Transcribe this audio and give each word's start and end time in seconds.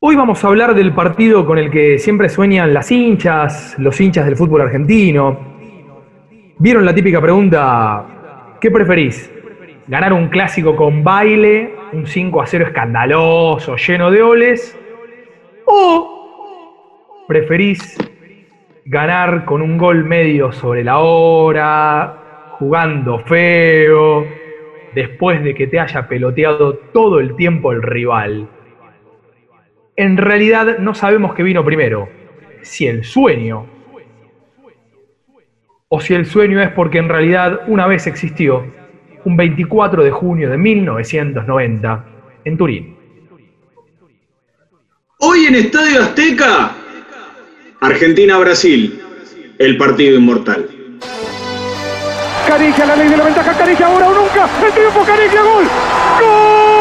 Hoy 0.00 0.14
vamos 0.14 0.44
a 0.44 0.46
hablar 0.46 0.76
del 0.76 0.94
partido 0.94 1.44
con 1.44 1.58
el 1.58 1.72
que 1.72 1.98
siempre 1.98 2.28
sueñan 2.28 2.72
las 2.72 2.92
hinchas, 2.92 3.74
los 3.80 4.00
hinchas 4.00 4.26
del 4.26 4.36
fútbol 4.36 4.60
argentino. 4.60 5.36
¿Vieron 6.56 6.84
la 6.84 6.94
típica 6.94 7.20
pregunta, 7.20 8.54
¿qué 8.60 8.70
preferís? 8.70 9.28
¿Ganar 9.88 10.12
un 10.12 10.28
clásico 10.28 10.76
con 10.76 11.02
baile, 11.02 11.74
un 11.92 12.06
5 12.06 12.40
a 12.40 12.46
0 12.46 12.66
escandaloso, 12.68 13.74
lleno 13.74 14.12
de 14.12 14.22
oles? 14.22 14.78
¿O 15.66 17.24
preferís 17.26 17.98
ganar 18.84 19.44
con 19.44 19.60
un 19.62 19.76
gol 19.76 20.04
medio 20.04 20.52
sobre 20.52 20.84
la 20.84 21.00
hora, 21.00 22.52
jugando 22.60 23.18
feo, 23.24 24.24
después 24.94 25.42
de 25.42 25.56
que 25.56 25.66
te 25.66 25.80
haya 25.80 26.06
peloteado 26.06 26.74
todo 26.92 27.18
el 27.18 27.34
tiempo 27.34 27.72
el 27.72 27.82
rival? 27.82 28.48
En 29.98 30.16
realidad 30.16 30.78
no 30.78 30.94
sabemos 30.94 31.34
qué 31.34 31.42
vino 31.42 31.64
primero, 31.64 32.08
si 32.62 32.86
el 32.86 33.02
sueño 33.02 33.66
o 35.88 36.00
si 36.00 36.14
el 36.14 36.24
sueño 36.24 36.62
es 36.62 36.70
porque 36.70 36.98
en 36.98 37.08
realidad 37.08 37.62
una 37.66 37.88
vez 37.88 38.06
existió, 38.06 38.64
un 39.24 39.36
24 39.36 40.04
de 40.04 40.12
junio 40.12 40.50
de 40.50 40.56
1990, 40.56 42.04
en 42.44 42.56
Turín. 42.56 42.96
Hoy 45.18 45.46
en 45.46 45.56
Estadio 45.56 46.02
Azteca, 46.02 46.76
Argentina-Brasil, 47.80 49.02
el 49.58 49.76
partido 49.78 50.16
inmortal. 50.16 50.68
Caricia, 52.46 52.86
la 52.86 52.94
ley 52.94 53.08
de 53.08 53.16
la 53.16 53.24
ventaja, 53.24 53.58
Caricia 53.58 53.86
ahora 53.86 54.08
o 54.10 54.14
nunca, 54.14 54.48
el 54.64 54.72
triunfo 54.72 55.04
Caricia, 55.04 55.42
gol, 55.42 55.64
gol. 56.20 56.77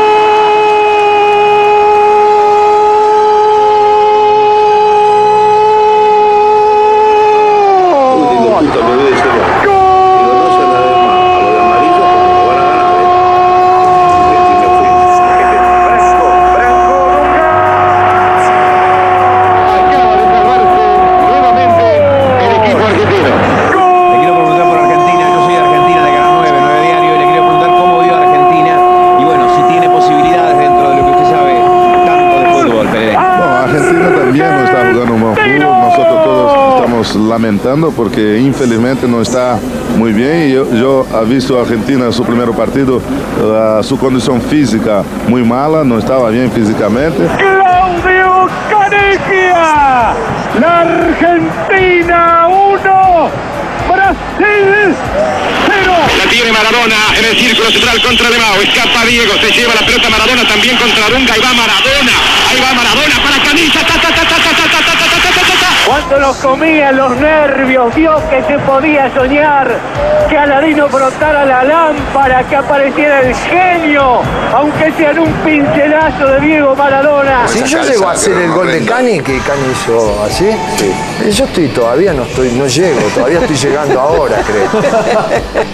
Porque 37.98 38.40
infelizmente 38.40 39.07
no 39.07 39.21
está 39.21 39.59
muy 39.98 40.13
bien. 40.13 40.49
Yo, 40.53 40.71
yo 40.71 41.05
he 41.20 41.26
visto 41.26 41.57
a 41.57 41.63
Argentina 41.63 42.05
en 42.05 42.13
su 42.13 42.23
primer 42.23 42.51
partido, 42.51 42.98
uh, 42.98 43.84
su 43.84 43.98
condición 43.98 44.39
física 44.39 45.04
muy 45.27 45.43
mala, 45.43 45.84
no 45.84 45.98
estaba 45.98 46.29
bien 46.29 46.51
físicamente. 46.51 47.17
Claudio 47.37 48.48
Canigia, 48.70 50.13
la 50.62 50.81
Argentina 50.81 52.48
1, 52.48 53.29
0. 54.38 55.91
La 56.18 56.30
tiene 56.30 56.52
Maradona 56.52 56.96
en 57.18 57.26
el 57.26 57.38
círculo 57.38 57.70
central 57.71 58.02
contra 58.02 58.30
De 58.30 58.38
Mao. 58.38 58.62
Escapa 58.62 59.05
Diego, 59.05 59.34
se 59.40 59.52
lleva 59.52 59.74
la 59.76 59.85
pelota 59.85 60.10
Maradona 60.10 60.48
también 60.48 60.77
contra 60.77 61.10
Dunga. 61.10 61.34
Ahí 61.34 61.41
va 61.41 61.54
Maradona, 61.54 62.16
ahí 62.49 62.60
va 62.62 62.74
Maradona 62.74 63.16
para 63.24 63.38
Canilla. 63.44 63.82
Ta, 63.82 63.96
ta, 64.02 64.09
ta, 64.09 64.24
ta, 64.25 64.38
ta, 64.38 64.53
ta, 64.53 64.66
ta, 64.68 64.79
ta, 64.81 64.94
ta, 64.97 65.07
ta, 65.09 65.19
ta, 65.22 65.41
ta, 65.41 65.59
ta. 65.59 65.68
Cuando 65.85 66.19
los 66.19 66.35
comía 66.38 66.91
los 66.91 67.16
nervios, 67.18 67.96
vio 67.96 68.22
que 68.29 68.44
se 68.44 68.59
podía 68.59 69.09
soñar, 69.13 69.79
que 70.29 70.38
Aladino 70.38 70.90
brotara 70.90 71.45
la 71.45 71.63
lámpara, 71.63 72.44
que 72.44 72.57
apareciera 72.57 73.22
el 73.22 73.34
genio, 73.34 74.22
aunque 74.53 74.91
sea 74.97 75.11
en 75.11 75.19
un 75.19 75.31
pincelazo 75.45 76.28
de 76.28 76.40
Diego 76.41 76.75
Maradona. 76.75 77.47
Si 77.47 77.63
yo 77.63 77.81
llego 77.84 78.09
a 78.09 78.11
hacer 78.13 78.35
el 78.38 78.51
gol 78.51 78.67
de 78.67 78.84
Cani, 78.84 79.22
que 79.22 79.40
Cani 79.40 79.63
hizo 79.72 80.23
así, 80.25 80.45
eh, 80.45 81.31
yo 81.31 81.45
estoy 81.45 81.69
todavía 81.69 82.11
no 82.13 82.23
estoy, 82.23 82.51
no 82.51 82.67
llego, 82.67 83.00
todavía 83.16 83.40
estoy 83.40 83.56
llegando 83.56 84.01
ahora, 84.01 84.26
creo. 84.35 84.69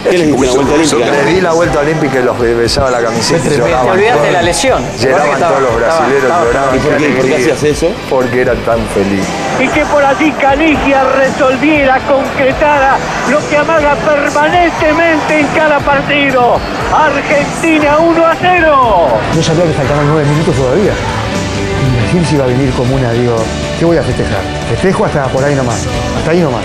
¿Qué 0.09 0.17
le 0.17 0.25
diste 0.27 0.45
la 0.45 0.51
vuelta 0.53 0.73
olímpica? 0.73 1.11
Le 1.11 1.25
di 1.33 1.41
la 1.41 1.51
vuelta 1.53 1.79
olímpica 1.79 2.19
y 2.19 2.23
los 2.23 2.39
be- 2.39 2.53
besaba 2.55 2.91
la 2.91 3.01
camiseta 3.01 3.47
y 3.53 3.57
lloraban. 3.57 3.85
Te 3.85 3.91
olvidaste 3.91 4.25
de 4.27 4.31
la 4.31 4.41
lesión. 4.41 4.83
Lloraban 4.99 5.39
todos 5.39 5.61
los 5.61 5.75
brasileños, 5.75 6.23
lloraban. 6.23 6.75
¿Y 6.75 6.79
por 6.79 6.97
qué, 6.97 7.09
por 7.09 7.25
qué 7.25 7.35
hacías 7.35 7.63
eso? 7.63 7.87
Porque 8.09 8.41
era 8.41 8.53
tan 8.65 8.79
feliz. 8.93 9.25
y 9.59 9.67
que 9.69 9.85
por 9.85 10.03
allí 10.03 10.31
Canigia 10.33 11.03
resolviera, 11.03 11.99
concretara 12.07 12.97
lo 13.29 13.39
que 13.49 13.57
amaga 13.57 13.95
permanentemente 13.95 15.39
en 15.39 15.47
cada 15.47 15.79
partido. 15.79 16.57
Argentina 16.93 17.97
1 17.99 18.25
a 18.25 18.35
0. 18.39 19.07
Yo 19.35 19.43
sabía 19.43 19.63
que 19.63 19.71
faltaban 19.73 20.07
nueve 20.07 20.27
minutos 20.29 20.55
todavía. 20.55 20.91
Y 20.93 22.01
recién 22.05 22.25
se 22.25 22.35
iba 22.35 22.45
a 22.45 22.47
venir 22.47 22.71
como 22.73 22.95
una, 22.95 23.11
digo, 23.11 23.35
¿qué 23.79 23.85
voy 23.85 23.97
a 23.97 24.03
festejar? 24.03 24.39
Festejo 24.69 25.05
hasta 25.05 25.23
por 25.25 25.43
ahí 25.43 25.53
nomás, 25.55 25.85
hasta 26.17 26.31
ahí 26.31 26.39
nomás. 26.39 26.61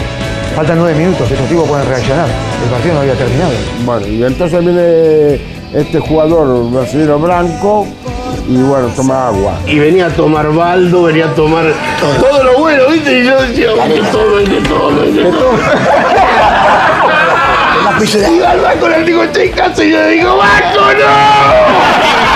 Faltan 0.55 0.79
nueve 0.79 0.99
minutos, 0.99 1.31
estos 1.31 1.49
tipos 1.49 1.69
pueden 1.69 1.89
reaccionar. 1.89 2.27
El 2.65 2.71
partido 2.71 2.95
no 2.95 3.01
había 3.01 3.15
terminado. 3.15 3.53
Bueno, 3.85 4.07
y 4.07 4.25
entonces 4.25 4.61
viene 4.61 5.41
este 5.73 6.01
jugador 6.01 6.71
brasileño 6.71 7.19
blanco 7.19 7.87
y 8.49 8.57
bueno, 8.57 8.89
toma 8.97 9.29
agua. 9.29 9.59
Y 9.67 9.79
venía 9.79 10.07
a 10.07 10.11
tomar 10.11 10.53
baldo, 10.53 11.05
venía 11.05 11.27
a 11.27 11.35
tomar 11.35 11.65
todo, 12.21 12.43
lo 12.43 12.59
bueno, 12.59 12.89
¿viste? 12.91 13.21
Y 13.21 13.25
yo 13.27 13.41
decía, 13.43 13.69
de 13.69 14.01
todo, 14.11 14.37
de 14.39 14.61
todo, 14.63 15.01
de 15.01 15.23
todo. 15.31 15.53
Y 18.01 18.43
al 18.43 18.61
banco 18.61 18.89
le 18.89 19.03
digo, 19.05 19.25
estoy 19.25 19.49
en 19.49 19.53
casa 19.53 19.85
y 19.85 19.91
yo 19.91 19.99
le 19.99 20.09
digo, 20.11 20.37
¡Banco, 20.37 20.81
no! 20.81 22.28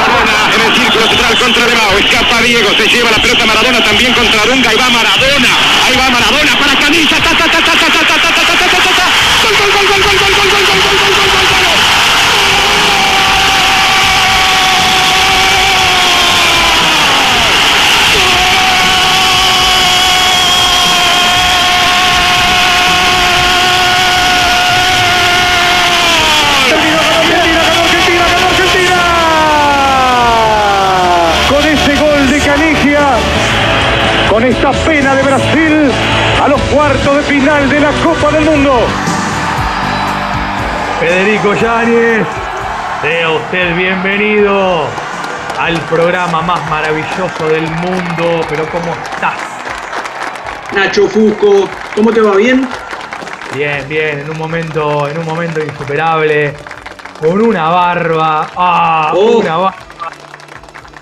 Círculo 0.75 1.07
central 1.09 1.39
contra 1.39 1.67
De 1.67 1.75
Mao. 1.75 1.99
Escapa 1.99 2.43
Diego, 2.43 2.71
se 2.77 2.89
lleva 2.89 3.11
la 3.11 3.19
pelota 3.19 3.47
Maradona 3.47 3.85
también 3.85 4.13
contra 4.13 4.45
Dunga. 4.47 4.71
Ahí 4.71 4.77
va 4.77 4.91
Maradona, 4.91 5.51
ahí 5.87 5.97
va 5.97 6.11
Maradona 6.11 6.59
para 6.59 6.75
Canilla. 6.79 7.17
Ta, 7.21 7.31
ta, 7.37 7.47
ta, 7.47 7.61
ta, 7.61 7.75
ta, 7.75 7.89
ta, 7.89 8.05
ta, 8.05 8.17
ta, 8.19 8.33
ta, 8.33 8.43
ta, 8.43 8.55
ta, 8.57 8.79
ta, 8.79 8.93
ta. 8.93 9.07
Gol, 9.43 9.55
gol, 9.59 9.71
gol, 9.73 9.87
gol, 9.87 10.03
gol, 10.03 10.19
gol, 10.19 10.33
gol, 10.33 10.51
gol, 10.51 10.63
gol, 10.63 10.81
gol, 10.83 10.99
gol, 10.99 11.29
gol, 11.29 11.47
gol, 11.51 11.63
gol. 11.63 11.83
Argentina, 11.83 12.02
cuartos 36.93 37.17
de 37.17 37.23
final 37.23 37.71
de 37.71 37.81
la 37.81 37.91
Copa 38.05 38.31
del 38.33 38.45
Mundo. 38.45 38.81
Federico 41.01 41.55
Yáñez, 41.55 42.27
sea 43.01 43.31
usted 43.31 43.77
bienvenido 43.77 44.85
al 45.59 45.79
programa 45.83 46.43
más 46.43 46.69
maravilloso 46.69 47.49
del 47.49 47.63
mundo. 47.63 48.45
Pero 48.49 48.67
¿cómo 48.67 48.93
estás? 48.93 49.41
Nacho 50.75 51.09
Fusco, 51.09 51.67
¿cómo 51.95 52.13
te 52.13 52.21
va? 52.21 52.37
¿Bien? 52.37 52.69
Bien, 53.55 53.89
bien, 53.89 54.19
en 54.21 54.31
un 54.31 54.39
momento, 54.39 55.09
en 55.09 55.19
un 55.19 55.25
momento 55.25 55.65
insuperable, 55.65 56.53
con 57.19 57.41
una 57.41 57.71
barba, 57.71 58.51
ah, 58.55 59.13
Oh. 59.15 59.39
una 59.39 59.57
barba. 59.57 59.77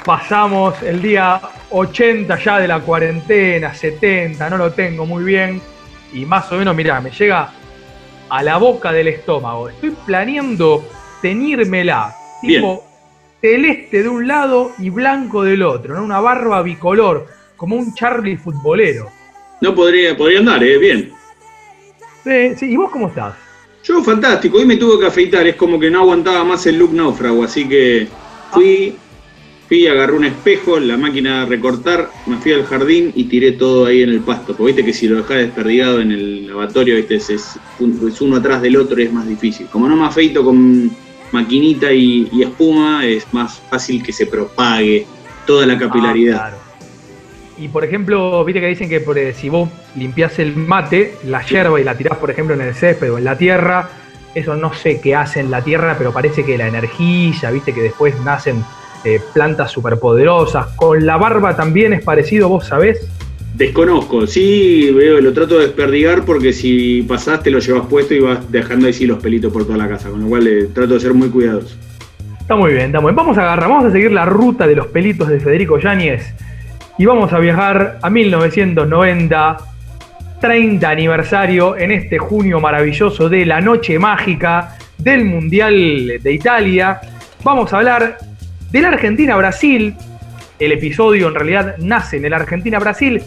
Pasamos 0.04 0.82
el 0.82 1.02
día 1.02 1.40
80 1.70 2.38
ya 2.38 2.58
de 2.60 2.68
la 2.68 2.78
cuarentena, 2.78 3.74
70, 3.74 4.48
no 4.50 4.56
lo 4.56 4.72
tengo 4.72 5.04
muy 5.04 5.24
bien. 5.24 5.60
Y 6.12 6.26
más 6.26 6.50
o 6.52 6.56
menos, 6.56 6.74
mirá, 6.74 7.00
me 7.00 7.10
llega 7.10 7.52
a 8.28 8.42
la 8.42 8.56
boca 8.58 8.92
del 8.92 9.08
estómago. 9.08 9.68
Estoy 9.68 9.90
planeando 10.06 10.84
tenírmela, 11.22 12.14
tipo 12.40 12.84
celeste 13.40 14.02
de 14.02 14.08
un 14.08 14.26
lado 14.26 14.72
y 14.78 14.90
blanco 14.90 15.42
del 15.42 15.62
otro, 15.62 15.94
¿no? 15.94 16.04
Una 16.04 16.20
barba 16.20 16.62
bicolor, 16.62 17.26
como 17.56 17.76
un 17.76 17.94
Charlie 17.94 18.36
futbolero. 18.36 19.10
No 19.60 19.74
podría, 19.74 20.16
podría 20.16 20.40
andar, 20.40 20.62
¿eh? 20.62 20.78
Bien. 20.78 21.12
Sí, 22.24 22.56
sí, 22.56 22.72
¿y 22.72 22.76
vos 22.76 22.90
cómo 22.90 23.08
estás? 23.08 23.34
Yo 23.82 24.02
fantástico, 24.02 24.58
hoy 24.58 24.66
me 24.66 24.76
tuve 24.76 25.00
que 25.00 25.06
afeitar, 25.06 25.46
es 25.46 25.56
como 25.56 25.80
que 25.80 25.90
no 25.90 26.00
aguantaba 26.00 26.44
más 26.44 26.66
el 26.66 26.78
look 26.78 26.92
náufrago, 26.92 27.44
así 27.44 27.66
que 27.66 28.08
fui, 28.50 28.96
fui, 29.70 29.86
agarré 29.86 30.14
un 30.14 30.24
espejo, 30.24 30.80
la 30.80 30.96
máquina 30.96 31.40
de 31.44 31.46
recortar, 31.46 32.10
me 32.26 32.36
fui 32.38 32.52
al 32.52 32.64
jardín 32.64 33.12
y 33.14 33.24
tiré 33.24 33.52
todo 33.52 33.86
ahí 33.86 34.02
en 34.02 34.08
el 34.10 34.18
pasto, 34.18 34.56
porque 34.56 34.72
viste 34.72 34.84
que 34.84 34.92
si 34.92 35.06
lo 35.06 35.18
dejás 35.18 35.36
desperdigado 35.36 36.00
en 36.00 36.10
el 36.10 36.48
lavatorio, 36.48 36.96
viste, 36.96 37.14
es, 37.14 37.30
es 37.30 37.58
un- 37.78 38.08
es 38.08 38.20
uno 38.20 38.36
atrás 38.38 38.60
del 38.62 38.76
otro 38.76 39.00
y 39.00 39.04
es 39.04 39.12
más 39.12 39.28
difícil. 39.28 39.68
Como 39.68 39.86
no 39.88 39.94
me 39.94 40.06
afeito 40.06 40.44
con 40.44 40.90
maquinita 41.30 41.92
y, 41.92 42.28
y 42.32 42.42
espuma, 42.42 43.06
es 43.06 43.32
más 43.32 43.60
fácil 43.70 44.02
que 44.02 44.12
se 44.12 44.26
propague 44.26 45.06
toda 45.46 45.64
la 45.66 45.78
capilaridad. 45.78 46.34
Ah, 46.34 46.48
claro. 46.48 46.56
Y 47.56 47.68
por 47.68 47.84
ejemplo, 47.84 48.44
viste 48.44 48.60
que 48.60 48.66
dicen 48.66 48.88
que 48.88 48.98
por, 48.98 49.16
eh, 49.18 49.32
si 49.34 49.48
vos 49.50 49.68
limpiás 49.94 50.36
el 50.40 50.56
mate, 50.56 51.14
la 51.26 51.46
yerba 51.46 51.80
y 51.80 51.84
la 51.84 51.96
tirás, 51.96 52.18
por 52.18 52.32
ejemplo, 52.32 52.56
en 52.56 52.62
el 52.62 52.74
césped 52.74 53.12
o 53.12 53.18
en 53.18 53.24
la 53.24 53.38
tierra, 53.38 53.88
eso 54.34 54.56
no 54.56 54.74
sé 54.74 55.00
qué 55.00 55.14
hace 55.14 55.38
en 55.38 55.52
la 55.52 55.62
tierra, 55.62 55.94
pero 55.96 56.12
parece 56.12 56.44
que 56.44 56.58
la 56.58 56.66
energía, 56.66 57.52
viste 57.52 57.72
que 57.72 57.82
después 57.82 58.18
nacen 58.24 58.64
eh, 59.04 59.20
plantas 59.32 59.70
superpoderosas. 59.70 60.68
Con 60.76 61.06
la 61.06 61.16
barba 61.16 61.56
también 61.56 61.92
es 61.92 62.02
parecido, 62.02 62.48
vos 62.48 62.66
sabés. 62.66 63.08
Desconozco, 63.54 64.26
sí, 64.26 64.90
veo, 64.90 65.20
lo 65.20 65.32
trato 65.32 65.58
de 65.58 65.66
desperdigar 65.66 66.24
porque 66.24 66.52
si 66.52 67.02
pasaste 67.02 67.50
lo 67.50 67.58
llevas 67.58 67.86
puesto 67.86 68.14
y 68.14 68.20
vas 68.20 68.50
dejando 68.50 68.86
ahí 68.86 68.92
sí 68.92 69.06
los 69.06 69.18
pelitos 69.18 69.52
por 69.52 69.66
toda 69.66 69.76
la 69.76 69.88
casa, 69.88 70.08
con 70.08 70.22
lo 70.22 70.28
cual 70.28 70.46
eh, 70.46 70.68
trato 70.72 70.94
de 70.94 71.00
ser 71.00 71.12
muy 71.12 71.28
cuidadoso. 71.28 71.76
Está 72.40 72.56
muy 72.56 72.72
bien, 72.72 72.86
está 72.86 73.00
muy 73.00 73.10
bien. 73.10 73.16
Vamos 73.16 73.36
a 73.36 73.42
agarrar, 73.42 73.68
vamos 73.68 73.84
a 73.84 73.90
seguir 73.90 74.12
la 74.12 74.24
ruta 74.24 74.66
de 74.66 74.76
los 74.76 74.86
pelitos 74.86 75.28
de 75.28 75.40
Federico 75.40 75.78
Yáñez 75.78 76.34
y 76.96 77.04
vamos 77.04 77.32
a 77.32 77.38
viajar 77.38 77.98
a 78.00 78.10
1990, 78.10 79.56
30 80.40 80.88
aniversario 80.88 81.76
en 81.76 81.92
este 81.92 82.18
junio 82.18 82.60
maravilloso 82.60 83.28
de 83.28 83.44
la 83.46 83.60
noche 83.60 83.98
mágica 83.98 84.76
del 84.98 85.24
Mundial 85.24 86.12
de 86.22 86.32
Italia. 86.32 87.00
Vamos 87.42 87.72
a 87.72 87.78
hablar 87.78 88.29
de 88.70 88.80
la 88.80 88.88
Argentina-Brasil. 88.88 89.94
El 90.58 90.72
episodio 90.72 91.28
en 91.28 91.34
realidad 91.34 91.76
nace 91.78 92.18
en 92.18 92.26
el 92.26 92.32
Argentina-Brasil, 92.34 93.22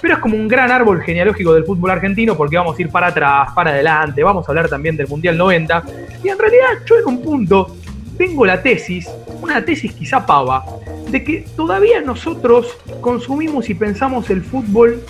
pero 0.00 0.14
es 0.14 0.20
como 0.20 0.36
un 0.36 0.48
gran 0.48 0.70
árbol 0.70 1.02
genealógico 1.02 1.52
del 1.52 1.64
fútbol 1.64 1.90
argentino 1.90 2.36
porque 2.36 2.56
vamos 2.56 2.78
a 2.78 2.82
ir 2.82 2.88
para 2.88 3.08
atrás, 3.08 3.50
para 3.54 3.70
adelante, 3.70 4.22
vamos 4.22 4.48
a 4.48 4.52
hablar 4.52 4.68
también 4.68 4.96
del 4.96 5.06
Mundial 5.06 5.36
90. 5.36 5.82
Y 6.24 6.28
en 6.28 6.38
realidad 6.38 6.66
yo 6.86 6.98
en 6.98 7.06
un 7.06 7.22
punto 7.22 7.76
tengo 8.16 8.46
la 8.46 8.62
tesis, 8.62 9.08
una 9.42 9.64
tesis 9.64 9.92
quizá 9.92 10.24
pava, 10.24 10.64
de 11.10 11.22
que 11.22 11.46
todavía 11.56 12.00
nosotros 12.00 12.76
consumimos 13.00 13.68
y 13.70 13.74
pensamos 13.74 14.30
el 14.30 14.42
fútbol 14.42 15.02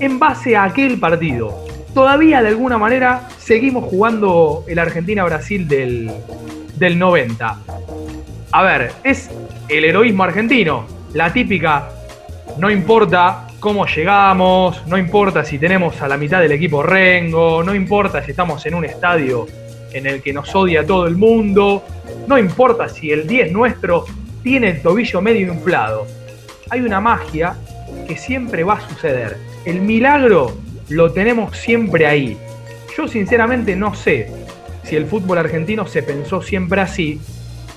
en 0.00 0.18
base 0.18 0.56
a 0.56 0.64
aquel 0.64 0.98
partido. 0.98 1.66
Todavía 1.92 2.40
de 2.40 2.48
alguna 2.48 2.78
manera 2.78 3.28
seguimos 3.38 3.84
jugando 3.84 4.64
el 4.68 4.78
Argentina-Brasil 4.78 5.66
del, 5.66 6.10
del 6.76 6.98
90. 6.98 7.58
A 8.52 8.62
ver, 8.62 8.90
es 9.04 9.30
el 9.68 9.84
heroísmo 9.84 10.24
argentino, 10.24 10.84
la 11.14 11.32
típica, 11.32 11.88
no 12.58 12.68
importa 12.68 13.46
cómo 13.60 13.86
llegamos, 13.86 14.84
no 14.88 14.98
importa 14.98 15.44
si 15.44 15.56
tenemos 15.56 16.02
a 16.02 16.08
la 16.08 16.16
mitad 16.16 16.40
del 16.40 16.50
equipo 16.50 16.82
Rengo, 16.82 17.62
no 17.62 17.74
importa 17.76 18.24
si 18.24 18.32
estamos 18.32 18.66
en 18.66 18.74
un 18.74 18.84
estadio 18.84 19.46
en 19.92 20.06
el 20.06 20.20
que 20.20 20.32
nos 20.32 20.52
odia 20.52 20.84
todo 20.84 21.06
el 21.06 21.16
mundo, 21.16 21.84
no 22.26 22.38
importa 22.38 22.88
si 22.88 23.12
el 23.12 23.28
10 23.28 23.52
nuestro 23.52 24.04
tiene 24.42 24.70
el 24.70 24.82
tobillo 24.82 25.20
medio 25.20 25.52
inflado. 25.52 26.08
Hay 26.70 26.80
una 26.80 27.00
magia 27.00 27.54
que 28.08 28.16
siempre 28.16 28.64
va 28.64 28.74
a 28.74 28.88
suceder. 28.88 29.36
El 29.64 29.80
milagro 29.80 30.56
lo 30.88 31.12
tenemos 31.12 31.56
siempre 31.56 32.06
ahí. 32.06 32.36
Yo 32.96 33.06
sinceramente 33.06 33.76
no 33.76 33.94
sé 33.94 34.28
si 34.82 34.96
el 34.96 35.06
fútbol 35.06 35.38
argentino 35.38 35.86
se 35.86 36.02
pensó 36.02 36.42
siempre 36.42 36.80
así, 36.80 37.20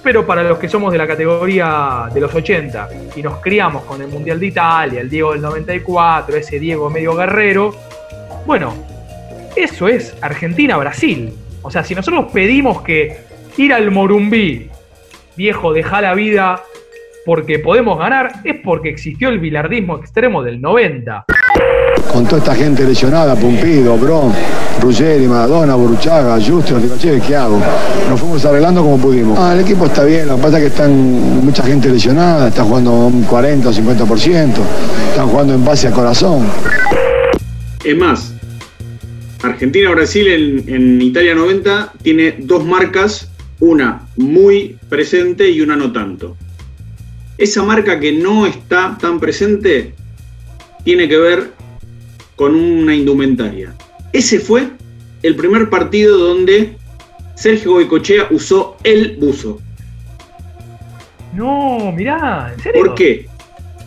pero 0.03 0.25
para 0.25 0.43
los 0.43 0.59
que 0.59 0.67
somos 0.67 0.91
de 0.91 0.97
la 0.97 1.07
categoría 1.07 2.09
de 2.13 2.19
los 2.19 2.33
80 2.35 2.89
y 3.15 3.21
nos 3.23 3.37
criamos 3.37 3.83
con 3.85 4.01
el 4.01 4.09
Mundial 4.09 4.39
de 4.39 4.47
Italia, 4.47 5.01
el 5.01 5.09
Diego 5.09 5.31
del 5.31 5.41
94, 5.41 6.35
ese 6.35 6.59
Diego 6.59 6.89
medio 6.89 7.15
guerrero, 7.15 7.73
bueno, 8.45 8.73
eso 9.55 9.87
es 9.87 10.15
Argentina-Brasil. 10.21 11.33
O 11.61 11.71
sea, 11.71 11.83
si 11.83 11.95
nosotros 11.95 12.31
pedimos 12.33 12.81
que 12.81 13.21
ir 13.57 13.73
al 13.73 13.89
Morumbí, 13.91 14.69
viejo, 15.37 15.71
deja 15.71 16.01
la 16.01 16.13
vida 16.13 16.61
porque 17.25 17.59
podemos 17.59 17.97
ganar, 17.97 18.33
es 18.43 18.59
porque 18.61 18.89
existió 18.89 19.29
el 19.29 19.39
bilardismo 19.39 19.97
extremo 19.97 20.43
del 20.43 20.59
90. 20.59 21.25
Con 22.13 22.25
toda 22.25 22.37
esta 22.37 22.53
gente 22.53 22.85
lesionada, 22.85 23.35
Pumpido, 23.35 23.97
Bron, 23.97 24.31
Ruggeri, 24.79 25.27
Maradona, 25.27 25.73
Boruchaga, 25.73 26.39
Justo, 26.39 26.79
digo, 26.79 26.95
che, 26.95 27.19
¿qué 27.19 27.35
hago? 27.35 27.59
Nos 28.07 28.19
fuimos 28.19 28.45
arreglando 28.45 28.83
como 28.83 28.99
pudimos. 28.99 29.39
Ah, 29.39 29.55
el 29.55 29.61
equipo 29.61 29.87
está 29.87 30.03
bien, 30.03 30.27
lo 30.27 30.35
que 30.35 30.41
pasa 30.43 30.57
es 30.57 30.63
que 30.63 30.67
están 30.67 31.43
mucha 31.43 31.63
gente 31.63 31.89
lesionada, 31.89 32.49
está 32.49 32.63
jugando 32.63 32.91
un 33.07 33.23
40 33.23 33.67
o 33.67 33.73
50%, 33.73 34.53
están 35.09 35.27
jugando 35.27 35.55
en 35.55 35.65
base 35.65 35.87
al 35.87 35.93
corazón. 35.93 36.45
Es 37.83 37.97
más, 37.97 38.31
Argentina-Brasil 39.41 40.27
en, 40.27 40.73
en 40.75 41.01
Italia 41.01 41.33
90 41.33 41.93
tiene 42.03 42.35
dos 42.37 42.63
marcas, 42.63 43.27
una 43.59 44.03
muy 44.17 44.77
presente 44.87 45.49
y 45.49 45.61
una 45.61 45.75
no 45.75 45.91
tanto. 45.91 46.37
Esa 47.39 47.63
marca 47.63 47.99
que 47.99 48.11
no 48.11 48.45
está 48.45 48.99
tan 49.01 49.19
presente 49.19 49.95
tiene 50.83 51.09
que 51.09 51.17
ver 51.17 51.62
con 52.35 52.55
una 52.55 52.95
indumentaria. 52.95 53.73
Ese 54.11 54.39
fue 54.39 54.69
el 55.21 55.35
primer 55.35 55.69
partido 55.69 56.17
donde 56.17 56.75
Sergio 57.35 57.73
Goicochea 57.73 58.27
usó 58.31 58.77
el 58.83 59.17
buzo. 59.17 59.59
No, 61.35 61.91
mirá, 61.91 62.53
¿en 62.53 62.61
serio? 62.61 62.83
¿Por 62.83 62.95
qué? 62.95 63.27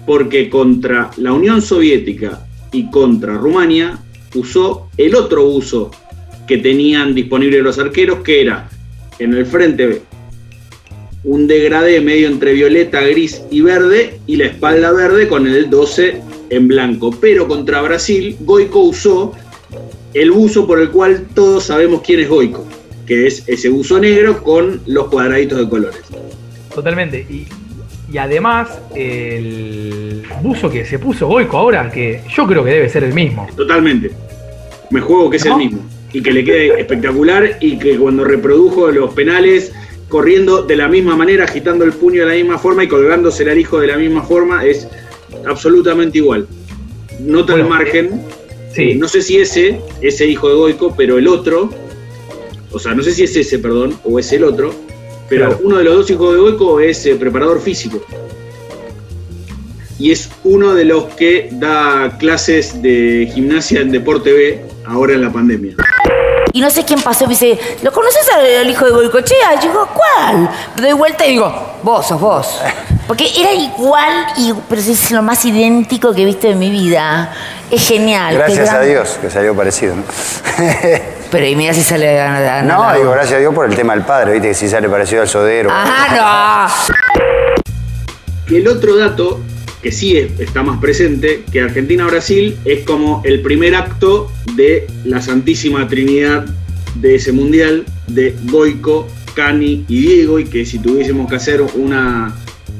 Porque 0.04 0.50
contra 0.50 1.10
la 1.16 1.32
Unión 1.32 1.62
Soviética 1.62 2.46
y 2.72 2.90
contra 2.90 3.34
Rumania 3.34 3.98
usó 4.34 4.88
el 4.96 5.14
otro 5.14 5.44
buzo 5.44 5.90
que 6.46 6.58
tenían 6.58 7.14
disponible 7.14 7.62
los 7.62 7.78
arqueros, 7.78 8.20
que 8.20 8.42
era 8.42 8.68
en 9.18 9.34
el 9.34 9.46
frente 9.46 10.02
un 11.24 11.48
degradé 11.48 12.00
medio 12.00 12.28
entre 12.28 12.52
violeta, 12.52 13.00
gris 13.00 13.42
y 13.50 13.60
verde 13.60 14.20
y 14.26 14.36
la 14.36 14.46
espalda 14.46 14.92
verde 14.92 15.26
con 15.26 15.46
el 15.46 15.68
12 15.68 16.22
en 16.50 16.68
blanco. 16.68 17.10
Pero 17.20 17.46
contra 17.48 17.80
Brasil, 17.82 18.36
Goico 18.40 18.80
usó 18.80 19.32
el 20.14 20.30
buzo 20.30 20.66
por 20.66 20.80
el 20.80 20.90
cual 20.90 21.26
todos 21.34 21.64
sabemos 21.64 22.02
quién 22.02 22.20
es 22.20 22.28
Goico, 22.28 22.64
que 23.06 23.26
es 23.26 23.44
ese 23.46 23.68
buzo 23.68 23.98
negro 23.98 24.42
con 24.42 24.80
los 24.86 25.08
cuadraditos 25.08 25.58
de 25.58 25.68
colores. 25.68 26.00
Totalmente. 26.74 27.26
Y, 27.28 27.46
y 28.12 28.18
además, 28.18 28.78
el 28.94 30.22
buzo 30.42 30.70
que 30.70 30.84
se 30.84 30.98
puso 30.98 31.26
Goico 31.26 31.56
ahora, 31.58 31.90
que 31.90 32.22
yo 32.34 32.46
creo 32.46 32.64
que 32.64 32.70
debe 32.70 32.88
ser 32.88 33.04
el 33.04 33.12
mismo. 33.12 33.46
Totalmente. 33.56 34.10
Me 34.90 35.00
juego 35.00 35.28
que 35.30 35.36
es 35.36 35.44
¿No? 35.44 35.52
el 35.52 35.58
mismo. 35.58 35.80
Y 36.12 36.22
que 36.22 36.32
le 36.32 36.44
quede 36.44 36.80
espectacular 36.80 37.58
y 37.60 37.78
que 37.78 37.98
cuando 37.98 38.24
reprodujo 38.24 38.90
los 38.90 39.12
penales, 39.12 39.72
corriendo 40.08 40.62
de 40.62 40.76
la 40.76 40.88
misma 40.88 41.16
manera, 41.16 41.44
agitando 41.44 41.84
el 41.84 41.92
puño 41.92 42.22
de 42.22 42.28
la 42.28 42.34
misma 42.34 42.58
forma 42.58 42.84
y 42.84 42.88
colgándose 42.88 43.48
al 43.50 43.58
hijo 43.58 43.80
de 43.80 43.88
la 43.88 43.96
misma 43.96 44.22
forma, 44.22 44.64
es 44.64 44.88
absolutamente 45.46 46.18
igual. 46.18 46.46
Nota 47.20 47.54
el 47.54 47.62
Bueno, 47.62 47.74
margen. 47.76 48.22
Sí. 48.74 48.94
No 48.94 49.08
sé 49.08 49.22
si 49.22 49.38
ese, 49.38 49.80
ese 50.02 50.26
hijo 50.26 50.48
de 50.48 50.54
Goico, 50.54 50.94
pero 50.96 51.16
el 51.16 51.28
otro, 51.28 51.70
o 52.72 52.78
sea, 52.78 52.92
no 52.94 53.02
sé 53.02 53.12
si 53.12 53.22
es 53.24 53.34
ese, 53.36 53.58
perdón, 53.58 53.98
o 54.04 54.18
es 54.18 54.30
el 54.32 54.44
otro, 54.44 54.74
pero 55.30 55.46
Claro. 55.46 55.60
uno 55.64 55.78
de 55.78 55.84
los 55.84 55.96
dos 55.96 56.10
hijos 56.10 56.34
de 56.34 56.40
Goico 56.40 56.78
es 56.80 57.06
eh, 57.06 57.14
preparador 57.16 57.60
físico. 57.60 58.02
Y 59.98 60.10
es 60.12 60.28
uno 60.44 60.74
de 60.74 60.84
los 60.84 61.04
que 61.14 61.48
da 61.52 62.16
clases 62.18 62.82
de 62.82 63.30
gimnasia 63.34 63.80
en 63.80 63.90
Deporte 63.90 64.30
B 64.30 64.64
ahora 64.84 65.14
en 65.14 65.22
la 65.22 65.32
pandemia. 65.32 65.74
Y 66.52 66.60
no 66.60 66.68
sé 66.70 66.84
quién 66.84 67.00
pasó 67.00 67.24
me 67.24 67.30
dice, 67.30 67.58
¿lo 67.82 67.90
conoces 67.92 68.28
al, 68.30 68.44
al 68.56 68.70
hijo 68.70 68.84
de 68.84 68.90
Goicochea? 68.90 69.54
Y 69.54 69.64
yo 69.64 69.70
digo, 69.70 69.88
¿cuál? 69.94 70.50
Doy 70.76 70.92
vuelta 70.92 71.26
y 71.26 71.30
digo, 71.32 71.78
vos 71.82 72.06
sos 72.06 72.20
vos. 72.20 72.60
Porque 73.06 73.26
era 73.38 73.52
igual, 73.52 74.26
y, 74.36 74.52
pero 74.68 74.80
es 74.80 75.10
lo 75.12 75.22
más 75.22 75.44
idéntico 75.44 76.12
que 76.14 76.22
he 76.22 76.24
visto 76.24 76.48
en 76.48 76.58
mi 76.58 76.70
vida. 76.70 77.32
Es 77.70 77.86
genial. 77.86 78.34
Gracias 78.34 78.68
a 78.70 78.80
Dios 78.80 79.18
que 79.20 79.30
salió 79.30 79.54
parecido. 79.54 79.94
¿no? 79.96 80.02
Pero 81.30 81.44
y 81.44 81.56
mira 81.56 81.74
si 81.74 81.82
sale 81.82 82.20
a 82.20 82.40
ganar. 82.40 82.64
No, 82.64 82.96
digo, 82.98 83.10
gracias 83.10 83.34
a 83.34 83.38
Dios 83.40 83.52
por 83.52 83.68
el 83.68 83.74
tema 83.74 83.94
del 83.94 84.04
padre, 84.04 84.34
viste 84.34 84.48
que 84.48 84.54
si 84.54 84.68
sale 84.68 84.88
parecido 84.88 85.22
al 85.22 85.28
sodero. 85.28 85.70
Ajá, 85.72 86.70
no. 88.46 88.54
Y 88.54 88.56
el 88.58 88.68
otro 88.68 88.96
dato, 88.96 89.40
que 89.82 89.90
sí 89.90 90.16
es- 90.16 90.38
está 90.38 90.62
más 90.62 90.78
presente, 90.80 91.44
que 91.50 91.60
Argentina-Brasil 91.62 92.56
es 92.64 92.84
como 92.84 93.22
el 93.24 93.42
primer 93.42 93.74
acto 93.74 94.30
de 94.54 94.86
la 95.04 95.20
Santísima 95.20 95.88
Trinidad 95.88 96.44
de 96.94 97.16
ese 97.16 97.32
mundial, 97.32 97.84
de 98.06 98.36
Goico, 98.44 99.08
Cani 99.34 99.84
y 99.88 100.00
Diego, 100.00 100.38
y 100.38 100.44
que 100.44 100.64
si 100.64 100.78
tuviésemos 100.78 101.28
que 101.28 101.36
hacer 101.36 101.60
una 101.60 102.32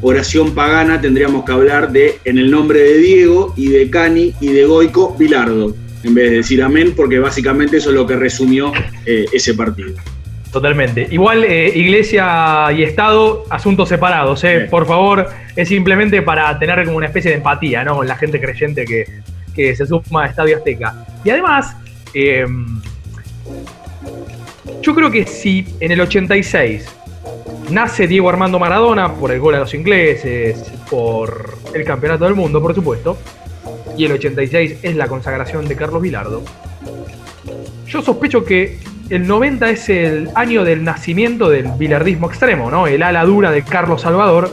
oración 0.03 0.55
pagana 0.55 1.01
tendríamos 1.01 1.45
que 1.45 1.53
hablar 1.53 1.93
de 1.93 2.19
en 2.25 2.39
el 2.39 2.51
nombre 2.51 2.81
de 2.81 2.99
Diego 2.99 3.55
y 3.57 3.69
de 3.69 3.91
Cani 3.91 4.35
y 4.41 4.49
de 4.49 4.65
Goico, 4.65 5.15
Bilardo, 5.19 5.75
en 6.03 6.15
vez 6.15 6.31
de 6.31 6.37
decir 6.37 6.63
amén, 6.63 6.93
porque 6.97 7.19
básicamente 7.19 7.79
eso 7.79 7.91
es 7.91 7.97
lo 7.97 8.07
que 8.07 8.17
resumió 8.17 8.73
eh, 9.05 9.27
ese 9.33 9.55
partido. 9.55 9.95
Totalmente. 10.53 11.07
Igual 11.11 11.45
eh, 11.45 11.71
iglesia 11.75 12.69
y 12.73 12.83
Estado, 12.83 13.45
asuntos 13.51 13.89
separados, 13.89 14.43
¿eh? 14.45 14.63
Sí. 14.63 14.71
Por 14.71 14.87
favor, 14.87 15.29
es 15.55 15.69
simplemente 15.69 16.23
para 16.23 16.59
tener 16.59 16.85
como 16.85 16.97
una 16.97 17.07
especie 17.07 17.31
de 17.31 17.39
empatía, 17.39 17.85
¿no? 17.85 17.97
Con 17.97 18.09
la 18.09 18.17
gente 18.17 18.41
creyente 18.41 18.85
que, 18.85 19.05
que 19.55 19.77
se 19.77 19.85
suma 19.87 20.25
a 20.25 20.27
Estadio 20.29 20.57
Azteca. 20.57 21.07
Y 21.25 21.31
además, 21.31 21.77
eh, 22.15 22.47
yo 24.81 24.95
creo 24.95 25.11
que 25.11 25.27
si 25.27 25.67
en 25.81 25.93
el 25.93 26.01
86 26.01 26.96
nace 27.71 28.07
Diego 28.07 28.29
Armando 28.29 28.59
Maradona 28.59 29.15
por 29.15 29.33
el 29.33 29.41
gol 29.41 29.55
a 29.55 29.61
los 29.61 29.75
ingleses, 29.75 30.73
por 30.91 31.59
el 31.75 31.85
campeonato 31.85 32.25
del 32.25 32.35
mundo, 32.35 32.61
por 32.61 32.75
supuesto, 32.75 33.19
y 33.97 34.05
el 34.05 34.13
86 34.13 34.79
es 34.83 34.97
la 34.97 35.09
consagración 35.09 35.67
de 35.67 35.77
Carlos 35.77 36.03
Vilardo. 36.03 36.43
Yo 37.87 38.03
sospecho 38.03 38.45
que 38.45 38.79
el 39.09 39.27
90 39.27 39.71
es 39.71 39.89
el 39.89 40.31
año 40.35 40.65
del 40.65 40.85
nacimiento 40.85 41.49
del 41.49 41.69
bilardismo 41.79 42.29
extremo, 42.29 42.71
¿no? 42.71 42.87
El 42.87 43.03
ala 43.03 43.25
dura 43.25 43.51
de 43.53 43.63
Carlos 43.63 44.03
Salvador, 44.03 44.51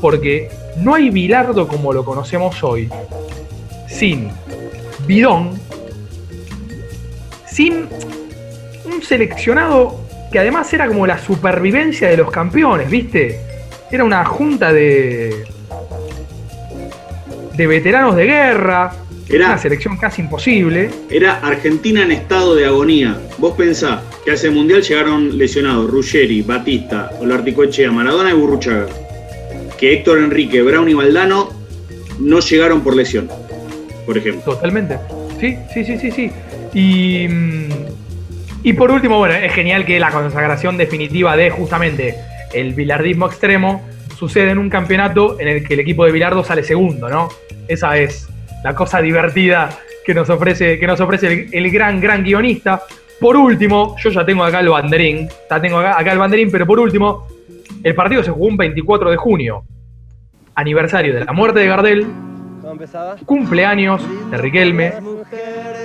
porque 0.00 0.48
no 0.78 0.94
hay 0.94 1.10
bilardo 1.10 1.68
como 1.68 1.92
lo 1.92 2.04
conocemos 2.04 2.62
hoy, 2.64 2.88
sin 3.88 4.30
bidón, 5.06 5.50
sin 7.46 7.86
un 8.84 9.02
seleccionado 9.02 10.01
que 10.32 10.38
además 10.38 10.72
era 10.72 10.86
como 10.88 11.06
la 11.06 11.18
supervivencia 11.18 12.08
de 12.08 12.16
los 12.16 12.30
campeones, 12.30 12.88
¿viste? 12.90 13.38
Era 13.90 14.04
una 14.04 14.24
junta 14.24 14.72
de 14.72 15.44
de 17.54 17.66
veteranos 17.66 18.16
de 18.16 18.24
guerra, 18.24 18.92
Era- 19.28 19.46
una 19.48 19.58
selección 19.58 19.96
casi 19.98 20.22
imposible. 20.22 20.90
Era 21.10 21.40
Argentina 21.42 22.02
en 22.02 22.12
estado 22.12 22.54
de 22.54 22.64
agonía. 22.66 23.18
Vos 23.38 23.54
pensás 23.56 24.00
que 24.24 24.30
a 24.30 24.34
ese 24.34 24.50
mundial 24.50 24.82
llegaron 24.82 25.36
lesionados 25.36 25.90
Ruggeri, 25.90 26.42
Batista, 26.42 27.10
Olarticoechea, 27.20 27.90
Maradona 27.90 28.30
y 28.30 28.34
Burruchaga. 28.34 28.86
Que 29.78 29.92
Héctor 29.94 30.18
Enrique, 30.20 30.62
Brown 30.62 30.88
y 30.88 30.94
Valdano 30.94 31.50
no 32.20 32.40
llegaron 32.40 32.80
por 32.82 32.96
lesión, 32.96 33.28
por 34.06 34.16
ejemplo. 34.16 34.54
Totalmente. 34.54 34.96
Sí, 35.40 35.56
sí, 35.74 35.84
sí, 35.84 35.98
sí, 35.98 36.10
sí. 36.10 36.30
Y, 36.72 37.28
mm, 37.28 37.68
y 38.62 38.72
por 38.74 38.90
último, 38.90 39.18
bueno, 39.18 39.34
es 39.34 39.52
genial 39.52 39.84
que 39.84 39.98
la 39.98 40.10
consagración 40.10 40.76
definitiva 40.76 41.36
de 41.36 41.50
justamente 41.50 42.16
el 42.52 42.74
bilardismo 42.74 43.26
extremo 43.26 43.82
sucede 44.16 44.50
en 44.50 44.58
un 44.58 44.70
campeonato 44.70 45.40
en 45.40 45.48
el 45.48 45.66
que 45.66 45.74
el 45.74 45.80
equipo 45.80 46.04
de 46.04 46.12
Bilardo 46.12 46.44
sale 46.44 46.62
segundo, 46.62 47.08
¿no? 47.08 47.28
Esa 47.66 47.96
es 47.96 48.28
la 48.62 48.74
cosa 48.74 49.00
divertida 49.00 49.70
que 50.04 50.14
nos 50.14 50.30
ofrece, 50.30 50.78
que 50.78 50.86
nos 50.86 51.00
ofrece 51.00 51.26
el, 51.26 51.48
el 51.52 51.70
gran, 51.70 52.00
gran 52.00 52.22
guionista. 52.22 52.82
Por 53.20 53.36
último, 53.36 53.96
yo 53.98 54.10
ya 54.10 54.24
tengo 54.24 54.44
acá 54.44 54.60
el 54.60 54.68
banderín, 54.68 55.28
ya 55.50 55.60
tengo 55.60 55.78
acá, 55.78 55.98
acá 55.98 56.12
el 56.12 56.18
banderín, 56.18 56.50
pero 56.50 56.66
por 56.66 56.78
último, 56.78 57.26
el 57.82 57.94
partido 57.94 58.22
se 58.22 58.30
jugó 58.30 58.46
un 58.46 58.56
24 58.56 59.10
de 59.10 59.16
junio, 59.16 59.64
aniversario 60.54 61.14
de 61.14 61.24
la 61.24 61.32
muerte 61.32 61.60
de 61.60 61.66
Gardel, 61.66 62.06
cumpleaños 63.26 64.02
de 64.30 64.36
Riquelme, 64.36 64.92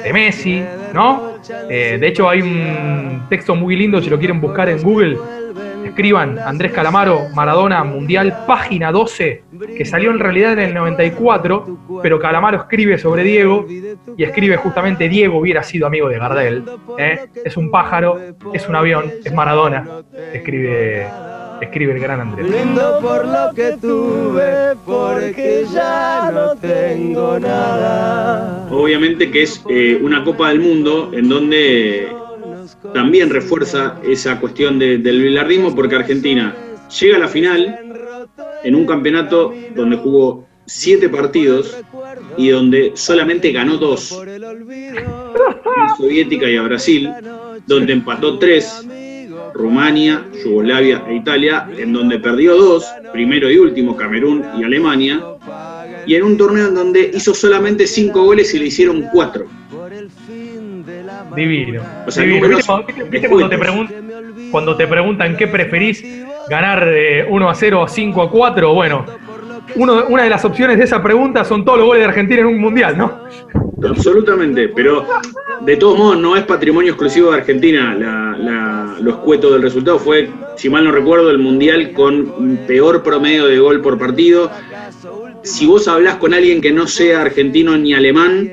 de 0.03 0.13
Messi, 0.13 0.63
¿no? 0.93 1.36
Eh, 1.69 1.97
de 1.99 2.07
hecho 2.07 2.29
hay 2.29 2.41
un 2.41 3.23
texto 3.29 3.55
muy 3.55 3.75
lindo, 3.75 4.01
si 4.01 4.09
lo 4.09 4.17
quieren 4.17 4.39
buscar 4.41 4.69
en 4.69 4.81
Google, 4.81 5.17
escriban 5.85 6.37
Andrés 6.37 6.71
Calamaro, 6.71 7.29
Maradona, 7.33 7.83
Mundial, 7.83 8.43
página 8.45 8.91
12, 8.91 9.43
que 9.75 9.85
salió 9.85 10.11
en 10.11 10.19
realidad 10.19 10.53
en 10.53 10.59
el 10.59 10.73
94, 10.73 11.99
pero 12.03 12.19
Calamaro 12.19 12.57
escribe 12.57 12.97
sobre 12.97 13.23
Diego 13.23 13.65
y 14.15 14.23
escribe 14.23 14.57
justamente 14.57 15.09
Diego 15.09 15.39
hubiera 15.39 15.63
sido 15.63 15.87
amigo 15.87 16.09
de 16.09 16.19
Gardel. 16.19 16.65
¿eh? 16.97 17.27
Es 17.43 17.57
un 17.57 17.71
pájaro, 17.71 18.19
es 18.53 18.67
un 18.67 18.75
avión, 18.75 19.11
es 19.23 19.33
Maradona, 19.33 20.03
escribe, 20.33 21.07
escribe 21.61 21.93
el 21.93 21.99
gran 21.99 22.21
Andrés. 22.21 22.47
Brindo 22.47 22.99
por 23.01 23.25
lo 23.25 23.53
que 23.55 23.77
tuve, 23.79 24.75
porque 24.85 25.65
ya 25.73 26.31
no 26.33 26.55
tengo 26.59 27.39
nada. 27.39 28.67
Obviamente 28.71 29.31
que 29.31 29.43
es 29.43 29.61
eh, 29.69 29.99
una 30.01 30.23
Copa 30.23 30.49
del 30.49 30.59
Mundo 30.59 31.11
en 31.13 31.29
donde 31.29 32.07
también 32.93 33.29
refuerza 33.29 33.99
esa 34.07 34.39
cuestión 34.39 34.77
de- 34.79 34.97
del 34.99 35.21
bilardismo 35.21 35.73
porque 35.75 35.95
Argentina 35.95 36.55
llega 36.99 37.17
a 37.17 37.19
la 37.19 37.27
final 37.27 37.79
en 38.63 38.75
un 38.75 38.85
campeonato 38.85 39.53
donde 39.75 39.97
jugó 39.97 40.45
siete 40.65 41.07
partidos 41.09 41.77
y 42.37 42.49
donde 42.49 42.91
solamente 42.95 43.51
ganó 43.51 43.77
dos. 43.77 44.21
A 45.79 45.95
Soviética 45.97 46.49
y 46.49 46.57
a 46.57 46.61
Brasil, 46.63 47.09
donde 47.65 47.93
empató 47.93 48.37
tres, 48.39 48.85
Rumania, 49.57 50.23
Yugoslavia 50.43 51.03
e 51.07 51.15
Italia, 51.15 51.67
en 51.77 51.91
donde 51.91 52.19
perdió 52.19 52.55
dos, 52.55 52.85
primero 53.11 53.49
y 53.49 53.57
último, 53.57 53.95
Camerún 53.97 54.45
y 54.59 54.63
Alemania, 54.63 55.21
y 56.05 56.15
en 56.15 56.23
un 56.23 56.37
torneo 56.37 56.67
en 56.67 56.75
donde 56.75 57.11
hizo 57.13 57.33
solamente 57.33 57.87
cinco 57.87 58.23
goles 58.23 58.53
y 58.53 58.59
le 58.59 58.67
hicieron 58.67 59.05
cuatro. 59.11 59.47
Divino. 61.35 61.81
O 62.05 62.11
sea, 62.11 62.23
Divino. 62.23 62.47
¿Viste, 62.47 62.63
cuando, 62.65 62.87
viste- 62.87 63.03
viste 63.09 63.29
cuando 63.29 63.49
te 63.49 63.57
cuando 64.51 64.77
te 64.77 64.87
preguntan 64.87 65.35
qué 65.35 65.47
preferís, 65.47 66.03
ganar 66.49 66.87
eh, 66.87 67.25
1 67.29 67.49
a 67.49 67.55
0 67.55 67.81
o 67.81 67.87
5 67.87 68.21
a 68.21 68.31
4? 68.31 68.73
Bueno, 68.73 69.05
uno- 69.75 70.05
una 70.09 70.23
de 70.23 70.29
las 70.29 70.43
opciones 70.45 70.77
de 70.77 70.83
esa 70.85 71.01
pregunta 71.01 71.43
son 71.43 71.63
todos 71.65 71.77
los 71.79 71.87
goles 71.87 72.01
de 72.03 72.07
Argentina 72.09 72.41
en 72.41 72.47
un 72.47 72.59
mundial, 72.59 72.97
¿no? 72.97 73.19
Absolutamente, 73.87 74.69
pero 74.69 75.05
de 75.61 75.77
todos 75.77 75.97
modos 75.97 76.17
no 76.17 76.35
es 76.35 76.43
patrimonio 76.43 76.91
exclusivo 76.93 77.31
de 77.31 77.37
Argentina. 77.37 77.93
La, 77.93 78.35
la- 78.37 78.95
lo 78.99 79.11
escueto 79.11 79.51
del 79.53 79.61
resultado 79.61 79.99
fue, 79.99 80.29
si 80.55 80.69
mal 80.69 80.83
no 80.83 80.91
recuerdo, 80.91 81.29
el 81.29 81.37
mundial 81.37 81.91
con 81.93 82.57
peor 82.65 83.03
promedio 83.03 83.45
de 83.45 83.59
gol 83.59 83.81
por 83.81 83.99
partido. 83.99 84.49
Si 85.43 85.67
vos 85.67 85.87
hablás 85.87 86.15
con 86.15 86.33
alguien 86.33 86.61
que 86.61 86.71
no 86.71 86.87
sea 86.87 87.21
argentino 87.21 87.77
ni 87.77 87.93
alemán, 87.93 88.49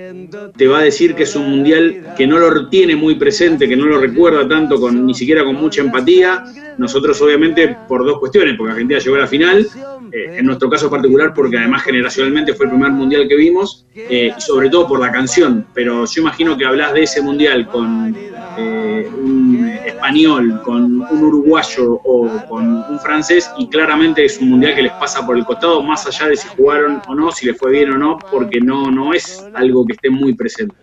te 0.57 0.67
va 0.67 0.79
a 0.79 0.83
decir 0.83 1.15
que 1.15 1.25
es 1.25 1.37
un 1.37 1.51
mundial 1.51 2.15
que 2.17 2.27
no 2.27 2.39
lo 2.39 2.69
tiene 2.69 2.97
muy 2.97 3.17
presente, 3.17 3.69
que 3.69 3.77
no 3.77 3.87
lo 3.87 3.99
recuerda 3.99 4.47
tanto, 4.49 4.81
con, 4.81 5.07
ni 5.07 5.15
siquiera 5.15 5.45
con 5.45 5.57
mucha 5.57 5.81
empatía. 5.81 6.45
Nosotros, 6.79 7.21
obviamente, 7.23 7.77
por 7.89 8.05
dos 8.05 8.19
cuestiones, 8.19 8.57
porque 8.57 8.73
Argentina 8.73 8.99
llegó 8.99 9.17
a 9.17 9.21
la 9.21 9.27
final, 9.27 9.67
eh, 10.13 10.37
en 10.39 10.47
nuestro 10.47 10.69
caso 10.69 10.91
particular, 10.91 11.33
porque 11.35 11.59
además 11.59 11.83
generacionalmente 11.83 12.55
fue 12.55 12.67
el 12.67 12.73
primer 12.73 12.91
mundial 12.93 13.29
que 13.29 13.37
vimos, 13.37 13.87
eh, 13.95 14.33
y 14.37 14.41
sobre 14.41 14.71
todo 14.71 14.89
por 14.89 15.01
la 15.01 15.11
canción. 15.13 15.67
Pero 15.75 16.05
yo 16.05 16.23
imagino 16.23 16.57
que 16.57 16.65
hablas 16.65 16.93
de 16.93 17.03
ese 17.03 17.23
mundial 17.23 17.69
con 17.69 18.15
eh, 18.57 19.11
un 19.17 19.69
español, 19.85 20.61
con 20.65 21.01
un 21.01 21.23
uruguayo 21.23 22.01
o 22.05 22.29
con 22.49 22.85
un 22.89 22.99
francés, 23.01 23.53
y 23.59 23.69
claramente 23.69 24.25
es 24.25 24.41
un 24.41 24.51
mundial 24.51 24.75
que 24.75 24.83
les 24.83 24.93
pasa 24.93 25.25
por 25.27 25.37
el 25.37 25.45
costado, 25.45 25.83
más 25.83 26.07
allá 26.07 26.29
de 26.29 26.37
si 26.37 26.49
jugaron 26.57 27.03
o 27.07 27.15
no, 27.15 27.31
si 27.33 27.47
les 27.47 27.59
fue 27.59 27.73
bien 27.73 27.93
o 27.93 27.99
no, 27.99 28.19
porque 28.31 28.61
no, 28.61 28.91
no 28.91 29.13
es 29.13 29.49
algo 29.55 29.85
que 29.87 29.95
esté 29.95 30.11
muy 30.11 30.35
presente. 30.35 30.75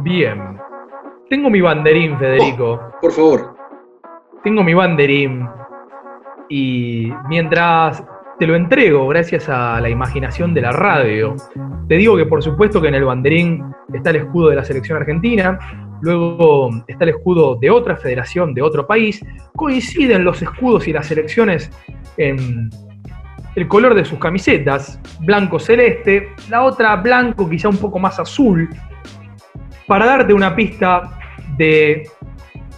Bien. 0.00 0.58
Tengo 1.30 1.50
mi 1.50 1.60
banderín, 1.60 2.18
Federico. 2.18 2.80
por 3.00 3.12
favor. 3.12 3.56
Tengo 4.42 4.62
mi 4.62 4.74
banderín. 4.74 5.48
Y 6.48 7.10
mientras 7.28 8.04
te 8.38 8.46
lo 8.46 8.56
entrego, 8.56 9.06
gracias 9.08 9.48
a 9.48 9.80
la 9.80 9.88
imaginación 9.88 10.52
de 10.54 10.60
la 10.60 10.72
radio, 10.72 11.34
te 11.88 11.94
digo 11.94 12.16
que 12.16 12.26
por 12.26 12.42
supuesto 12.42 12.80
que 12.80 12.88
en 12.88 12.96
el 12.96 13.04
banderín 13.04 13.64
está 13.92 14.10
el 14.10 14.16
escudo 14.16 14.50
de 14.50 14.56
la 14.56 14.64
selección 14.64 14.98
argentina, 14.98 15.58
luego 16.04 16.84
está 16.86 17.04
el 17.04 17.10
escudo 17.10 17.56
de 17.56 17.70
otra 17.70 17.96
federación, 17.96 18.52
de 18.52 18.60
otro 18.60 18.86
país, 18.86 19.24
coinciden 19.56 20.22
los 20.22 20.42
escudos 20.42 20.86
y 20.86 20.92
las 20.92 21.06
selecciones 21.06 21.70
en 22.18 22.70
el 23.56 23.68
color 23.68 23.94
de 23.94 24.04
sus 24.04 24.18
camisetas, 24.18 25.00
blanco 25.20 25.58
celeste, 25.58 26.28
la 26.50 26.62
otra 26.62 26.96
blanco 26.96 27.48
quizá 27.48 27.68
un 27.68 27.78
poco 27.78 27.98
más 27.98 28.18
azul, 28.20 28.68
para 29.86 30.04
darte 30.04 30.34
una 30.34 30.54
pista 30.54 31.18
de 31.56 32.06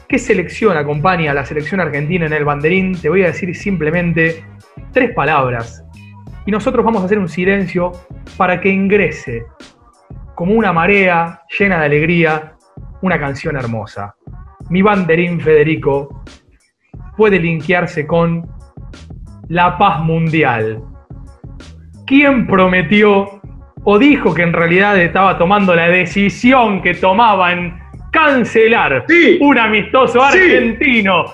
qué 0.09 0.18
selección 0.18 0.76
acompaña 0.76 1.33
a 1.33 1.35
la 1.35 1.45
selección 1.45 1.80
argentina 1.80 2.26
en 2.26 2.33
el 2.33 2.45
banderín, 2.45 2.95
te 3.00 3.09
voy 3.09 3.23
a 3.23 3.26
decir 3.26 3.54
simplemente 3.56 4.45
tres 4.92 5.12
palabras. 5.14 5.85
Y 6.45 6.52
nosotros 6.52 6.85
vamos 6.85 7.02
a 7.02 7.06
hacer 7.06 7.18
un 7.18 7.28
silencio 7.28 7.90
para 8.37 8.61
que 8.61 8.68
ingrese, 8.68 9.45
como 10.37 10.52
una 10.52 10.73
marea 10.73 11.42
llena 11.59 11.80
de 11.80 11.87
alegría, 11.87 12.55
una 13.06 13.18
canción 13.18 13.56
hermosa. 13.56 14.14
Mi 14.68 14.82
banderín 14.82 15.40
Federico 15.40 16.25
puede 17.16 17.38
linkearse 17.38 18.06
con 18.06 18.46
la 19.48 19.78
paz 19.78 20.00
mundial. 20.00 20.82
¿Quién 22.06 22.46
prometió 22.46 23.40
o 23.84 23.98
dijo 23.98 24.34
que 24.34 24.42
en 24.42 24.52
realidad 24.52 24.98
estaba 24.98 25.38
tomando 25.38 25.75
la 25.75 25.88
decisión 25.88 26.82
que 26.82 26.94
tomaba 26.94 27.52
en 27.52 27.78
cancelar 28.10 29.04
un 29.40 29.58
amistoso 29.58 30.22
argentino 30.22 31.26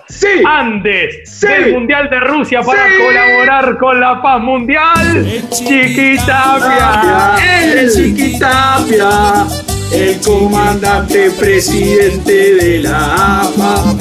antes 0.44 1.40
del 1.40 1.72
Mundial 1.72 2.10
de 2.10 2.20
Rusia 2.20 2.60
para 2.60 2.82
colaborar 2.98 3.78
con 3.78 4.00
la 4.00 4.20
paz 4.20 4.42
mundial? 4.42 5.24
Chiquitapia. 5.50 7.36
El 7.40 7.88
Chiquitapia, 7.88 9.46
el 9.92 10.20
comandante 10.20 11.30
presidente 11.32 12.54
de 12.54 12.78
la 12.80 13.42
AFA. 13.42 13.94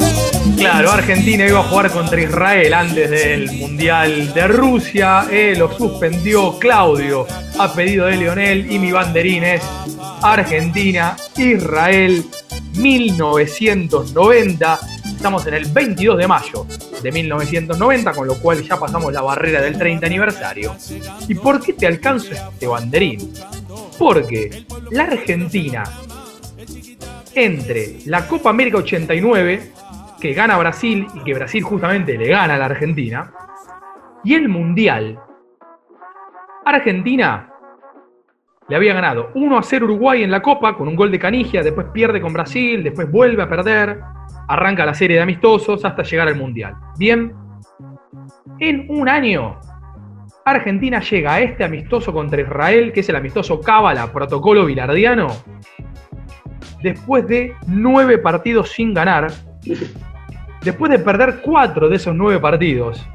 Claro, 0.56 0.90
Argentina 0.90 1.46
iba 1.46 1.60
a 1.60 1.64
jugar 1.64 1.90
contra 1.90 2.20
Israel 2.20 2.74
antes 2.74 3.10
del 3.10 3.50
Mundial 3.52 4.32
de 4.32 4.48
Rusia. 4.48 5.26
eh, 5.30 5.54
lo 5.56 5.76
suspendió 5.76 6.58
Claudio 6.58 7.26
a 7.58 7.72
pedido 7.72 8.06
de 8.06 8.16
Lionel 8.16 8.70
y 8.70 8.78
mi 8.78 8.92
banderín 8.92 9.44
es 9.44 9.62
Argentina, 10.22 11.16
Israel 11.36 12.24
1990. 12.76 14.78
Estamos 15.16 15.46
en 15.46 15.54
el 15.54 15.66
22 15.66 16.18
de 16.18 16.26
mayo 16.26 16.66
de 17.02 17.12
1990, 17.12 18.12
con 18.12 18.26
lo 18.26 18.34
cual 18.36 18.62
ya 18.62 18.78
pasamos 18.78 19.12
la 19.12 19.22
barrera 19.22 19.60
del 19.60 19.76
30 19.76 20.06
aniversario. 20.06 20.74
¿Y 21.28 21.34
por 21.34 21.60
qué 21.60 21.74
te 21.74 21.86
alcanzo 21.86 22.32
este 22.32 22.66
banderín? 22.66 23.32
Porque 23.98 24.64
la 24.90 25.04
Argentina, 25.04 25.84
entre 27.34 27.98
la 28.06 28.26
Copa 28.26 28.50
América 28.50 28.78
89, 28.78 29.72
que 30.20 30.34
gana 30.34 30.56
Brasil 30.58 31.06
y 31.14 31.24
que 31.24 31.34
Brasil 31.34 31.62
justamente 31.62 32.16
le 32.16 32.28
gana 32.28 32.54
a 32.54 32.58
la 32.58 32.66
Argentina, 32.66 33.32
y 34.24 34.34
el 34.34 34.48
Mundial, 34.48 35.18
Argentina 36.64 37.48
le 38.68 38.76
había 38.76 38.94
ganado 38.94 39.30
1 39.34 39.58
a 39.58 39.62
0 39.62 39.84
Uruguay 39.84 40.22
en 40.22 40.30
la 40.30 40.40
Copa 40.40 40.76
con 40.76 40.88
un 40.88 40.96
gol 40.96 41.10
de 41.10 41.18
Canigia, 41.18 41.62
después 41.62 41.88
pierde 41.92 42.20
con 42.20 42.32
Brasil, 42.32 42.82
después 42.82 43.10
vuelve 43.10 43.42
a 43.42 43.48
perder, 43.48 44.00
arranca 44.48 44.86
la 44.86 44.94
serie 44.94 45.16
de 45.16 45.22
amistosos 45.22 45.84
hasta 45.84 46.02
llegar 46.02 46.28
al 46.28 46.36
Mundial. 46.36 46.74
Bien, 46.96 47.34
en 48.58 48.86
un 48.88 49.08
año, 49.08 49.58
Argentina 50.44 51.00
llega 51.00 51.34
a 51.34 51.40
este 51.40 51.64
amistoso 51.64 52.12
contra 52.12 52.40
Israel, 52.40 52.92
que 52.92 53.00
es 53.00 53.08
el 53.08 53.16
amistoso 53.16 53.60
Cábala, 53.60 54.12
protocolo 54.12 54.64
bilardiano, 54.66 55.28
después 56.82 57.26
de 57.28 57.54
nueve 57.66 58.18
partidos 58.18 58.70
sin 58.70 58.92
ganar, 58.92 59.30
después 60.62 60.90
de 60.90 60.98
perder 60.98 61.40
cuatro 61.42 61.88
de 61.88 61.96
esos 61.96 62.14
nueve 62.14 62.40
partidos. 62.40 63.06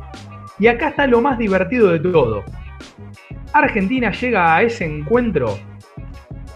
Y 0.59 0.67
acá 0.67 0.89
está 0.89 1.05
lo 1.05 1.21
más 1.21 1.37
divertido 1.37 1.89
de 1.89 1.99
todo. 1.99 2.43
Argentina 3.53 4.11
llega 4.11 4.55
a 4.55 4.61
ese 4.63 4.85
encuentro 4.85 5.57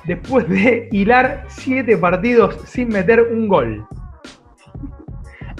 después 0.05 0.47
de 0.47 0.89
hilar 0.91 1.45
siete 1.47 1.97
partidos 1.97 2.57
sin 2.65 2.89
meter 2.89 3.21
un 3.21 3.47
gol. 3.47 3.85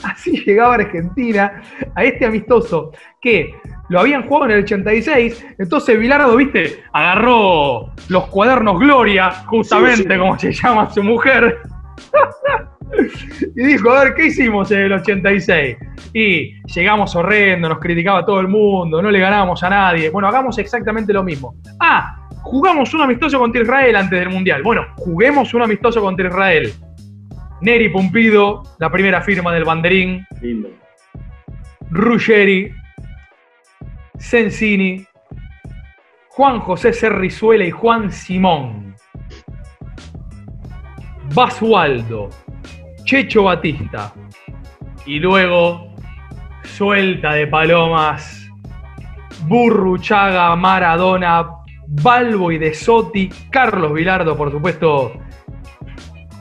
Así 0.03 0.43
llegaba 0.43 0.75
Argentina 0.75 1.61
a 1.93 2.03
este 2.03 2.25
amistoso 2.25 2.91
que 3.21 3.53
lo 3.91 3.99
habían 3.99 4.23
jugado 4.23 4.45
en 4.45 4.51
el 4.51 4.63
86. 4.63 5.45
Entonces 5.59 5.99
Bilardo, 5.99 6.37
viste, 6.37 6.81
agarró 6.93 7.91
los 8.07 8.27
cuadernos 8.27 8.79
Gloria, 8.79 9.31
justamente 9.45 10.03
Sí, 10.03 10.09
sí. 10.09 10.17
como 10.17 10.39
se 10.39 10.53
llama 10.53 10.89
su 10.89 11.03
mujer. 11.03 11.57
y 13.55 13.63
dijo, 13.63 13.91
a 13.91 14.05
ver, 14.05 14.13
¿qué 14.15 14.27
hicimos 14.27 14.71
en 14.71 14.79
el 14.79 14.93
86? 14.93 15.75
Y 16.13 16.53
llegamos 16.73 17.13
horrendo, 17.17 17.67
nos 17.67 17.79
criticaba 17.79 18.25
todo 18.25 18.39
el 18.39 18.47
mundo, 18.47 19.01
no 19.01 19.11
le 19.11 19.19
ganábamos 19.19 19.61
a 19.61 19.69
nadie. 19.69 20.09
Bueno, 20.09 20.29
hagamos 20.29 20.57
exactamente 20.57 21.11
lo 21.11 21.21
mismo. 21.21 21.55
Ah, 21.81 22.29
jugamos 22.43 22.93
un 22.93 23.01
amistoso 23.01 23.39
contra 23.39 23.61
Israel 23.61 23.95
antes 23.97 24.17
del 24.17 24.29
Mundial. 24.29 24.63
Bueno, 24.63 24.85
juguemos 24.95 25.53
un 25.53 25.63
amistoso 25.63 26.01
contra 26.01 26.29
Israel. 26.29 26.71
Neri 27.59 27.89
Pumpido, 27.89 28.63
la 28.79 28.89
primera 28.89 29.21
firma 29.21 29.53
del 29.53 29.65
banderín. 29.65 30.25
Lindo. 30.41 30.69
Ruggeri, 31.89 32.73
Sensini, 34.21 35.03
Juan 36.29 36.59
José 36.59 36.93
Cerrizuela 36.93 37.65
y 37.65 37.71
Juan 37.71 38.11
Simón. 38.11 38.95
Basualdo, 41.33 42.29
Checho 43.03 43.43
Batista. 43.43 44.13
Y 45.07 45.19
luego, 45.19 45.95
suelta 46.63 47.33
de 47.33 47.47
palomas, 47.47 48.47
Burruchaga, 49.47 50.55
Maradona, 50.55 51.49
Balbo 51.87 52.51
y 52.51 52.59
De 52.59 52.75
Sotti, 52.75 53.27
Carlos 53.49 53.91
Vilardo, 53.91 54.37
por 54.37 54.51
supuesto, 54.51 55.13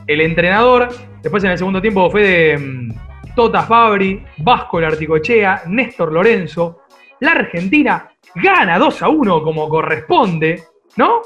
el 0.07 0.21
entrenador. 0.21 0.89
Después 1.23 1.43
en 1.45 1.53
el 1.53 1.59
segundo 1.59 1.81
tiempo 1.81 2.11
fue 2.11 2.23
de 2.23 2.59
mm, 2.59 3.35
Tota 3.35 3.63
Fabri, 3.63 4.23
Vasco 4.37 4.81
Larticochea, 4.81 5.63
Néstor 5.67 6.13
Lorenzo. 6.13 6.83
La 7.21 7.33
Argentina 7.33 8.09
gana 8.35 8.79
2 8.79 9.03
a 9.03 9.09
1 9.09 9.43
como 9.43 9.69
corresponde, 9.69 10.63
¿no? 10.97 11.21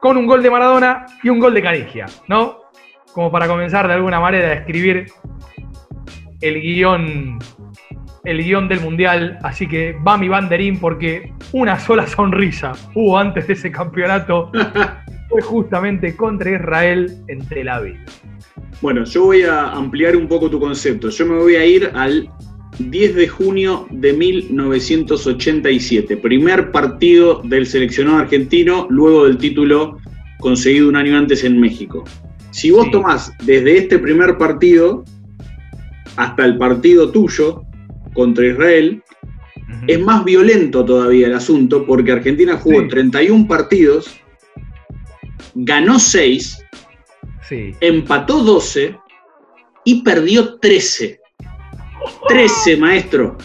Con 0.00 0.16
un 0.16 0.26
gol 0.26 0.42
de 0.42 0.50
Maradona 0.50 1.06
y 1.22 1.28
un 1.28 1.38
gol 1.38 1.52
de 1.52 1.62
Canigia, 1.62 2.06
¿no? 2.28 2.60
Como 3.12 3.30
para 3.30 3.46
comenzar 3.46 3.86
de 3.86 3.94
alguna 3.94 4.18
manera 4.18 4.48
a 4.48 4.54
escribir 4.54 5.06
el 6.40 6.60
guion, 6.60 7.38
el 8.24 8.42
guion 8.42 8.66
del 8.68 8.80
mundial. 8.80 9.38
Así 9.42 9.66
que 9.66 9.94
va 10.06 10.16
mi 10.16 10.28
banderín 10.28 10.80
porque 10.80 11.32
una 11.52 11.78
sola 11.78 12.06
sonrisa 12.06 12.72
hubo 12.94 13.18
antes 13.18 13.46
de 13.46 13.52
ese 13.52 13.70
campeonato. 13.70 14.50
Fue 15.28 15.42
justamente 15.42 16.16
contra 16.16 16.50
Israel 16.50 17.12
en 17.28 17.46
Tel 17.46 17.68
Aviv. 17.68 17.98
Bueno, 18.80 19.04
yo 19.04 19.24
voy 19.24 19.42
a 19.42 19.70
ampliar 19.70 20.16
un 20.16 20.28
poco 20.28 20.48
tu 20.48 20.60
concepto. 20.60 21.08
Yo 21.08 21.26
me 21.26 21.36
voy 21.36 21.56
a 21.56 21.64
ir 21.64 21.90
al 21.94 22.30
10 22.78 23.14
de 23.14 23.28
junio 23.28 23.86
de 23.90 24.12
1987, 24.12 26.16
primer 26.16 26.72
partido 26.72 27.40
del 27.44 27.66
seleccionado 27.66 28.18
argentino 28.18 28.86
luego 28.90 29.26
del 29.26 29.38
título 29.38 29.98
conseguido 30.40 30.88
un 30.88 30.96
año 30.96 31.16
antes 31.16 31.44
en 31.44 31.60
México. 31.60 32.04
Si 32.50 32.70
vos 32.70 32.90
tomás 32.90 33.32
desde 33.44 33.78
este 33.78 33.98
primer 33.98 34.36
partido 34.38 35.04
hasta 36.16 36.44
el 36.44 36.58
partido 36.58 37.10
tuyo 37.10 37.62
contra 38.14 38.46
Israel, 38.46 39.02
es 39.88 40.00
más 40.00 40.24
violento 40.24 40.84
todavía 40.84 41.26
el 41.26 41.34
asunto 41.34 41.84
porque 41.86 42.12
Argentina 42.12 42.56
jugó 42.56 42.82
Sí. 42.82 42.88
31 42.88 43.48
partidos, 43.48 44.08
ganó 45.54 45.98
6, 45.98 46.58
Sí. 47.48 47.72
empató 47.80 48.42
12 48.44 48.96
y 49.84 50.02
perdió 50.02 50.58
13. 50.58 51.20
13, 52.28 52.76
maestro. 52.76 53.36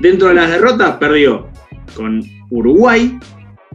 Dentro 0.00 0.28
de 0.28 0.34
las 0.34 0.50
derrotas 0.50 0.96
perdió 0.96 1.48
con 1.94 2.22
Uruguay, 2.50 3.18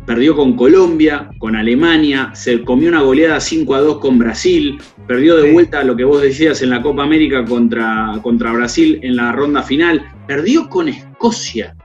perdió 0.06 0.36
con 0.36 0.56
Colombia, 0.56 1.30
con 1.39 1.56
Alemania, 1.56 2.32
se 2.34 2.63
comió 2.63 2.89
una 2.89 3.02
goleada 3.02 3.39
5 3.39 3.76
a 3.76 3.82
2 3.82 4.00
con 4.00 4.19
Brasil, 4.19 4.80
perdió 5.08 5.38
de 5.38 5.52
vuelta 5.52 5.84
lo 5.84 5.95
que 5.95 6.04
vos 6.04 6.21
decías 6.21 6.62
en 6.62 6.69
la 6.69 6.82
Copa 6.82 7.04
América 7.04 7.45
contra, 7.45 8.19
contra 8.21 8.52
Brasil 8.52 9.00
en 9.04 9.15
la 9.15 9.32
ronda 9.32 9.63
final, 9.63 10.04
perdió 10.28 10.69
con 10.69 10.88
Escocia. 10.88 11.76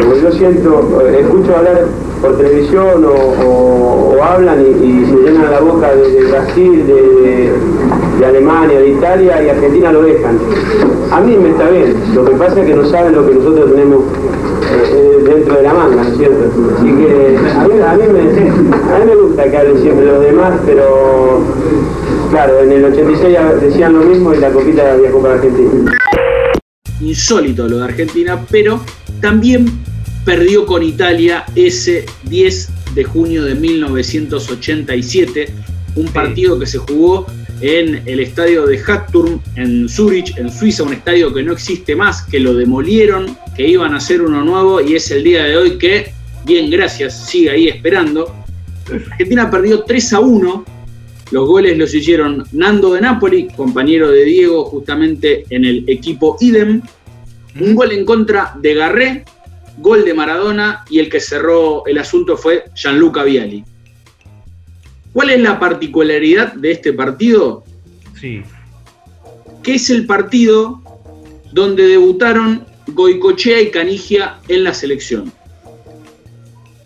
Yo 0.00 0.32
siento, 0.32 1.02
eh, 1.06 1.20
escucho 1.20 1.54
hablar 1.54 1.84
por 2.22 2.38
televisión 2.38 3.04
o, 3.04 4.16
hablan 4.22 4.60
y, 4.60 5.04
se 5.04 5.16
llenan 5.16 5.50
la 5.50 5.60
boca 5.60 5.94
de, 5.94 6.24
Brasil, 6.30 6.86
de, 6.86 8.24
Alemania, 8.24 8.78
de 8.78 8.88
Italia 8.90 9.42
y 9.42 9.48
Argentina 9.50 9.92
lo 9.92 10.02
dejan. 10.02 10.38
A 11.10 11.20
mí 11.20 11.36
me 11.36 11.50
está 11.50 11.68
bien, 11.68 11.94
lo 12.14 12.24
que 12.24 12.32
pasa 12.32 12.60
es 12.60 12.66
que 12.66 12.74
no 12.74 12.86
saben 12.86 13.14
lo 13.14 13.26
que 13.26 13.34
nosotros 13.34 13.70
tenemos 13.72 14.00
eh, 14.70 14.92
eh, 14.92 15.24
dentro 15.24 15.56
de 15.56 15.62
la 15.62 15.74
manga, 15.74 15.96
¿no 15.96 16.08
es 16.08 16.16
cierto? 16.16 16.44
Así 16.78 16.92
que 16.92 17.38
a 17.58 17.66
mí, 17.66 18.04
me, 18.12 18.20
a 18.20 18.98
mí 18.98 19.04
me 19.06 19.14
gusta 19.16 19.50
que 19.50 19.56
hablen 19.58 19.78
siempre 19.78 20.06
los 20.06 20.20
demás, 20.20 20.52
pero 20.64 21.40
claro, 22.30 22.60
en 22.60 22.72
el 22.72 22.84
86 22.84 23.32
ya 23.32 23.52
decían 23.54 23.92
lo 23.92 24.00
mismo 24.04 24.32
y 24.32 24.38
la 24.38 24.50
copita 24.50 24.96
viajó 24.96 25.18
para 25.18 25.34
Argentina. 25.34 25.92
Insólito 27.02 27.68
lo 27.68 27.78
de 27.78 27.84
Argentina, 27.84 28.44
pero 28.50 28.84
también 29.20 29.66
perdió 30.24 30.66
con 30.66 30.82
Italia 30.82 31.44
ese 31.54 32.06
10 32.24 32.68
de 32.94 33.04
junio 33.04 33.44
de 33.44 33.54
1987, 33.54 35.48
un 35.96 36.06
partido 36.08 36.58
que 36.58 36.66
se 36.66 36.78
jugó 36.78 37.26
en 37.60 38.02
el 38.06 38.20
estadio 38.20 38.66
de 38.66 38.78
Hatturm 38.78 39.40
en 39.54 39.88
Zurich, 39.88 40.36
en 40.36 40.50
Suiza, 40.50 40.82
un 40.82 40.92
estadio 40.92 41.32
que 41.32 41.42
no 41.42 41.52
existe 41.52 41.94
más, 41.94 42.22
que 42.22 42.40
lo 42.40 42.54
demolieron, 42.54 43.36
que 43.56 43.68
iban 43.68 43.94
a 43.94 43.98
hacer 43.98 44.20
uno 44.20 44.44
nuevo 44.44 44.80
y 44.80 44.96
es 44.96 45.10
el 45.10 45.22
día 45.22 45.44
de 45.44 45.56
hoy 45.56 45.78
que, 45.78 46.12
bien, 46.44 46.70
gracias, 46.70 47.28
sigue 47.28 47.50
ahí 47.50 47.68
esperando. 47.68 48.34
Argentina 49.10 49.50
perdió 49.50 49.84
3 49.84 50.12
a 50.12 50.20
1, 50.20 50.64
los 51.32 51.48
goles 51.48 51.78
los 51.78 51.94
hicieron 51.94 52.44
Nando 52.52 52.92
de 52.92 53.00
Napoli, 53.00 53.48
compañero 53.48 54.10
de 54.10 54.24
Diego 54.24 54.66
justamente 54.66 55.46
en 55.48 55.64
el 55.64 55.84
equipo 55.88 56.36
Idem. 56.40 56.82
Un 57.58 57.74
gol 57.74 57.92
en 57.92 58.04
contra 58.04 58.54
de 58.60 58.74
Garré, 58.74 59.24
gol 59.78 60.04
de 60.04 60.12
Maradona 60.12 60.84
y 60.90 60.98
el 60.98 61.08
que 61.08 61.20
cerró 61.20 61.86
el 61.86 61.96
asunto 61.96 62.36
fue 62.36 62.64
Gianluca 62.74 63.24
Vialli. 63.24 63.64
¿Cuál 65.14 65.30
es 65.30 65.40
la 65.40 65.58
particularidad 65.58 66.52
de 66.52 66.70
este 66.70 66.92
partido? 66.92 67.64
Sí. 68.20 68.42
Que 69.62 69.76
es 69.76 69.88
el 69.88 70.04
partido 70.04 70.82
donde 71.50 71.86
debutaron 71.86 72.66
Goicochea 72.88 73.62
y 73.62 73.70
Canigia 73.70 74.38
en 74.48 74.64
la 74.64 74.74
selección. 74.74 75.32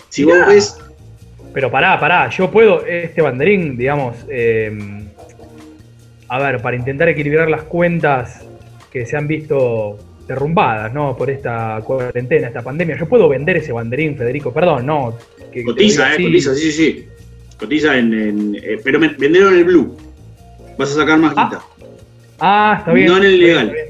Si 0.08 0.22
vos 0.24 0.38
ves, 0.46 0.76
Pero 1.56 1.70
pará, 1.70 1.98
pará, 1.98 2.28
yo 2.28 2.50
puedo, 2.50 2.84
este 2.84 3.22
banderín, 3.22 3.78
digamos, 3.78 4.14
eh, 4.28 4.70
a 6.28 6.38
ver, 6.38 6.60
para 6.60 6.76
intentar 6.76 7.08
equilibrar 7.08 7.48
las 7.48 7.62
cuentas 7.62 8.44
que 8.92 9.06
se 9.06 9.16
han 9.16 9.26
visto 9.26 9.96
derrumbadas, 10.28 10.92
¿no? 10.92 11.16
Por 11.16 11.30
esta 11.30 11.80
cuarentena, 11.82 12.48
esta 12.48 12.60
pandemia, 12.60 12.98
yo 12.98 13.08
puedo 13.08 13.26
vender 13.30 13.56
ese 13.56 13.72
banderín, 13.72 14.18
Federico, 14.18 14.52
perdón, 14.52 14.84
no. 14.84 15.16
que- 15.50 15.64
cotiza, 15.64 16.12
eh, 16.12 16.22
cotiza, 16.22 16.54
sí, 16.54 16.70
sí, 16.70 16.72
sí. 16.72 17.08
Cotiza 17.58 17.96
en. 17.96 18.12
en- 18.12 18.54
eh, 18.56 18.78
pero 18.84 19.00
me- 19.00 19.14
vendieron 19.18 19.56
el 19.56 19.64
blue. 19.64 19.96
Vas 20.76 20.90
a 20.92 20.96
sacar 20.96 21.18
más 21.18 21.30
guita. 21.30 21.62
Ah, 22.38 22.76
está 22.80 22.92
bien. 22.92 23.06
No 23.06 23.16
en 23.16 23.24
el 23.24 23.38
legal. 23.38 23.70
bien. 23.70 23.86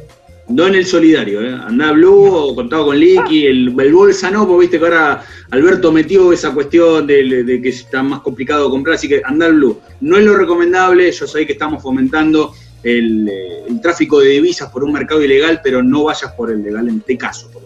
No 0.48 0.66
en 0.68 0.76
el 0.76 0.86
solidario, 0.86 1.42
¿eh? 1.42 1.58
Andá 1.66 1.90
Blue 1.90 2.26
o 2.32 2.54
contado 2.54 2.86
con 2.86 2.98
Licky, 2.98 3.46
el, 3.46 3.74
el 3.80 3.92
bolsa 3.92 4.30
no, 4.30 4.46
porque 4.46 4.60
viste 4.62 4.78
que 4.78 4.84
ahora 4.84 5.22
Alberto 5.50 5.90
metió 5.90 6.32
esa 6.32 6.54
cuestión 6.54 7.06
de, 7.06 7.42
de 7.42 7.60
que 7.60 7.70
está 7.70 8.02
más 8.02 8.20
complicado 8.20 8.70
comprar, 8.70 8.94
así 8.94 9.08
que 9.08 9.20
andá 9.24 9.48
Blue. 9.48 9.80
No 10.00 10.16
es 10.16 10.24
lo 10.24 10.36
recomendable, 10.36 11.10
yo 11.10 11.26
sé 11.26 11.44
que 11.46 11.54
estamos 11.54 11.82
fomentando 11.82 12.52
el, 12.84 13.28
eh, 13.28 13.64
el 13.68 13.80
tráfico 13.80 14.20
de 14.20 14.28
divisas 14.30 14.70
por 14.70 14.84
un 14.84 14.92
mercado 14.92 15.20
ilegal, 15.22 15.60
pero 15.64 15.82
no 15.82 16.04
vayas 16.04 16.32
por 16.34 16.52
el 16.52 16.62
legal 16.62 16.88
en 16.88 16.98
este 16.98 17.18
caso. 17.18 17.50
por. 17.50 17.62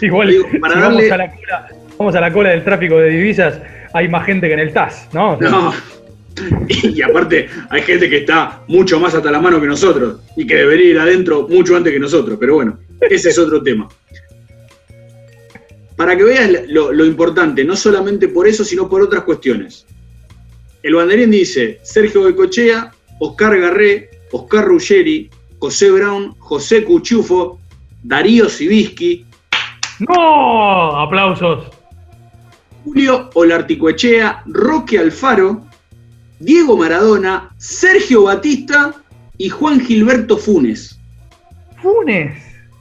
Igual, 0.00 0.28
Digo, 0.28 0.48
si 0.50 0.58
vamos, 0.58 1.10
a 1.10 1.16
la 1.16 1.30
cola, 1.32 1.68
vamos 1.98 2.14
a 2.14 2.20
la 2.20 2.32
cola 2.32 2.50
del 2.50 2.62
tráfico 2.62 2.98
de 2.98 3.10
divisas, 3.10 3.60
hay 3.92 4.06
más 4.08 4.26
gente 4.26 4.46
que 4.48 4.52
en 4.52 4.60
el 4.60 4.72
TAS, 4.72 5.08
¿no? 5.12 5.32
O 5.32 5.38
sea, 5.38 5.48
No. 5.48 5.72
Y 6.68 7.02
aparte, 7.02 7.48
hay 7.70 7.82
gente 7.82 8.08
que 8.08 8.18
está 8.18 8.62
mucho 8.68 8.98
más 9.00 9.14
hasta 9.14 9.30
la 9.30 9.40
mano 9.40 9.60
que 9.60 9.66
nosotros 9.66 10.20
y 10.36 10.46
que 10.46 10.56
debería 10.56 10.90
ir 10.90 10.98
adentro 10.98 11.46
mucho 11.48 11.76
antes 11.76 11.92
que 11.92 11.98
nosotros, 11.98 12.36
pero 12.40 12.54
bueno, 12.54 12.78
ese 13.00 13.30
es 13.30 13.38
otro 13.38 13.62
tema. 13.62 13.88
Para 15.96 16.16
que 16.16 16.24
veas 16.24 16.50
lo, 16.68 16.92
lo 16.92 17.04
importante, 17.04 17.64
no 17.64 17.74
solamente 17.74 18.28
por 18.28 18.46
eso, 18.46 18.64
sino 18.64 18.88
por 18.88 19.02
otras 19.02 19.24
cuestiones. 19.24 19.86
El 20.82 20.94
banderín 20.94 21.30
dice 21.30 21.80
Sergio 21.82 22.22
Becochea, 22.22 22.92
Oscar 23.18 23.58
Garré, 23.58 24.10
Oscar 24.30 24.64
Ruggeri, 24.64 25.28
José 25.58 25.90
Brown, 25.90 26.34
José 26.38 26.84
Cuchufo, 26.84 27.58
Darío 28.04 28.48
Sibiski, 28.48 29.26
¡No! 29.98 30.96
¡Aplausos! 30.96 31.66
Julio 32.84 33.30
Olarticoechea, 33.34 34.44
Roque 34.46 34.98
Alfaro, 34.98 35.66
Diego 36.40 36.76
Maradona, 36.76 37.50
Sergio 37.58 38.24
Batista 38.24 38.94
y 39.36 39.48
Juan 39.48 39.80
Gilberto 39.80 40.36
Funes. 40.36 40.98
Funes. 41.82 42.32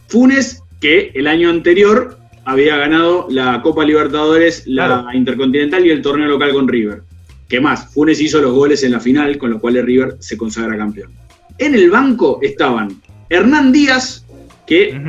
Funes, 0.08 0.64
que 0.80 1.12
el 1.16 1.28
año 1.28 1.50
anterior 1.50 2.18
había 2.46 2.78
ganado 2.78 3.28
la 3.30 3.62
Copa 3.62 3.84
Libertadores, 3.84 4.66
la 4.68 5.08
Intercontinental 5.14 5.86
y 5.86 5.90
el 5.90 6.02
torneo 6.02 6.28
local 6.28 6.54
con 6.54 6.68
River. 6.68 7.02
¿Qué 7.50 7.60
más? 7.60 7.94
Funes 7.94 8.22
hizo 8.22 8.42
los 8.42 8.54
goles 8.54 8.84
en 8.84 8.92
la 8.92 9.00
final, 9.00 9.38
con 9.38 9.52
lo 9.52 9.60
cual 9.60 9.78
el 9.78 9.86
River 9.86 10.18
se 10.20 10.38
consagra 10.38 10.78
campeón. 10.78 11.12
En 11.58 11.74
el 11.74 11.90
banco 11.90 12.40
estaban 12.42 13.02
Hernán 13.30 13.72
Díaz, 13.72 14.26
que 14.66 15.00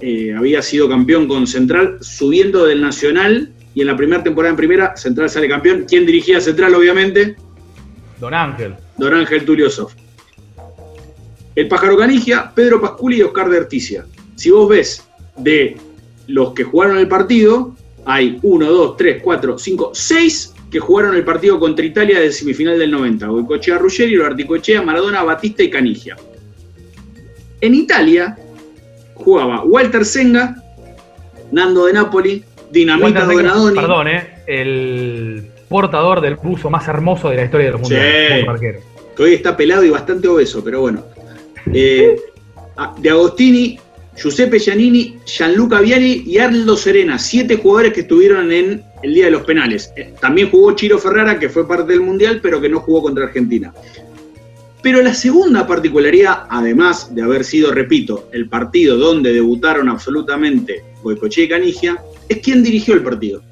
eh, 0.00 0.34
había 0.36 0.62
sido 0.62 0.88
campeón 0.88 1.26
con 1.26 1.46
Central, 1.46 1.98
subiendo 2.00 2.66
del 2.66 2.82
Nacional, 2.82 3.52
y 3.74 3.80
en 3.80 3.88
la 3.88 3.96
primera 3.96 4.22
temporada 4.22 4.50
en 4.50 4.56
primera, 4.56 4.96
Central 4.96 5.28
sale 5.28 5.48
campeón. 5.48 5.84
¿Quién 5.88 6.06
dirigía 6.06 6.40
Central, 6.40 6.74
obviamente? 6.74 7.36
Don 8.18 8.34
Ángel. 8.34 8.74
Don 8.96 9.14
Ángel 9.14 9.44
Tulio 9.44 9.70
Sof. 9.70 9.92
El 11.54 11.68
Pájaro 11.68 11.96
Canigia, 11.96 12.52
Pedro 12.54 12.80
Pasculi 12.80 13.18
y 13.18 13.22
Oscar 13.22 13.48
de 13.48 13.58
Articia. 13.58 14.06
Si 14.34 14.50
vos 14.50 14.68
ves 14.68 15.06
de 15.36 15.76
los 16.26 16.52
que 16.52 16.64
jugaron 16.64 16.98
el 16.98 17.08
partido, 17.08 17.74
hay 18.04 18.38
1, 18.42 18.66
2, 18.70 18.96
3, 18.96 19.22
4, 19.22 19.58
5, 19.58 19.90
6 19.94 20.54
que 20.70 20.80
jugaron 20.80 21.14
el 21.14 21.24
partido 21.24 21.58
contra 21.58 21.84
Italia 21.84 22.20
de 22.20 22.32
semifinal 22.32 22.78
del 22.78 22.90
90. 22.90 23.26
Goicochea 23.26 23.78
Ruggeri, 23.78 24.20
Articochea, 24.20 24.82
Maradona, 24.82 25.22
Batista 25.22 25.62
y 25.62 25.70
Canigia. 25.70 26.16
En 27.60 27.74
Italia 27.74 28.36
jugaba 29.14 29.62
Walter 29.64 30.04
Senga, 30.04 30.56
Nando 31.52 31.86
de 31.86 31.92
Napoli, 31.94 32.44
Dinamita 32.70 33.26
Senga, 33.26 33.34
Donadoni. 33.34 33.76
Perdón, 33.76 34.08
¿eh? 34.08 34.42
El 34.46 35.50
portador 35.68 36.20
del 36.20 36.36
buzo 36.36 36.70
más 36.70 36.86
hermoso 36.88 37.30
de 37.30 37.36
la 37.36 37.44
historia 37.44 37.66
de 37.66 37.72
los 37.72 37.80
mundiales. 37.80 38.46
Sí. 38.60 38.66
Que 39.16 39.22
hoy 39.22 39.34
está 39.34 39.56
pelado 39.56 39.84
y 39.84 39.90
bastante 39.90 40.28
obeso, 40.28 40.62
pero 40.62 40.80
bueno. 40.80 41.04
Eh, 41.72 42.20
de 42.98 43.10
Agostini, 43.10 43.78
Giuseppe 44.16 44.58
Giannini, 44.58 45.18
Gianluca 45.24 45.80
Viali 45.80 46.24
y 46.26 46.38
Arnaldo 46.38 46.76
Serena, 46.76 47.18
siete 47.18 47.56
jugadores 47.56 47.92
que 47.92 48.00
estuvieron 48.00 48.52
en 48.52 48.82
el 49.02 49.14
día 49.14 49.26
de 49.26 49.30
los 49.30 49.42
penales. 49.42 49.92
Eh, 49.96 50.14
También 50.20 50.50
jugó 50.50 50.72
Chiro 50.74 50.98
Ferrara, 50.98 51.38
que 51.38 51.48
fue 51.48 51.66
parte 51.66 51.92
del 51.92 52.02
Mundial, 52.02 52.40
pero 52.42 52.60
que 52.60 52.68
no 52.68 52.80
jugó 52.80 53.02
contra 53.02 53.24
Argentina. 53.24 53.72
Pero 54.82 55.02
la 55.02 55.14
segunda 55.14 55.66
particularidad, 55.66 56.44
además 56.48 57.14
de 57.14 57.22
haber 57.22 57.44
sido, 57.44 57.72
repito, 57.72 58.28
el 58.32 58.48
partido 58.48 58.96
donde 58.96 59.32
debutaron 59.32 59.88
absolutamente 59.88 60.84
Goicoechea 61.02 61.44
y 61.44 61.48
Canigia, 61.48 62.02
es 62.28 62.38
quien 62.38 62.62
dirigió 62.62 62.94
el 62.94 63.02
partido. 63.02 63.42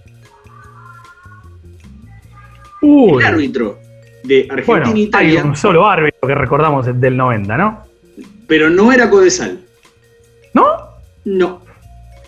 Uy. 2.85 3.23
El 3.23 3.27
árbitro 3.27 3.79
de 4.23 4.47
Bueno, 4.67 4.87
Argentina 4.87 4.95
e 4.95 4.99
hay 4.99 5.03
Italia. 5.03 5.45
un 5.45 5.57
solo 5.57 5.87
árbitro 5.87 6.29
que 6.29 6.35
recordamos 6.35 6.87
del 7.01 7.17
90, 7.17 7.57
¿no? 7.57 7.85
pero 8.47 8.71
no 8.71 8.93
era 8.93 9.11
Codesal. 9.11 9.59
¿No? 10.53 10.65
No. 11.25 11.63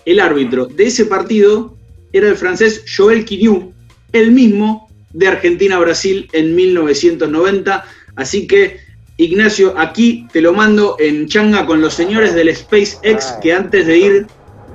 El 0.05 0.19
árbitro 0.19 0.65
de 0.65 0.85
ese 0.85 1.05
partido 1.05 1.73
era 2.13 2.27
el 2.27 2.35
francés 2.35 2.83
Joël 2.95 3.25
Quignou, 3.25 3.73
el 4.13 4.31
mismo 4.31 4.89
de 5.13 5.27
Argentina-Brasil 5.27 6.29
en 6.33 6.55
1990. 6.55 7.85
Así 8.15 8.47
que, 8.47 8.79
Ignacio, 9.17 9.73
aquí 9.77 10.27
te 10.31 10.41
lo 10.41 10.53
mando 10.53 10.95
en 10.99 11.27
changa 11.27 11.65
con 11.65 11.81
los 11.81 11.93
señores 11.93 12.33
del 12.33 12.55
SpaceX 12.55 13.33
que 13.41 13.53
antes 13.53 13.87
de 13.87 13.97
ir 13.97 14.27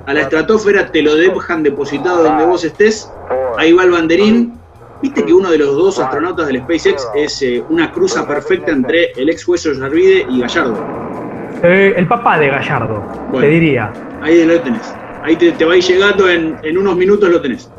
a 0.05 0.13
la 0.13 0.21
estratosfera 0.21 0.91
te 0.91 1.01
lo 1.01 1.15
dejan 1.15 1.63
depositado 1.63 2.23
donde 2.23 2.45
vos 2.45 2.63
estés. 2.63 3.09
Ahí 3.57 3.71
va 3.73 3.83
el 3.83 3.91
banderín. 3.91 4.53
Viste 5.03 5.25
que 5.25 5.33
uno 5.33 5.51
de 5.51 5.57
los 5.57 5.75
dos 5.75 5.99
astronautas 5.99 6.47
del 6.47 6.59
SpaceX 6.61 7.09
es 7.13 7.41
eh, 7.41 7.61
una 7.69 7.91
cruza 7.91 8.25
perfecta 8.25 8.71
entre 8.71 9.11
el 9.17 9.29
ex 9.29 9.45
hueso 9.45 9.73
Yarvide 9.73 10.25
y 10.29 10.39
Gallardo. 10.39 10.77
Eh, 11.61 11.93
el 11.97 12.07
papá 12.07 12.39
de 12.39 12.47
Gallardo, 12.47 13.01
Bueno. 13.29 13.39
te 13.41 13.47
diría. 13.47 13.91
Ahí 14.21 14.45
lo 14.45 14.61
tenés. 14.61 14.95
Ahí 15.21 15.35
te, 15.35 15.51
te 15.51 15.65
va 15.65 15.73
a 15.73 15.75
ir 15.75 15.83
llegando, 15.83 16.29
en, 16.29 16.55
en 16.63 16.77
unos 16.77 16.95
minutos 16.95 17.29
lo 17.29 17.41
tenés. 17.41 17.69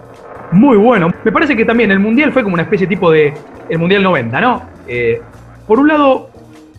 Muy 0.52 0.76
bueno. 0.76 1.10
Me 1.24 1.32
parece 1.32 1.56
que 1.56 1.64
también 1.64 1.90
el 1.90 1.98
Mundial 1.98 2.30
fue 2.30 2.42
como 2.42 2.54
una 2.54 2.64
especie 2.64 2.86
tipo 2.86 3.10
de 3.10 3.32
el 3.70 3.78
Mundial 3.78 4.02
90, 4.02 4.40
¿no? 4.42 4.62
Eh, 4.86 5.22
por 5.66 5.78
un 5.78 5.88
lado, 5.88 6.28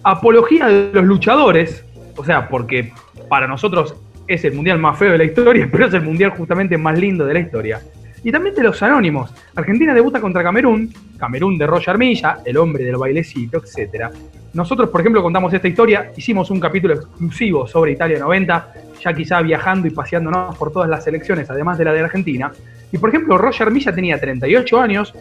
apología 0.03 0.67
de 0.67 0.91
los 0.93 1.05
luchadores, 1.05 1.83
o 2.15 2.23
sea, 2.23 2.47
porque 2.49 2.93
para 3.29 3.47
nosotros 3.47 3.95
es 4.27 4.45
el 4.45 4.53
Mundial 4.53 4.77
más 4.77 4.97
feo 4.99 5.11
de 5.11 5.17
la 5.17 5.23
historia, 5.23 5.67
pero 5.71 5.87
es 5.87 5.93
el 5.95 6.03
Mundial 6.03 6.29
justamente 6.37 6.77
más 6.77 6.99
lindo 6.99 7.25
de 7.25 7.33
la 7.33 7.39
historia. 7.39 7.81
Y 8.25 8.31
también 8.31 8.55
de 8.55 8.63
los 8.63 8.81
anónimos. 8.81 9.29
Argentina 9.55 9.93
debuta 9.93 10.19
contra 10.19 10.41
Camerún, 10.41 10.91
Camerún 11.19 11.59
de 11.59 11.67
Roger 11.67 11.95
Milla, 11.99 12.39
el 12.43 12.57
hombre 12.57 12.83
del 12.83 12.97
bailecito, 12.97 13.61
etc. 13.63 14.05
Nosotros, 14.53 14.89
por 14.89 15.01
ejemplo, 15.01 15.21
contamos 15.21 15.53
esta 15.53 15.67
historia, 15.67 16.11
hicimos 16.17 16.49
un 16.49 16.59
capítulo 16.59 16.95
exclusivo 16.95 17.67
sobre 17.67 17.91
Italia 17.91 18.17
90, 18.17 18.73
ya 19.03 19.13
quizá 19.13 19.41
viajando 19.43 19.87
y 19.87 19.91
paseándonos 19.91 20.57
por 20.57 20.71
todas 20.71 20.89
las 20.89 21.03
selecciones, 21.03 21.47
además 21.51 21.77
de 21.77 21.85
la 21.85 21.93
de 21.93 21.99
Argentina. 21.99 22.51
Y 22.91 22.97
por 22.97 23.09
ejemplo, 23.09 23.37
Roger 23.37 23.69
Milla 23.69 23.93
tenía 23.93 24.19
38 24.19 24.79
años, 24.81 25.13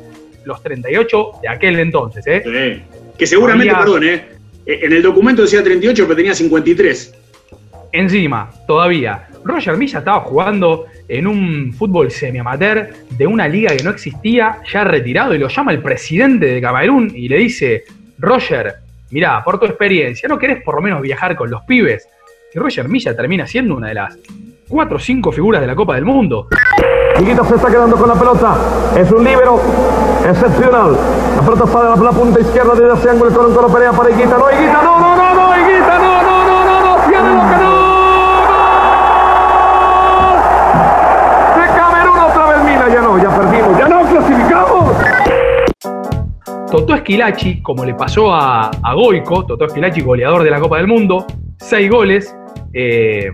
los 0.46 0.62
38 0.62 1.26
de 1.42 1.48
aquel 1.50 1.78
entonces, 1.80 2.26
¿eh? 2.26 2.42
Que 3.18 3.26
seguramente, 3.26 3.70
Había- 3.70 3.84
perdón, 3.84 4.04
¿eh? 4.04 4.24
En 4.64 4.92
el 4.94 5.02
documento 5.02 5.42
decía 5.42 5.62
38, 5.62 6.04
pero 6.04 6.16
tenía 6.16 6.34
53. 6.34 7.14
Encima, 7.94 8.50
todavía, 8.66 9.28
Roger 9.44 9.76
Milla 9.76 10.00
estaba 10.00 10.18
jugando 10.22 10.86
en 11.06 11.28
un 11.28 11.72
fútbol 11.72 12.10
semi-amateur 12.10 12.88
de 13.16 13.24
una 13.24 13.46
liga 13.46 13.70
que 13.76 13.84
no 13.84 13.90
existía, 13.90 14.58
ya 14.68 14.82
retirado, 14.82 15.32
y 15.32 15.38
lo 15.38 15.46
llama 15.46 15.70
el 15.70 15.80
presidente 15.80 16.46
de 16.46 16.60
Camerún 16.60 17.12
y 17.14 17.28
le 17.28 17.36
dice, 17.36 17.84
Roger, 18.18 18.74
mirá, 19.12 19.44
por 19.44 19.60
tu 19.60 19.66
experiencia, 19.66 20.28
¿no 20.28 20.36
querés 20.40 20.60
por 20.64 20.74
lo 20.74 20.80
menos 20.80 21.00
viajar 21.02 21.36
con 21.36 21.48
los 21.48 21.62
pibes? 21.62 22.08
Y 22.52 22.58
Roger 22.58 22.88
Milla 22.88 23.14
termina 23.14 23.46
siendo 23.46 23.76
una 23.76 23.86
de 23.86 23.94
las 23.94 24.18
cuatro 24.66 24.96
o 24.96 25.00
cinco 25.00 25.30
figuras 25.30 25.60
de 25.60 25.68
la 25.68 25.76
Copa 25.76 25.94
del 25.94 26.04
Mundo. 26.04 26.48
Higuita 27.20 27.44
se 27.44 27.54
está 27.54 27.68
quedando 27.68 27.96
con 27.96 28.08
la 28.08 28.16
pelota. 28.16 28.58
Es 28.96 29.08
un 29.12 29.22
líbero 29.22 29.60
excepcional. 30.28 30.98
La 31.36 31.42
pelota 31.42 31.66
sale 31.68 31.92
a 31.92 31.96
la 31.96 32.10
punta 32.10 32.40
izquierda 32.40 32.74
de 32.74 32.92
ese 32.92 33.10
ángulo. 33.10 33.30
Colo 33.30 33.54
Colo 33.54 33.72
pelea 33.72 33.92
para 33.92 34.10
Higuita. 34.10 34.36
No, 34.36 34.82
no, 34.82 34.93
Totó 46.74 46.96
Esquilachi, 46.96 47.62
como 47.62 47.84
le 47.84 47.94
pasó 47.94 48.34
a, 48.34 48.68
a 48.68 48.94
Goico, 48.94 49.46
Totó 49.46 49.66
Esquilachi, 49.66 50.00
goleador 50.00 50.42
de 50.42 50.50
la 50.50 50.58
Copa 50.58 50.78
del 50.78 50.88
Mundo, 50.88 51.24
seis 51.56 51.88
goles. 51.88 52.34
eh, 52.72 53.30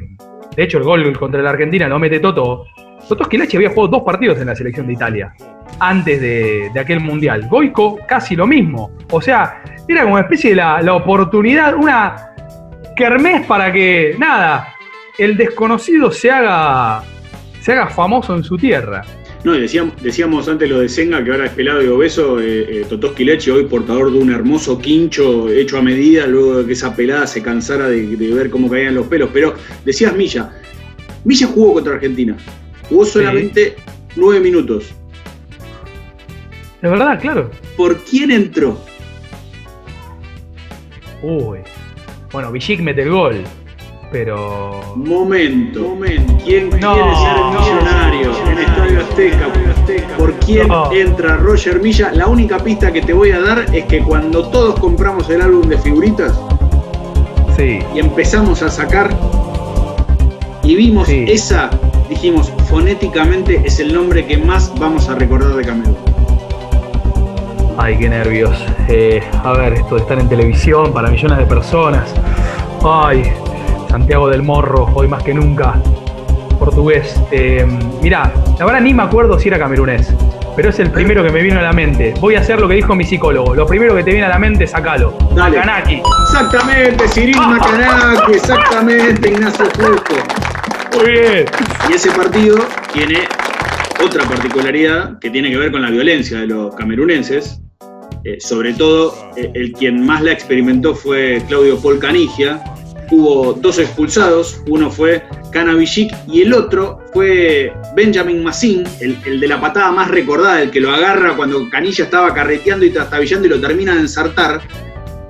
de 0.54 0.62
hecho, 0.62 0.76
el 0.76 0.84
gol 0.84 1.18
contra 1.18 1.40
la 1.40 1.48
Argentina 1.48 1.88
lo 1.88 1.98
mete 1.98 2.20
Toto. 2.20 2.66
Totó 3.08 3.22
Esquilachi 3.22 3.56
había 3.56 3.70
jugado 3.70 3.88
dos 3.88 4.02
partidos 4.02 4.38
en 4.40 4.48
la 4.48 4.54
selección 4.54 4.86
de 4.86 4.92
Italia 4.92 5.34
antes 5.78 6.20
de, 6.20 6.68
de 6.74 6.80
aquel 6.80 7.00
mundial. 7.00 7.48
Goico 7.48 7.98
casi 8.06 8.36
lo 8.36 8.46
mismo. 8.46 8.90
O 9.10 9.22
sea, 9.22 9.62
era 9.88 10.02
como 10.02 10.16
una 10.16 10.24
especie 10.24 10.50
de 10.50 10.56
la, 10.56 10.82
la 10.82 10.92
oportunidad, 10.92 11.74
una 11.76 12.16
kermés 12.94 13.46
para 13.46 13.72
que, 13.72 14.16
nada, 14.18 14.68
el 15.16 15.38
desconocido 15.38 16.10
se 16.10 16.30
haga, 16.30 17.02
se 17.62 17.72
haga 17.72 17.86
famoso 17.86 18.36
en 18.36 18.44
su 18.44 18.58
tierra. 18.58 19.02
No, 19.42 19.56
y 19.56 19.60
decíamos, 19.62 19.94
decíamos 20.02 20.48
antes 20.48 20.68
lo 20.68 20.80
de 20.80 20.88
Senga, 20.88 21.24
que 21.24 21.30
ahora 21.30 21.46
es 21.46 21.52
pelado 21.52 21.82
y 21.82 21.86
obeso, 21.88 22.40
eh, 22.40 22.80
eh, 22.80 22.86
Totoski 22.88 23.24
Leche, 23.24 23.50
hoy 23.50 23.64
portador 23.64 24.12
de 24.12 24.18
un 24.18 24.30
hermoso 24.30 24.78
quincho 24.78 25.48
hecho 25.48 25.78
a 25.78 25.82
medida, 25.82 26.26
luego 26.26 26.58
de 26.58 26.66
que 26.66 26.74
esa 26.74 26.94
pelada 26.94 27.26
se 27.26 27.42
cansara 27.42 27.88
de, 27.88 28.16
de 28.16 28.34
ver 28.34 28.50
cómo 28.50 28.68
caían 28.68 28.94
los 28.94 29.06
pelos. 29.06 29.30
Pero 29.32 29.54
decías 29.84 30.14
Milla, 30.14 30.52
Milla 31.24 31.46
jugó 31.46 31.74
contra 31.74 31.94
Argentina, 31.94 32.36
jugó 32.88 33.06
solamente 33.06 33.76
nueve 34.14 34.40
minutos. 34.40 34.92
De 36.82 36.88
verdad, 36.88 37.18
claro. 37.20 37.50
¿Por 37.76 37.98
quién 38.04 38.30
entró? 38.30 38.78
Uy. 41.22 41.58
Bueno, 42.32 42.52
Villic 42.52 42.80
mete 42.80 43.02
el 43.02 43.10
gol. 43.10 43.44
Pero. 44.10 44.80
Momento, 44.96 45.80
momento. 45.82 46.34
¿Quién 46.44 46.70
No, 46.70 46.94
quiere 46.94 47.14
ser 47.16 47.36
millonario 47.60 48.30
en 48.50 48.58
Estadio 48.58 49.00
Azteca? 49.00 49.46
¿Por 50.18 50.32
quién 50.34 50.68
No. 50.68 50.90
entra 50.92 51.36
Roger 51.36 51.80
Milla? 51.80 52.10
La 52.12 52.26
única 52.26 52.58
pista 52.58 52.92
que 52.92 53.02
te 53.02 53.12
voy 53.12 53.30
a 53.30 53.40
dar 53.40 53.66
es 53.72 53.84
que 53.84 54.00
cuando 54.00 54.48
todos 54.48 54.78
compramos 54.80 55.28
el 55.30 55.40
álbum 55.42 55.62
de 55.68 55.78
figuritas 55.78 56.32
Sí. 57.56 57.78
y 57.94 57.98
empezamos 58.00 58.62
a 58.62 58.70
sacar 58.70 59.10
y 60.64 60.74
vimos 60.74 61.08
esa, 61.08 61.70
dijimos, 62.08 62.52
fonéticamente 62.68 63.62
es 63.64 63.78
el 63.80 63.92
nombre 63.94 64.26
que 64.26 64.38
más 64.38 64.72
vamos 64.78 65.08
a 65.08 65.14
recordar 65.14 65.54
de 65.54 65.64
Camerún. 65.64 65.96
Ay, 67.78 67.96
qué 67.98 68.08
nervios. 68.08 68.62
Eh, 68.88 69.22
a 69.44 69.52
ver, 69.52 69.74
esto 69.74 69.94
de 69.94 70.00
estar 70.02 70.18
en 70.18 70.28
televisión 70.28 70.92
para 70.92 71.10
millones 71.10 71.38
de 71.38 71.46
personas. 71.46 72.12
Ay, 72.82 73.22
Santiago 73.90 74.28
del 74.28 74.44
Morro, 74.44 74.88
hoy 74.94 75.08
más 75.08 75.20
que 75.24 75.34
nunca. 75.34 75.74
Portugués. 76.60 77.20
Eh, 77.32 77.66
mirá, 78.00 78.32
la 78.56 78.64
verdad 78.64 78.80
ni 78.80 78.94
me 78.94 79.02
acuerdo 79.02 79.36
si 79.36 79.48
era 79.48 79.58
camerunés. 79.58 80.14
Pero 80.54 80.68
es 80.68 80.78
el 80.78 80.92
primero 80.92 81.24
que 81.24 81.30
me 81.30 81.42
vino 81.42 81.58
a 81.58 81.62
la 81.62 81.72
mente. 81.72 82.14
Voy 82.20 82.36
a 82.36 82.40
hacer 82.40 82.60
lo 82.60 82.68
que 82.68 82.74
dijo 82.74 82.94
mi 82.94 83.02
psicólogo. 83.02 83.52
Lo 83.52 83.66
primero 83.66 83.96
que 83.96 84.04
te 84.04 84.12
viene 84.12 84.26
a 84.26 84.28
la 84.28 84.38
mente, 84.38 84.68
sacalo. 84.68 85.18
Dale. 85.34 85.58
Macanaki. 85.58 86.02
Exactamente, 86.22 87.08
Cyril 87.08 87.36
Macanaki, 87.40 88.32
exactamente, 88.32 89.28
Ignacio 89.28 89.64
Justo. 89.64 90.14
Muy 90.96 91.10
bien. 91.10 91.44
Y 91.88 91.92
ese 91.92 92.12
partido 92.12 92.58
tiene 92.92 93.26
otra 94.04 94.22
particularidad 94.22 95.18
que 95.18 95.30
tiene 95.30 95.50
que 95.50 95.56
ver 95.56 95.72
con 95.72 95.82
la 95.82 95.90
violencia 95.90 96.38
de 96.38 96.46
los 96.46 96.76
camerunenses. 96.76 97.60
Eh, 98.22 98.36
sobre 98.38 98.72
todo, 98.74 99.32
eh, 99.36 99.50
el 99.54 99.72
quien 99.72 100.06
más 100.06 100.22
la 100.22 100.30
experimentó 100.30 100.94
fue 100.94 101.42
Claudio 101.48 101.76
Paul 101.80 101.98
Canigia. 101.98 102.62
Hubo 103.10 103.54
dos 103.54 103.78
expulsados, 103.78 104.62
uno 104.68 104.90
fue 104.90 105.22
Canavichik 105.50 106.14
y 106.28 106.42
el 106.42 106.52
otro 106.52 107.00
fue 107.12 107.72
Benjamin 107.96 108.42
Massin, 108.42 108.84
el, 109.00 109.40
de 109.40 109.48
la 109.48 109.60
patada 109.60 109.90
más 109.90 110.10
recordada, 110.10 110.62
el 110.62 110.70
que 110.70 110.80
lo 110.80 110.90
agarra 110.90 111.36
cuando 111.36 111.68
Canilla 111.70 112.04
estaba 112.04 112.32
carreteando 112.32 112.86
y 112.86 112.90
trastabillando 112.90 113.46
y 113.46 113.50
lo 113.50 113.60
termina 113.60 113.94
de 113.94 114.00
ensartar 114.00 114.60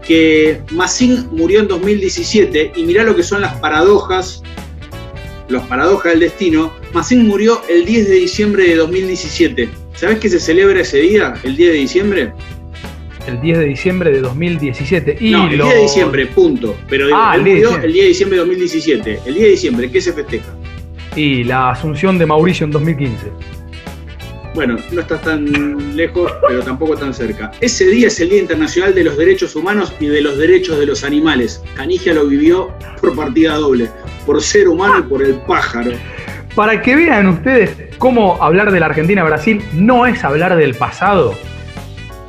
que 0.07 0.61
Massin 0.73 1.29
murió 1.31 1.61
en 1.61 1.69
2017 1.69 2.73
y 2.77 2.83
mirá 2.85 3.05
lo 3.05 3.17
que 3.17 3.23
son 3.23 3.41
las 3.41 3.55
paradojas, 3.61 4.43
las 5.49 5.63
paradojas 5.67 6.13
del 6.13 6.21
destino. 6.21 6.73
Massin 6.93 7.27
murió 7.27 7.63
el 7.69 7.85
10 7.85 8.09
de 8.09 8.15
diciembre 8.15 8.69
de 8.69 8.77
2017. 8.77 9.69
¿Sabés 9.95 10.19
qué 10.19 10.29
se 10.29 10.41
celebra 10.41 10.81
ese 10.81 10.99
día, 10.99 11.35
el 11.45 11.57
10 11.57 11.73
de 11.73 11.79
diciembre? 11.79 12.33
El 13.31 13.41
10 13.41 13.59
de 13.59 13.65
diciembre 13.65 14.11
de 14.13 14.21
2017. 14.21 15.17
Y 15.21 15.31
no, 15.31 15.49
el 15.49 15.57
lo- 15.59 15.65
10 15.65 15.77
de 15.77 15.83
diciembre, 15.83 16.27
punto. 16.27 16.77
Pero 16.89 17.07
Ah, 17.15 17.35
el 17.37 17.45
10 17.45 17.55
de 17.57 17.61
murió 17.61 17.69
diciembre. 17.69 17.87
el 17.87 17.93
10 17.93 18.05
de 18.05 18.09
diciembre 18.09 18.37
de 18.37 18.41
2017. 18.45 19.19
El 19.27 19.35
10 19.35 19.45
de 19.47 19.51
diciembre, 19.51 19.91
¿qué 19.91 20.01
se 20.01 20.13
festeja? 20.13 20.55
Y 21.17 21.45
la 21.45 21.71
asunción 21.71 22.19
de 22.19 22.27
Mauricio 22.27 22.65
en 22.65 22.71
2015. 22.73 23.27
Bueno, 24.55 24.77
no 24.91 25.01
estás 25.01 25.23
tan 25.23 25.97
lejos, 25.97 26.33
pero 26.49 26.61
tampoco 26.63 26.97
tan 26.97 27.15
cerca. 27.15 27.53
Ese 27.61 27.87
día 27.87 28.09
es 28.09 28.19
el 28.21 28.31
Día 28.31 28.41
Internacional 28.41 28.93
de 28.95 29.05
los 29.05 29.17
Derechos 29.17 29.55
Humanos 29.55 29.93
y 30.01 30.07
de 30.07 30.21
los 30.23 30.37
Derechos 30.39 30.77
de 30.79 30.87
los 30.87 31.05
Animales. 31.05 31.63
Canigia 31.77 32.15
lo 32.15 32.27
vivió 32.27 32.73
por 33.01 33.15
partida 33.15 33.55
doble, 33.55 33.89
por 34.27 34.43
ser 34.43 34.67
humano 34.69 34.99
y 34.99 35.03
por 35.09 35.23
el 35.23 35.35
pájaro. 35.47 35.93
Para 36.57 36.83
que 36.83 36.97
vean 36.97 37.29
ustedes 37.29 37.71
cómo 37.99 38.43
hablar 38.43 38.73
de 38.73 38.81
la 38.81 38.87
Argentina-Brasil 38.87 39.63
no 39.73 40.05
es 40.07 40.25
hablar 40.25 40.57
del 40.57 40.75
pasado. 40.75 41.37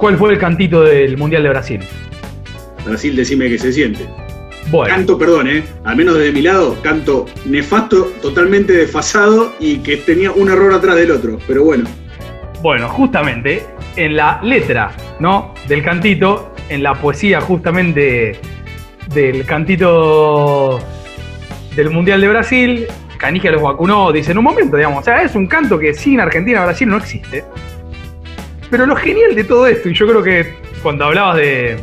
¿Cuál 0.02 0.18
fue 0.18 0.34
el 0.34 0.40
cantito 0.40 0.82
del 0.82 1.16
Mundial 1.16 1.44
de 1.44 1.50
Brasil? 1.50 1.80
Brasil, 2.84 3.16
decime 3.16 3.48
que 3.50 3.60
se 3.60 3.72
siente. 3.72 4.10
Bueno. 4.72 4.96
Canto, 4.96 5.16
perdón, 5.16 5.48
¿eh? 5.48 5.64
al 5.84 5.96
menos 5.96 6.18
desde 6.18 6.32
mi 6.32 6.42
lado, 6.42 6.76
canto 6.82 7.28
nefasto, 7.46 8.06
totalmente 8.20 8.74
desfasado 8.74 9.54
y 9.60 9.78
que 9.78 9.98
tenía 9.98 10.32
un 10.32 10.50
error 10.50 10.74
atrás 10.74 10.96
del 10.96 11.12
otro. 11.12 11.38
Pero 11.46 11.66
bueno, 11.66 11.88
Bueno, 12.64 12.90
justamente 12.90 13.64
en 13.96 14.16
la 14.16 14.40
letra, 14.42 14.92
¿no? 15.20 15.54
Del 15.68 15.84
cantito, 15.84 16.52
en 16.70 16.82
la 16.82 16.96
poesía 16.96 17.40
justamente 17.40 18.40
del 19.14 19.46
cantito 19.46 20.80
del 21.76 21.92
Mundial 21.92 22.22
de 22.22 22.28
Brasil, 22.28 22.88
Canigia 23.20 23.52
los 23.52 23.62
vacunó, 23.62 24.12
dice 24.12 24.32
en 24.32 24.40
un 24.40 24.46
momento, 24.46 24.78
digamos, 24.78 25.02
o 25.02 25.04
sea, 25.04 25.22
es 25.22 25.36
un 25.36 25.46
canto 25.46 25.78
que 25.78 25.94
sin 25.94 26.20
Argentina-Brasil 26.20 26.90
no 26.90 26.98
existe. 26.98 27.46
Pero 28.72 28.86
lo 28.86 28.96
genial 28.96 29.36
de 29.36 29.44
todo 29.44 29.68
esto, 29.68 29.90
y 29.90 29.94
yo 29.94 30.08
creo 30.08 30.24
que 30.24 30.56
cuando 30.82 31.06
hablabas 31.06 31.36
de 31.36 31.78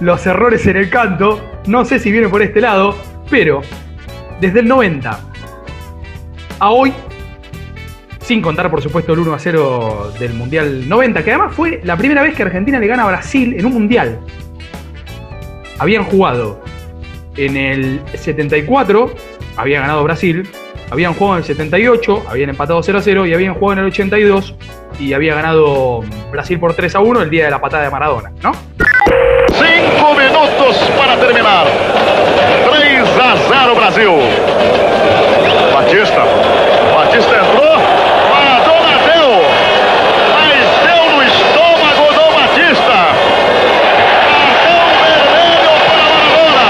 los 0.00 0.26
errores 0.26 0.66
en 0.66 0.76
el 0.76 0.90
canto, 0.90 1.40
no 1.66 1.84
sé 1.84 2.00
si 2.00 2.10
viene 2.10 2.28
por 2.28 2.42
este 2.42 2.60
lado, 2.60 2.98
pero 3.30 3.62
desde 4.40 4.60
el 4.60 4.68
90 4.68 5.20
a 6.58 6.70
hoy 6.70 6.92
sin 8.28 8.42
contar, 8.42 8.70
por 8.70 8.82
supuesto, 8.82 9.14
el 9.14 9.20
1 9.20 9.32
a 9.32 9.38
0 9.38 10.12
del 10.20 10.34
Mundial 10.34 10.86
90, 10.86 11.24
que 11.24 11.30
además 11.30 11.54
fue 11.54 11.80
la 11.82 11.96
primera 11.96 12.22
vez 12.22 12.34
que 12.34 12.42
Argentina 12.42 12.78
le 12.78 12.86
gana 12.86 13.04
a 13.04 13.08
Brasil 13.08 13.54
en 13.56 13.64
un 13.64 13.72
Mundial. 13.72 14.18
Habían 15.78 16.04
jugado 16.04 16.62
en 17.38 17.56
el 17.56 18.00
74, 18.12 19.14
había 19.56 19.80
ganado 19.80 20.04
Brasil, 20.04 20.46
habían 20.90 21.14
jugado 21.14 21.36
en 21.36 21.38
el 21.38 21.44
78, 21.44 22.24
habían 22.28 22.50
empatado 22.50 22.82
0 22.82 22.98
a 22.98 23.00
0 23.00 23.26
y 23.26 23.32
habían 23.32 23.54
jugado 23.54 23.80
en 23.80 23.86
el 23.86 23.92
82 23.92 24.54
y 24.98 25.12
había 25.12 25.34
ganado 25.34 26.02
Brasil 26.30 26.58
por 26.58 26.74
3 26.74 26.94
a 26.96 27.00
1 27.00 27.22
el 27.22 27.30
día 27.30 27.44
de 27.44 27.50
la 27.50 27.60
patada 27.60 27.84
de 27.84 27.90
Maradona, 27.90 28.32
¿no? 28.42 28.52
Cinco 29.52 30.14
minutos 30.14 30.76
para 30.98 31.16
terminar. 31.16 31.66
3 32.70 33.08
a 33.20 33.36
0 33.48 33.74
Brasil. 33.76 34.08
Batista. 35.74 36.24
Batista 36.94 37.36
entrou. 37.36 37.78
Maradona 38.30 38.98
deu. 39.08 39.30
Mas 40.34 40.68
deu 40.84 41.02
no 41.16 41.22
estômago 41.22 42.06
do 42.12 42.26
Batista. 42.36 42.98
Cartão 44.42 44.82
vermelho 45.04 45.72
para 45.86 46.06
Maradona. 46.12 46.66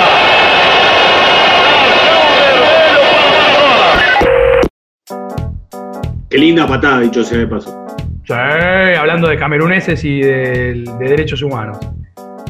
qué 6.30 6.38
linda 6.38 6.66
patada, 6.66 7.00
dicho 7.00 7.24
sea 7.24 7.38
de 7.38 7.46
paso. 7.46 7.87
Sí, 8.28 8.34
hablando 8.34 9.26
de 9.26 9.38
cameruneses 9.38 10.04
y 10.04 10.20
de, 10.20 10.84
de 10.98 11.08
derechos 11.08 11.40
humanos. 11.40 11.78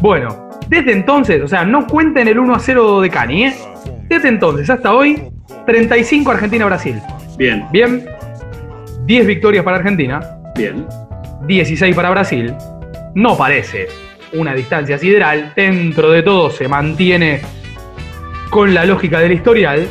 Bueno, 0.00 0.48
desde 0.68 0.90
entonces, 0.90 1.40
o 1.40 1.46
sea, 1.46 1.64
no 1.64 1.86
cuenten 1.86 2.26
el 2.26 2.36
1 2.36 2.52
a 2.52 2.58
0 2.58 3.00
de 3.00 3.08
Cani, 3.08 3.44
¿eh? 3.44 3.54
Desde 4.08 4.26
entonces 4.26 4.68
hasta 4.68 4.92
hoy, 4.92 5.22
35 5.66 6.32
Argentina-Brasil. 6.32 7.00
Bien. 7.36 7.64
Bien. 7.70 8.04
10 9.04 9.26
victorias 9.28 9.64
para 9.64 9.76
Argentina. 9.76 10.20
Bien. 10.56 10.84
16 11.46 11.94
para 11.94 12.10
Brasil. 12.10 12.52
No 13.14 13.38
parece 13.38 13.86
una 14.32 14.54
distancia 14.54 14.98
sideral. 14.98 15.52
Dentro 15.54 16.10
de 16.10 16.24
todo 16.24 16.50
se 16.50 16.66
mantiene 16.66 17.40
con 18.50 18.74
la 18.74 18.84
lógica 18.84 19.20
del 19.20 19.30
historial. 19.30 19.86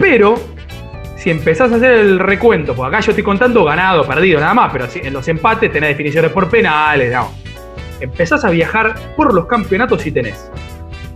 Pero 0.00 0.34
si 1.18 1.30
empezás 1.30 1.72
a 1.72 1.76
hacer 1.76 1.92
el 1.94 2.18
recuento, 2.18 2.74
porque 2.74 2.96
acá 2.96 3.04
yo 3.04 3.10
estoy 3.12 3.24
contando 3.24 3.64
ganado, 3.64 4.06
perdido, 4.06 4.38
nada 4.40 4.54
más, 4.54 4.70
pero 4.72 4.86
si- 4.88 5.00
en 5.00 5.12
los 5.12 5.26
empates 5.28 5.70
tenés 5.72 5.90
definiciones 5.90 6.30
por 6.30 6.48
penales, 6.48 7.12
no. 7.12 7.30
Empezás 8.00 8.44
a 8.44 8.50
viajar 8.50 8.94
por 9.16 9.34
los 9.34 9.46
campeonatos 9.46 10.06
y 10.06 10.12
tenés. 10.12 10.50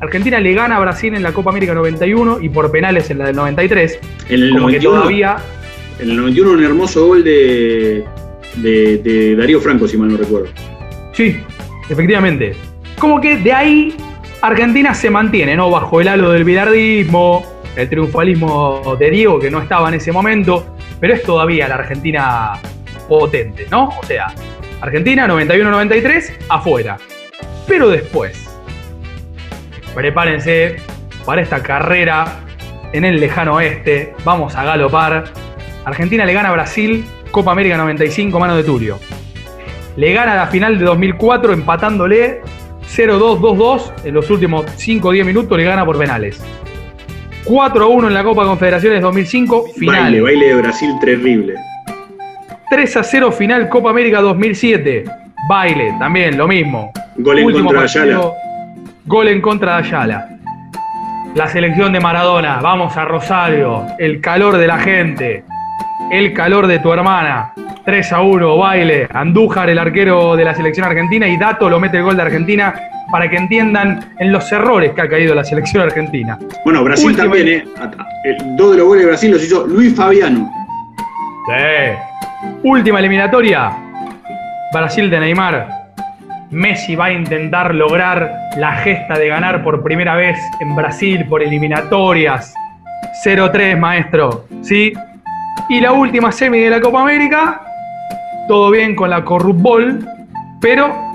Argentina 0.00 0.40
le 0.40 0.52
gana 0.54 0.76
a 0.76 0.80
Brasil 0.80 1.14
en 1.14 1.22
la 1.22 1.32
Copa 1.32 1.50
América 1.50 1.74
91 1.74 2.38
y 2.40 2.48
por 2.48 2.72
penales 2.72 3.08
en 3.10 3.18
la 3.18 3.26
del 3.26 3.36
93. 3.36 4.00
En 4.28 4.34
el 4.42 4.48
como 4.50 4.62
91, 4.62 4.72
que 4.72 4.80
todavía 4.98 5.36
En 6.00 6.10
el 6.10 6.16
91 6.16 6.50
un 6.50 6.64
hermoso 6.64 7.06
gol 7.06 7.22
de, 7.22 8.04
de, 8.56 8.98
de 8.98 9.36
Darío 9.36 9.60
Franco, 9.60 9.86
si 9.86 9.96
mal 9.96 10.08
no 10.08 10.16
recuerdo. 10.16 10.48
Sí, 11.12 11.38
efectivamente. 11.88 12.56
Como 12.98 13.20
que 13.20 13.36
de 13.36 13.52
ahí 13.52 13.94
Argentina 14.40 14.92
se 14.94 15.08
mantiene, 15.10 15.54
¿no? 15.54 15.70
Bajo 15.70 16.00
el 16.00 16.08
halo 16.08 16.32
del 16.32 16.42
bilardismo, 16.42 17.46
el 17.76 17.88
triunfalismo 17.88 18.96
de 18.98 19.10
Diego, 19.10 19.38
que 19.38 19.50
no 19.50 19.60
estaba 19.60 19.88
en 19.88 19.94
ese 19.94 20.12
momento, 20.12 20.76
pero 21.00 21.14
es 21.14 21.22
todavía 21.22 21.68
la 21.68 21.76
Argentina 21.76 22.52
potente, 23.08 23.66
¿no? 23.70 23.88
O 23.88 24.04
sea, 24.04 24.32
Argentina 24.80 25.26
91-93, 25.28 26.32
afuera. 26.48 26.98
Pero 27.66 27.88
después, 27.88 28.48
prepárense 29.94 30.76
para 31.24 31.40
esta 31.40 31.62
carrera 31.62 32.40
en 32.92 33.04
el 33.04 33.20
lejano 33.20 33.54
oeste, 33.54 34.14
vamos 34.24 34.54
a 34.56 34.64
galopar. 34.64 35.24
Argentina 35.84 36.24
le 36.24 36.32
gana 36.32 36.50
a 36.50 36.52
Brasil 36.52 37.04
Copa 37.30 37.52
América 37.52 37.76
95, 37.76 38.38
mano 38.38 38.56
de 38.56 38.64
Tulio. 38.64 38.98
Le 39.96 40.12
gana 40.12 40.34
la 40.34 40.46
final 40.46 40.78
de 40.78 40.84
2004 40.84 41.52
empatándole 41.52 42.42
0-2-2-2 42.94 43.92
en 44.04 44.14
los 44.14 44.30
últimos 44.30 44.66
5 44.76 45.08
o 45.08 45.12
10 45.12 45.26
minutos, 45.26 45.56
le 45.56 45.64
gana 45.64 45.84
por 45.84 45.98
penales. 45.98 46.42
4-1 47.52 48.06
en 48.06 48.14
la 48.14 48.24
Copa 48.24 48.44
Confederaciones 48.44 49.02
2005, 49.02 49.64
final. 49.76 50.04
Baile, 50.04 50.20
baile 50.22 50.46
de 50.46 50.54
Brasil 50.54 50.90
terrible. 51.02 51.54
3 52.70 52.96
a 52.96 53.04
0 53.04 53.30
final 53.30 53.68
Copa 53.68 53.90
América 53.90 54.22
2007. 54.22 55.04
Baile, 55.50 55.94
también 55.98 56.38
lo 56.38 56.48
mismo. 56.48 56.90
Gol 57.16 57.40
en 57.40 57.44
Último 57.44 57.66
contra 57.66 57.82
de 57.82 57.88
Ayala. 57.88 58.32
Gol 59.04 59.28
en 59.28 59.40
contra 59.42 59.76
de 59.76 59.86
Ayala. 59.86 60.28
La 61.34 61.46
selección 61.46 61.92
de 61.92 62.00
Maradona. 62.00 62.58
Vamos 62.62 62.96
a 62.96 63.04
Rosario. 63.04 63.84
El 63.98 64.22
calor 64.22 64.56
de 64.56 64.66
la 64.66 64.78
gente. 64.78 65.44
El 66.10 66.32
calor 66.32 66.66
de 66.66 66.78
tu 66.78 66.90
hermana. 66.90 67.52
3 67.84 68.12
a 68.14 68.22
1, 68.22 68.56
baile. 68.56 69.08
Andújar, 69.12 69.68
el 69.68 69.78
arquero 69.78 70.36
de 70.36 70.44
la 70.46 70.54
selección 70.54 70.86
argentina. 70.86 71.28
Y 71.28 71.36
Dato 71.36 71.68
lo 71.68 71.78
mete 71.78 71.98
el 71.98 72.04
gol 72.04 72.16
de 72.16 72.22
Argentina 72.22 72.74
para 73.12 73.28
que 73.30 73.36
entiendan 73.36 74.00
en 74.18 74.32
los 74.32 74.50
errores 74.50 74.92
que 74.94 75.02
ha 75.02 75.08
caído 75.08 75.34
la 75.34 75.44
selección 75.44 75.82
argentina. 75.84 76.38
Bueno, 76.64 76.82
Brasil 76.82 77.08
Última- 77.10 77.24
también, 77.24 77.48
¿eh? 77.48 77.64
El- 78.24 78.56
Dos 78.56 78.72
de 78.72 78.78
los 78.78 78.86
goles 78.88 79.02
de 79.04 79.08
Brasil 79.10 79.30
los 79.30 79.44
hizo 79.44 79.66
Luis 79.66 79.94
Fabiano. 79.94 80.50
Sí. 81.46 82.48
Última 82.64 82.98
eliminatoria. 82.98 83.70
Brasil 84.72 85.10
de 85.10 85.20
Neymar. 85.20 85.68
Messi 86.50 86.96
va 86.96 87.06
a 87.06 87.12
intentar 87.12 87.74
lograr 87.74 88.30
la 88.56 88.72
gesta 88.76 89.18
de 89.18 89.28
ganar 89.28 89.62
por 89.62 89.82
primera 89.82 90.14
vez 90.16 90.38
en 90.60 90.74
Brasil 90.74 91.24
por 91.28 91.42
eliminatorias. 91.42 92.54
0-3, 93.24 93.78
maestro. 93.78 94.46
¿Sí? 94.62 94.92
Y 95.68 95.80
la 95.80 95.92
última 95.92 96.32
semi 96.32 96.58
de 96.60 96.70
la 96.70 96.80
Copa 96.80 97.02
América. 97.02 97.60
Todo 98.48 98.70
bien 98.70 98.94
con 98.96 99.08
la 99.10 99.24
Corrupbol, 99.24 100.06
pero 100.60 101.11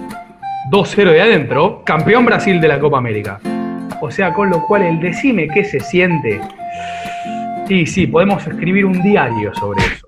2-0 0.72 1.12
de 1.12 1.22
adentro. 1.22 1.82
Campeón 1.86 2.26
Brasil 2.26 2.60
de 2.62 2.68
la 2.68 2.80
Copa 2.80 2.98
América. 2.98 3.40
O 4.02 4.12
sea, 4.12 4.34
con 4.34 4.50
lo 4.50 4.62
cual 4.64 4.84
el 4.84 5.00
decime 5.00 5.48
qué 5.54 5.64
se 5.64 5.80
siente. 5.80 6.40
Sí, 7.68 7.86
sí, 7.86 8.08
podemos 8.08 8.46
escribir 8.48 8.86
un 8.86 9.02
diario 9.02 9.54
sobre 9.56 9.80
eso. 9.84 10.08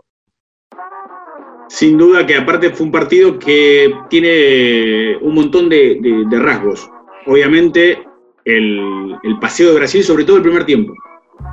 Sin 1.68 1.98
duda 1.98 2.26
que 2.26 2.36
aparte 2.36 2.72
fue 2.72 2.88
un 2.88 2.92
partido 2.92 3.38
que 3.38 3.92
tiene 4.10 5.18
un 5.22 5.36
montón 5.36 5.70
de, 5.70 6.00
de- 6.02 6.26
de 6.30 6.40
rasgos. 6.40 6.90
Obviamente 7.28 8.00
el, 8.46 9.16
el 9.24 9.40
paseo 9.40 9.70
de 9.70 9.76
Brasil, 9.80 10.04
sobre 10.04 10.24
todo 10.24 10.38
el 10.38 10.44
primer 10.44 10.66
tiempo. 10.66 10.94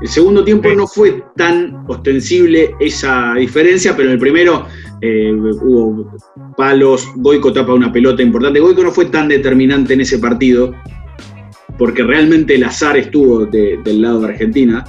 El 0.01 0.09
segundo 0.09 0.43
tiempo 0.43 0.69
no 0.71 0.87
fue 0.87 1.23
tan 1.37 1.85
ostensible 1.87 2.75
esa 2.81 3.35
diferencia, 3.35 3.95
pero 3.97 4.09
en 4.09 4.15
el 4.15 4.19
primero 4.19 4.67
eh, 5.01 5.33
hubo 5.33 6.11
palos, 6.57 7.09
Goico 7.17 7.53
tapa 7.53 7.75
una 7.75 7.93
pelota 7.93 8.23
importante. 8.23 8.61
Goico 8.61 8.83
no 8.83 8.91
fue 8.91 9.07
tan 9.07 9.29
determinante 9.29 9.95
en 9.95 10.01
ese 10.01 10.19
partido, 10.19 10.75
porque 11.79 12.03
realmente 12.03 12.55
el 12.55 12.65
azar 12.65 12.97
estuvo 12.97 13.45
de- 13.47 13.79
del 13.85 14.01
lado 14.01 14.21
de 14.21 14.29
Argentina. 14.29 14.85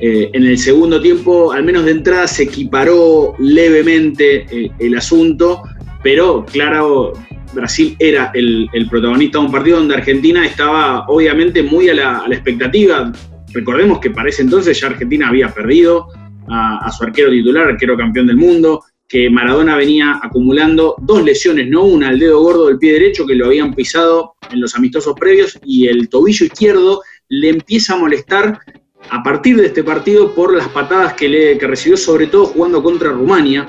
Eh, 0.00 0.30
en 0.32 0.44
el 0.44 0.56
segundo 0.58 1.00
tiempo, 1.00 1.52
al 1.52 1.64
menos 1.64 1.84
de 1.84 1.90
entrada, 1.92 2.26
se 2.28 2.44
equiparó 2.44 3.34
levemente 3.38 4.46
eh, 4.50 4.70
el 4.78 4.96
asunto, 4.96 5.62
pero 6.02 6.44
claro, 6.46 7.12
Brasil 7.52 7.96
era 7.98 8.30
el, 8.34 8.68
protagonista 8.88 9.38
de 9.38 9.46
un 9.46 9.50
partido 9.50 9.78
donde 9.78 9.96
Argentina 9.96 10.46
estaba 10.46 11.06
obviamente 11.08 11.62
muy 11.62 11.88
a 11.88 11.94
la, 11.94 12.18
a 12.18 12.28
la 12.28 12.34
expectativa. 12.34 13.10
Recordemos 13.52 13.98
que 13.98 14.10
para 14.10 14.28
ese 14.28 14.42
entonces 14.42 14.78
ya 14.80 14.88
Argentina 14.88 15.28
había 15.28 15.48
perdido 15.48 16.08
a, 16.46 16.86
a 16.86 16.92
su 16.92 17.02
arquero 17.04 17.30
titular, 17.30 17.68
arquero 17.68 17.96
campeón 17.96 18.26
del 18.26 18.36
mundo, 18.36 18.84
que 19.08 19.30
Maradona 19.30 19.74
venía 19.76 20.20
acumulando 20.22 20.94
dos 21.00 21.24
lesiones, 21.24 21.66
no 21.68 21.84
una, 21.84 22.10
el 22.10 22.18
dedo 22.18 22.40
gordo 22.40 22.66
del 22.66 22.78
pie 22.78 22.92
derecho 22.92 23.26
que 23.26 23.34
lo 23.34 23.46
habían 23.46 23.74
pisado 23.74 24.34
en 24.50 24.60
los 24.60 24.74
amistosos 24.74 25.14
previos 25.18 25.58
y 25.64 25.88
el 25.88 26.10
tobillo 26.10 26.44
izquierdo 26.44 27.00
le 27.30 27.48
empieza 27.48 27.94
a 27.94 27.96
molestar 27.96 28.60
a 29.10 29.22
partir 29.22 29.56
de 29.56 29.66
este 29.66 29.82
partido 29.82 30.34
por 30.34 30.54
las 30.54 30.68
patadas 30.68 31.14
que, 31.14 31.28
le, 31.28 31.56
que 31.56 31.66
recibió, 31.66 31.96
sobre 31.96 32.26
todo 32.26 32.46
jugando 32.46 32.82
contra 32.82 33.10
Rumania. 33.10 33.66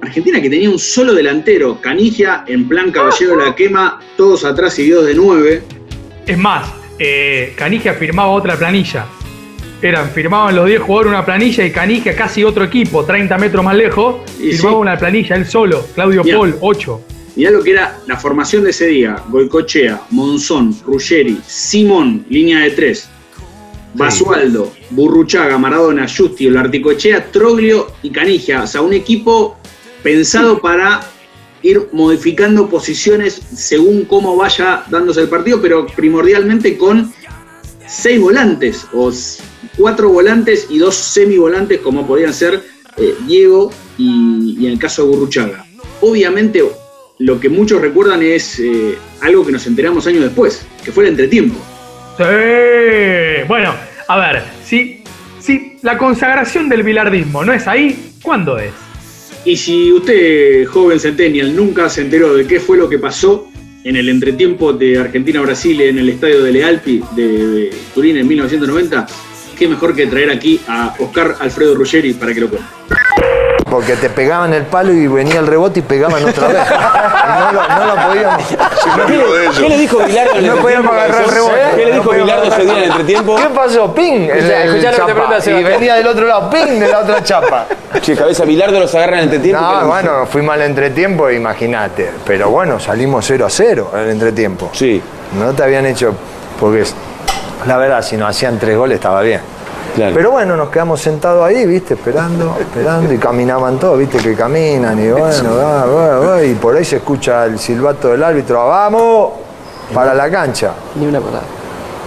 Argentina 0.00 0.40
que 0.40 0.48
tenía 0.48 0.70
un 0.70 0.78
solo 0.78 1.12
delantero, 1.12 1.80
Canigia 1.80 2.44
en 2.46 2.68
plan 2.68 2.92
caballero 2.92 3.36
de 3.36 3.46
la 3.46 3.56
quema, 3.56 4.00
todos 4.16 4.44
atrás 4.44 4.78
y 4.78 4.84
Dios 4.84 5.04
de 5.04 5.14
nueve. 5.14 5.62
Es 6.24 6.38
más, 6.38 6.72
eh, 7.00 7.54
Canigia 7.56 7.94
firmaba 7.94 8.28
otra 8.28 8.56
planilla. 8.56 9.06
Eran, 9.82 10.10
firmaban 10.10 10.56
los 10.56 10.66
10 10.66 10.80
jugadores 10.80 11.10
una 11.10 11.24
planilla 11.24 11.64
y 11.64 11.70
Canigia 11.70 12.16
casi 12.16 12.42
otro 12.42 12.64
equipo, 12.64 13.04
30 13.04 13.36
metros 13.38 13.64
más 13.64 13.76
lejos, 13.76 14.16
Y 14.40 14.52
firmaba 14.52 14.76
sí. 14.76 14.80
una 14.80 14.98
planilla 14.98 15.36
él 15.36 15.46
solo, 15.46 15.86
Claudio 15.94 16.24
Mirá. 16.24 16.38
Paul, 16.38 16.56
8. 16.60 17.00
Mirá 17.36 17.50
lo 17.50 17.62
que 17.62 17.72
era 17.72 17.98
la 18.06 18.16
formación 18.16 18.64
de 18.64 18.70
ese 18.70 18.86
día: 18.86 19.16
Goicochea, 19.28 20.02
Monzón, 20.10 20.74
Ruggeri, 20.86 21.38
Simón, 21.46 22.24
línea 22.30 22.60
de 22.60 22.70
tres, 22.70 23.08
Basualdo, 23.92 24.72
Burruchaga, 24.90 25.58
Maradona, 25.58 26.06
Justi, 26.08 26.48
Articochea, 26.48 27.30
Troglio 27.30 27.92
y 28.02 28.10
Canigia. 28.10 28.62
O 28.62 28.66
sea, 28.66 28.80
un 28.80 28.94
equipo 28.94 29.58
pensado 30.02 30.58
para 30.58 31.00
ir 31.62 31.88
modificando 31.92 32.68
posiciones 32.68 33.34
según 33.34 34.04
cómo 34.04 34.36
vaya 34.36 34.84
dándose 34.88 35.22
el 35.22 35.28
partido, 35.28 35.60
pero 35.60 35.86
primordialmente 35.86 36.78
con 36.78 37.12
seis 37.86 38.20
volantes, 38.20 38.86
o 38.92 39.10
cuatro 39.76 40.08
volantes 40.10 40.66
y 40.70 40.78
dos 40.78 40.94
semivolantes, 40.94 41.80
como 41.80 42.06
podían 42.06 42.32
ser 42.32 42.62
eh, 42.96 43.14
Diego 43.26 43.70
y, 43.98 44.56
y 44.58 44.66
en 44.66 44.72
el 44.72 44.78
caso 44.78 45.02
de 45.02 45.08
Burruchaga. 45.08 45.66
Obviamente, 46.00 46.62
lo 47.18 47.40
que 47.40 47.48
muchos 47.48 47.80
recuerdan 47.80 48.22
es 48.22 48.58
eh, 48.58 48.96
algo 49.20 49.44
que 49.44 49.52
nos 49.52 49.66
enteramos 49.66 50.06
años 50.06 50.22
después, 50.22 50.66
que 50.84 50.92
fue 50.92 51.04
el 51.04 51.10
entretiempo. 51.10 51.56
Sí. 52.18 52.24
Bueno, 53.48 53.74
a 54.08 54.18
ver, 54.18 54.42
si, 54.64 55.02
si 55.40 55.78
la 55.82 55.96
consagración 55.96 56.68
del 56.68 56.82
bilardismo 56.82 57.44
no 57.44 57.52
es 57.52 57.66
ahí, 57.66 58.12
¿cuándo 58.22 58.58
es? 58.58 58.72
Y 59.44 59.56
si 59.56 59.92
usted, 59.92 60.66
joven 60.66 60.98
centennial, 60.98 61.54
nunca 61.54 61.88
se 61.88 62.02
enteró 62.02 62.34
de 62.34 62.46
qué 62.46 62.58
fue 62.58 62.76
lo 62.76 62.88
que 62.88 62.98
pasó 62.98 63.48
en 63.84 63.96
el 63.96 64.08
entretiempo 64.08 64.72
de 64.72 64.98
Argentina-Brasil 64.98 65.80
en 65.80 65.98
el 65.98 66.08
estadio 66.08 66.42
de 66.42 66.52
Lealpi 66.52 67.02
de, 67.14 67.46
de 67.46 67.70
Turín 67.94 68.16
en 68.16 68.26
1990, 68.26 69.06
qué 69.56 69.68
mejor 69.68 69.94
que 69.94 70.06
traer 70.06 70.30
aquí 70.30 70.62
a 70.68 70.94
Oscar 70.98 71.36
Alfredo 71.40 71.74
Ruggeri 71.74 72.12
para 72.14 72.32
que 72.32 72.40
lo 72.40 72.48
cuente. 72.50 72.68
Porque 73.68 73.96
te 73.96 74.08
pegaban 74.10 74.54
el 74.54 74.62
palo 74.62 74.92
y 74.92 75.08
venía 75.08 75.40
el 75.40 75.46
rebote 75.46 75.80
y 75.80 75.82
pegaban 75.82 76.24
otra 76.24 76.48
vez. 76.48 76.62
No 77.26 77.52
lo, 77.52 77.68
no 77.68 77.86
lo 77.86 78.08
podíamos. 78.08 78.46
¿Qué, 79.06 79.60
qué 79.60 79.68
le 79.68 79.78
dijo 79.78 79.98
Bilardo 79.98 80.32
en 80.36 80.44
el 80.44 80.46
No 80.46 80.56
podíamos 80.62 80.92
agarrar 80.92 81.24
el 81.24 81.30
rebote. 81.30 81.54
¿Qué 81.74 81.76
le 81.76 81.86
No 81.86 81.92
dijo 81.92 82.04
podíamos 82.04 82.26
Bilardo 82.26 82.54
ese 82.54 82.62
día 82.62 82.72
en 82.72 82.78
el 82.78 82.84
entretiempo? 82.90 83.36
¿Qué 83.36 83.48
pasó? 83.54 83.94
¡Ping! 83.94 84.28
El, 84.30 84.50
el 84.50 84.82
chapa. 84.82 85.04
pregunta 85.06 85.50
y 85.50 85.64
venía 85.64 85.94
del 85.96 86.06
otro 86.06 86.26
lado, 86.26 86.50
¡ping! 86.50 86.78
de 86.78 86.88
la 86.88 87.00
otra 87.00 87.22
chapa. 87.22 87.66
Che, 88.00 88.14
cabeza, 88.16 88.44
Bilardo 88.44 88.78
los 88.78 88.94
agarra 88.94 89.14
en 89.14 89.18
el 89.18 89.24
entretiempo. 89.24 89.60
¿qué 89.68 89.80
No, 89.80 89.86
bueno, 89.88 90.26
fuimos 90.26 90.54
al 90.54 90.62
entretiempo, 90.62 91.30
imagínate. 91.30 92.10
Pero 92.24 92.48
bueno, 92.50 92.78
salimos 92.78 93.24
0 93.26 93.44
a 93.44 93.50
0 93.50 93.90
en 93.94 94.00
el 94.00 94.10
entretiempo. 94.10 94.70
Sí. 94.72 95.02
No 95.38 95.52
te 95.52 95.64
habían 95.64 95.84
hecho. 95.86 96.14
Porque 96.60 96.84
la 97.66 97.76
verdad, 97.76 98.02
si 98.02 98.16
nos 98.16 98.30
hacían 98.30 98.58
tres 98.58 98.76
goles 98.76 98.96
estaba 98.96 99.22
bien. 99.22 99.40
Claro. 99.94 100.14
Pero 100.14 100.30
bueno, 100.30 100.56
nos 100.56 100.68
quedamos 100.68 101.00
sentados 101.00 101.42
ahí, 101.46 101.64
viste, 101.64 101.94
esperando, 101.94 102.54
esperando, 102.60 103.12
y 103.12 103.16
caminaban 103.16 103.78
todos, 103.78 103.98
viste, 103.98 104.18
que 104.18 104.34
caminan, 104.34 104.98
y 104.98 105.10
bueno, 105.10 105.56
va, 105.56 105.86
va, 105.86 106.18
va, 106.18 106.44
y 106.44 106.54
por 106.54 106.76
ahí 106.76 106.84
se 106.84 106.96
escucha 106.96 107.46
el 107.46 107.58
silbato 107.58 108.08
del 108.08 108.22
árbitro, 108.22 108.66
¡vamos! 108.66 109.30
Para 109.94 110.12
la 110.12 110.30
cancha. 110.30 110.72
Ni 110.96 111.06
una 111.06 111.20
palabra. 111.20 111.46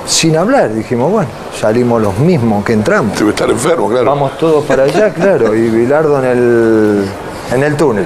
Sin 0.05 0.37
hablar, 0.37 0.73
dijimos, 0.73 1.11
bueno, 1.11 1.29
salimos 1.59 2.01
los 2.01 2.17
mismos 2.19 2.63
que 2.63 2.73
entramos. 2.73 3.17
Debe 3.17 3.31
estar 3.31 3.49
enfermo, 3.49 3.89
claro. 3.89 4.05
Vamos 4.05 4.37
todos 4.37 4.65
para 4.65 4.83
allá, 4.83 5.11
claro, 5.11 5.55
y 5.55 5.69
Bilardo 5.69 6.19
en 6.19 6.25
el, 6.25 7.05
en 7.53 7.63
el 7.63 7.75
túnel. 7.75 8.05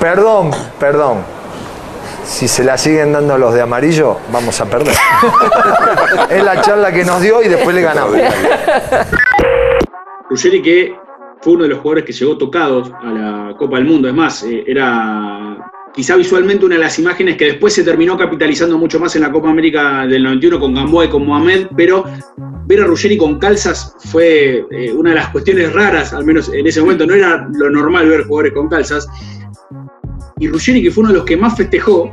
Perdón, 0.00 0.50
perdón. 0.80 1.18
Si 2.24 2.48
se 2.48 2.64
la 2.64 2.78
siguen 2.78 3.12
dando 3.12 3.36
los 3.36 3.54
de 3.54 3.60
amarillo, 3.60 4.18
vamos 4.32 4.60
a 4.60 4.66
perder. 4.66 4.94
es 6.30 6.44
la 6.44 6.60
charla 6.60 6.92
que 6.92 7.04
nos 7.04 7.20
dio 7.20 7.42
y 7.42 7.48
después 7.48 7.74
le 7.74 7.82
ganamos. 7.82 8.16
Ruggeri 10.30 10.62
que 10.62 10.94
fue 11.40 11.54
uno 11.54 11.64
de 11.64 11.70
los 11.70 11.80
jugadores 11.80 12.04
que 12.04 12.12
llegó 12.12 12.38
tocados 12.38 12.90
a 12.90 13.10
la 13.10 13.56
Copa 13.56 13.76
del 13.76 13.86
Mundo. 13.86 14.08
Es 14.08 14.14
más, 14.14 14.42
eh, 14.44 14.64
era 14.66 15.58
quizá 15.92 16.16
visualmente 16.16 16.64
una 16.64 16.76
de 16.76 16.80
las 16.80 16.98
imágenes 16.98 17.36
que 17.36 17.46
después 17.46 17.74
se 17.74 17.84
terminó 17.84 18.16
capitalizando 18.16 18.78
mucho 18.78 18.98
más 18.98 19.14
en 19.16 19.22
la 19.22 19.32
Copa 19.32 19.50
América 19.50 20.06
del 20.06 20.22
91 20.22 20.58
con 20.58 20.74
Gamboa 20.74 21.04
y 21.04 21.08
con 21.08 21.26
Mohamed, 21.26 21.66
pero 21.76 22.04
ver 22.66 22.80
a 22.80 22.84
Ruggeri 22.84 23.18
con 23.18 23.38
calzas 23.38 23.94
fue 23.98 24.64
eh, 24.70 24.92
una 24.92 25.10
de 25.10 25.16
las 25.16 25.28
cuestiones 25.28 25.72
raras, 25.72 26.12
al 26.12 26.24
menos 26.24 26.52
en 26.52 26.66
ese 26.66 26.80
momento. 26.80 27.06
No 27.06 27.14
era 27.14 27.46
lo 27.52 27.70
normal 27.70 28.08
ver 28.08 28.24
jugadores 28.24 28.52
con 28.54 28.68
calzas. 28.68 29.06
Y 30.42 30.48
Ruggeri, 30.48 30.82
que 30.82 30.90
fue 30.90 31.02
uno 31.02 31.12
de 31.12 31.18
los 31.18 31.24
que 31.24 31.36
más 31.36 31.56
festejó, 31.56 32.12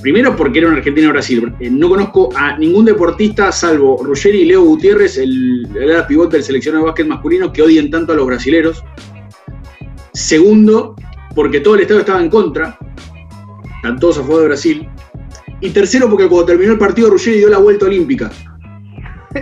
Primero 0.00 0.36
porque 0.36 0.60
era 0.60 0.68
una 0.68 0.76
Argentina-Brasil. 0.76 1.52
Eh, 1.58 1.68
No 1.68 1.88
conozco 1.88 2.28
a 2.36 2.56
ningún 2.56 2.84
deportista, 2.84 3.50
salvo 3.50 4.00
Ruggeri 4.04 4.42
y 4.42 4.44
Leo 4.44 4.62
Gutiérrez, 4.62 5.18
el, 5.18 5.66
el 5.74 6.06
pivote 6.06 6.36
del 6.36 6.44
seleccionado 6.44 6.84
de 6.84 6.90
básquet 6.90 7.08
masculino, 7.08 7.52
que 7.52 7.62
odien 7.62 7.90
tanto 7.90 8.12
a 8.12 8.14
los 8.14 8.24
brasileros. 8.24 8.84
Segundo, 10.12 10.94
porque 11.34 11.58
todo 11.58 11.74
el 11.74 11.80
Estado 11.80 12.00
estaba 12.00 12.22
en 12.22 12.30
contra. 12.30 12.78
Están 13.76 13.98
todos 13.98 14.18
a 14.18 14.22
favor 14.22 14.42
de 14.42 14.46
Brasil. 14.46 14.88
Y 15.60 15.70
tercero, 15.70 16.08
porque 16.08 16.28
cuando 16.28 16.46
terminó 16.46 16.74
el 16.74 16.78
partido, 16.78 17.10
Ruggeri 17.10 17.38
dio 17.38 17.48
la 17.48 17.58
vuelta 17.58 17.86
olímpica. 17.86 18.30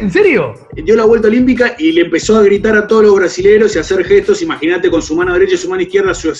¿En 0.00 0.10
serio? 0.10 0.54
Dio 0.74 0.96
la 0.96 1.04
vuelta 1.04 1.28
olímpica 1.28 1.74
y 1.78 1.92
le 1.92 2.02
empezó 2.02 2.36
a 2.38 2.42
gritar 2.42 2.76
a 2.76 2.86
todos 2.86 3.04
los 3.04 3.14
brasileros 3.14 3.74
y 3.74 3.78
a 3.78 3.82
hacer 3.82 4.04
gestos, 4.04 4.42
imagínate, 4.42 4.90
con 4.90 5.00
su 5.02 5.14
mano 5.14 5.32
derecha 5.32 5.54
y 5.54 5.58
su 5.58 5.68
mano 5.68 5.82
izquierda 5.82 6.10
hacia, 6.12 6.32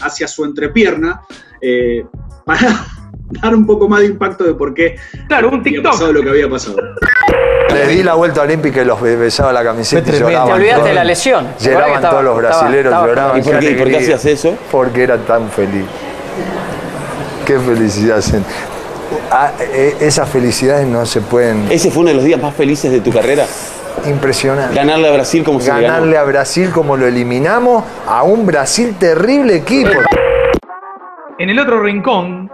hacia 0.00 0.28
su 0.28 0.44
entrepierna, 0.44 1.20
eh, 1.60 2.04
para 2.44 2.86
dar 3.42 3.54
un 3.54 3.66
poco 3.66 3.88
más 3.88 4.00
de 4.00 4.06
impacto 4.06 4.44
de 4.44 4.54
por 4.54 4.72
qué 4.74 4.96
claro, 5.28 5.48
un 5.50 5.60
había 5.60 5.82
pasado 5.82 6.12
lo 6.12 6.22
que 6.22 6.28
había 6.30 6.48
pasado. 6.48 6.76
Le 7.72 7.86
di 7.88 8.02
la 8.02 8.14
vuelta 8.14 8.42
olímpica 8.42 8.82
y 8.82 8.84
los 8.84 9.00
be- 9.00 9.16
besaba 9.16 9.52
la 9.52 9.64
camiseta 9.64 10.14
y 10.14 10.18
lloraban. 10.20 10.46
Te 10.48 10.52
olvidaste 10.54 10.88
de 10.90 10.94
la 10.94 11.04
lesión. 11.04 11.44
¿Te 11.44 11.48
acordás 11.48 11.62
que 11.62 11.70
Lloraban 11.70 11.94
estaba- 11.94 12.12
todos 12.12 12.24
los 12.24 12.36
brasileros, 12.36 12.84
estaba- 12.92 13.06
lloraban. 13.06 13.38
¿Y 13.38 13.42
por 13.42 13.58
qué- 13.58 13.72
por 13.72 13.88
qué 13.88 13.96
hacías 13.96 14.24
eso? 14.26 14.58
Porque 14.70 15.02
era 15.02 15.16
tan 15.18 15.48
feliz. 15.50 15.84
Qué 17.46 17.58
felicidad. 17.58 18.22
Ah, 19.30 19.52
eh, 19.60 19.96
esas 20.00 20.28
felicidades 20.28 20.86
no 20.86 21.04
se 21.06 21.20
pueden... 21.20 21.70
¿Ese 21.70 21.90
fue 21.90 22.02
uno 22.02 22.10
de 22.10 22.16
los 22.16 22.24
días 22.24 22.40
más 22.40 22.54
felices 22.54 22.90
de 22.90 23.00
tu 23.00 23.12
carrera? 23.12 23.44
Impresionante. 24.06 24.74
Ganarle 24.74 25.08
a 25.08 25.12
Brasil 25.12 25.44
como 25.44 25.60
se. 25.60 25.70
Ganarle 25.70 26.16
a 26.18 26.24
Brasil 26.24 26.70
como 26.70 26.96
lo 26.96 27.06
eliminamos, 27.06 27.84
a 28.06 28.22
un 28.22 28.46
Brasil 28.46 28.96
terrible 28.98 29.56
equipo. 29.56 29.90
En 31.38 31.50
el 31.50 31.58
otro 31.58 31.80
rincón, 31.80 32.50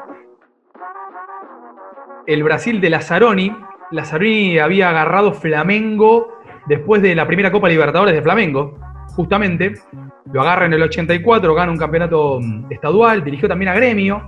el 2.26 2.42
Brasil 2.42 2.80
de 2.80 2.90
Lazzaroni. 2.90 3.56
Lazzaroni 3.90 4.58
había 4.58 4.90
agarrado 4.90 5.32
Flamengo 5.32 6.38
después 6.66 7.00
de 7.00 7.14
la 7.14 7.26
primera 7.26 7.50
Copa 7.50 7.68
Libertadores 7.68 8.14
de 8.14 8.22
Flamengo, 8.22 8.78
justamente. 9.16 9.74
Lo 10.30 10.42
agarra 10.42 10.66
en 10.66 10.74
el 10.74 10.82
84, 10.82 11.54
gana 11.54 11.72
un 11.72 11.78
campeonato 11.78 12.38
mm, 12.40 12.70
estadual, 12.70 13.24
dirigió 13.24 13.48
también 13.48 13.70
a 13.70 13.74
Gremio, 13.74 14.22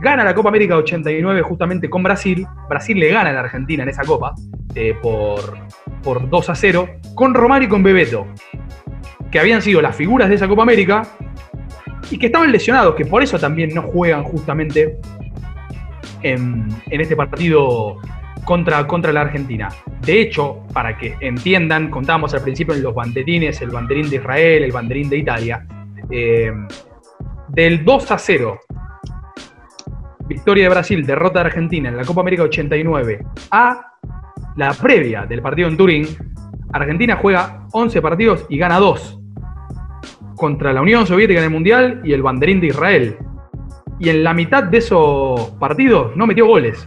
gana 0.00 0.24
la 0.24 0.34
Copa 0.34 0.48
América 0.48 0.76
89 0.76 1.42
justamente 1.42 1.88
con 1.88 2.02
Brasil. 2.02 2.46
Brasil 2.68 2.98
le 2.98 3.08
gana 3.08 3.30
a 3.30 3.32
la 3.32 3.40
Argentina 3.40 3.82
en 3.82 3.88
esa 3.88 4.02
Copa 4.04 4.34
eh, 4.74 4.94
por, 5.00 5.58
por 6.02 6.28
2 6.28 6.50
a 6.50 6.54
0, 6.54 6.88
con 7.14 7.34
Romario 7.34 7.66
y 7.66 7.70
con 7.70 7.82
Bebeto, 7.82 8.26
que 9.30 9.38
habían 9.38 9.62
sido 9.62 9.80
las 9.80 9.96
figuras 9.96 10.28
de 10.28 10.36
esa 10.36 10.48
Copa 10.48 10.62
América 10.62 11.02
y 12.10 12.18
que 12.18 12.26
estaban 12.26 12.52
lesionados, 12.52 12.94
que 12.94 13.04
por 13.04 13.22
eso 13.22 13.38
también 13.38 13.74
no 13.74 13.82
juegan 13.82 14.22
justamente 14.22 14.98
en, 16.22 16.68
en 16.90 17.00
este 17.00 17.16
partido 17.16 17.98
contra, 18.46 18.86
contra 18.86 19.12
la 19.12 19.22
Argentina. 19.22 19.68
De 20.00 20.20
hecho, 20.20 20.62
para 20.72 20.96
que 20.96 21.16
entiendan, 21.20 21.90
contábamos 21.90 22.32
al 22.32 22.42
principio 22.42 22.74
en 22.74 22.82
los 22.82 22.94
banderines, 22.94 23.60
el 23.60 23.70
banderín 23.70 24.08
de 24.08 24.16
Israel, 24.16 24.62
el 24.62 24.72
banderín 24.72 25.10
de 25.10 25.18
Italia, 25.18 25.66
eh, 26.10 26.52
del 27.48 27.84
2 27.84 28.10
a 28.10 28.18
0, 28.18 28.60
victoria 30.28 30.64
de 30.64 30.70
Brasil, 30.70 31.06
derrota 31.06 31.40
de 31.40 31.46
Argentina 31.46 31.88
en 31.88 31.96
la 31.96 32.04
Copa 32.04 32.20
América 32.20 32.44
89, 32.44 33.24
a 33.50 33.92
la 34.56 34.72
previa 34.74 35.26
del 35.26 35.42
partido 35.42 35.68
en 35.68 35.76
Turín, 35.76 36.06
Argentina 36.72 37.16
juega 37.20 37.66
11 37.72 38.02
partidos 38.02 38.46
y 38.48 38.58
gana 38.58 38.78
2 38.78 39.20
contra 40.36 40.72
la 40.72 40.82
Unión 40.82 41.06
Soviética 41.06 41.40
en 41.40 41.44
el 41.44 41.50
Mundial 41.50 42.00
y 42.04 42.12
el 42.12 42.22
banderín 42.22 42.60
de 42.60 42.68
Israel. 42.68 43.16
Y 43.98 44.10
en 44.10 44.22
la 44.22 44.34
mitad 44.34 44.64
de 44.64 44.78
esos 44.78 45.50
partidos 45.58 46.14
no 46.16 46.26
metió 46.26 46.46
goles. 46.46 46.86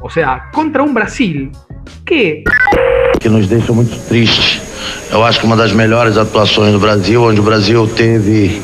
O 0.00 0.08
sea, 0.08 0.48
contra 0.52 0.82
un 0.82 0.94
Brasil 0.94 1.50
que 2.04 2.44
que 3.18 3.28
nos 3.28 3.48
deixa 3.48 3.72
muito 3.72 3.96
triste. 4.08 4.60
Eu 5.10 5.24
acho 5.24 5.40
que 5.40 5.46
uma 5.46 5.56
das 5.56 5.72
melhores 5.72 6.16
atuações 6.16 6.72
do 6.72 6.78
Brasil, 6.78 7.22
onde 7.22 7.40
o 7.40 7.42
Brasil 7.42 7.88
teve 7.88 8.60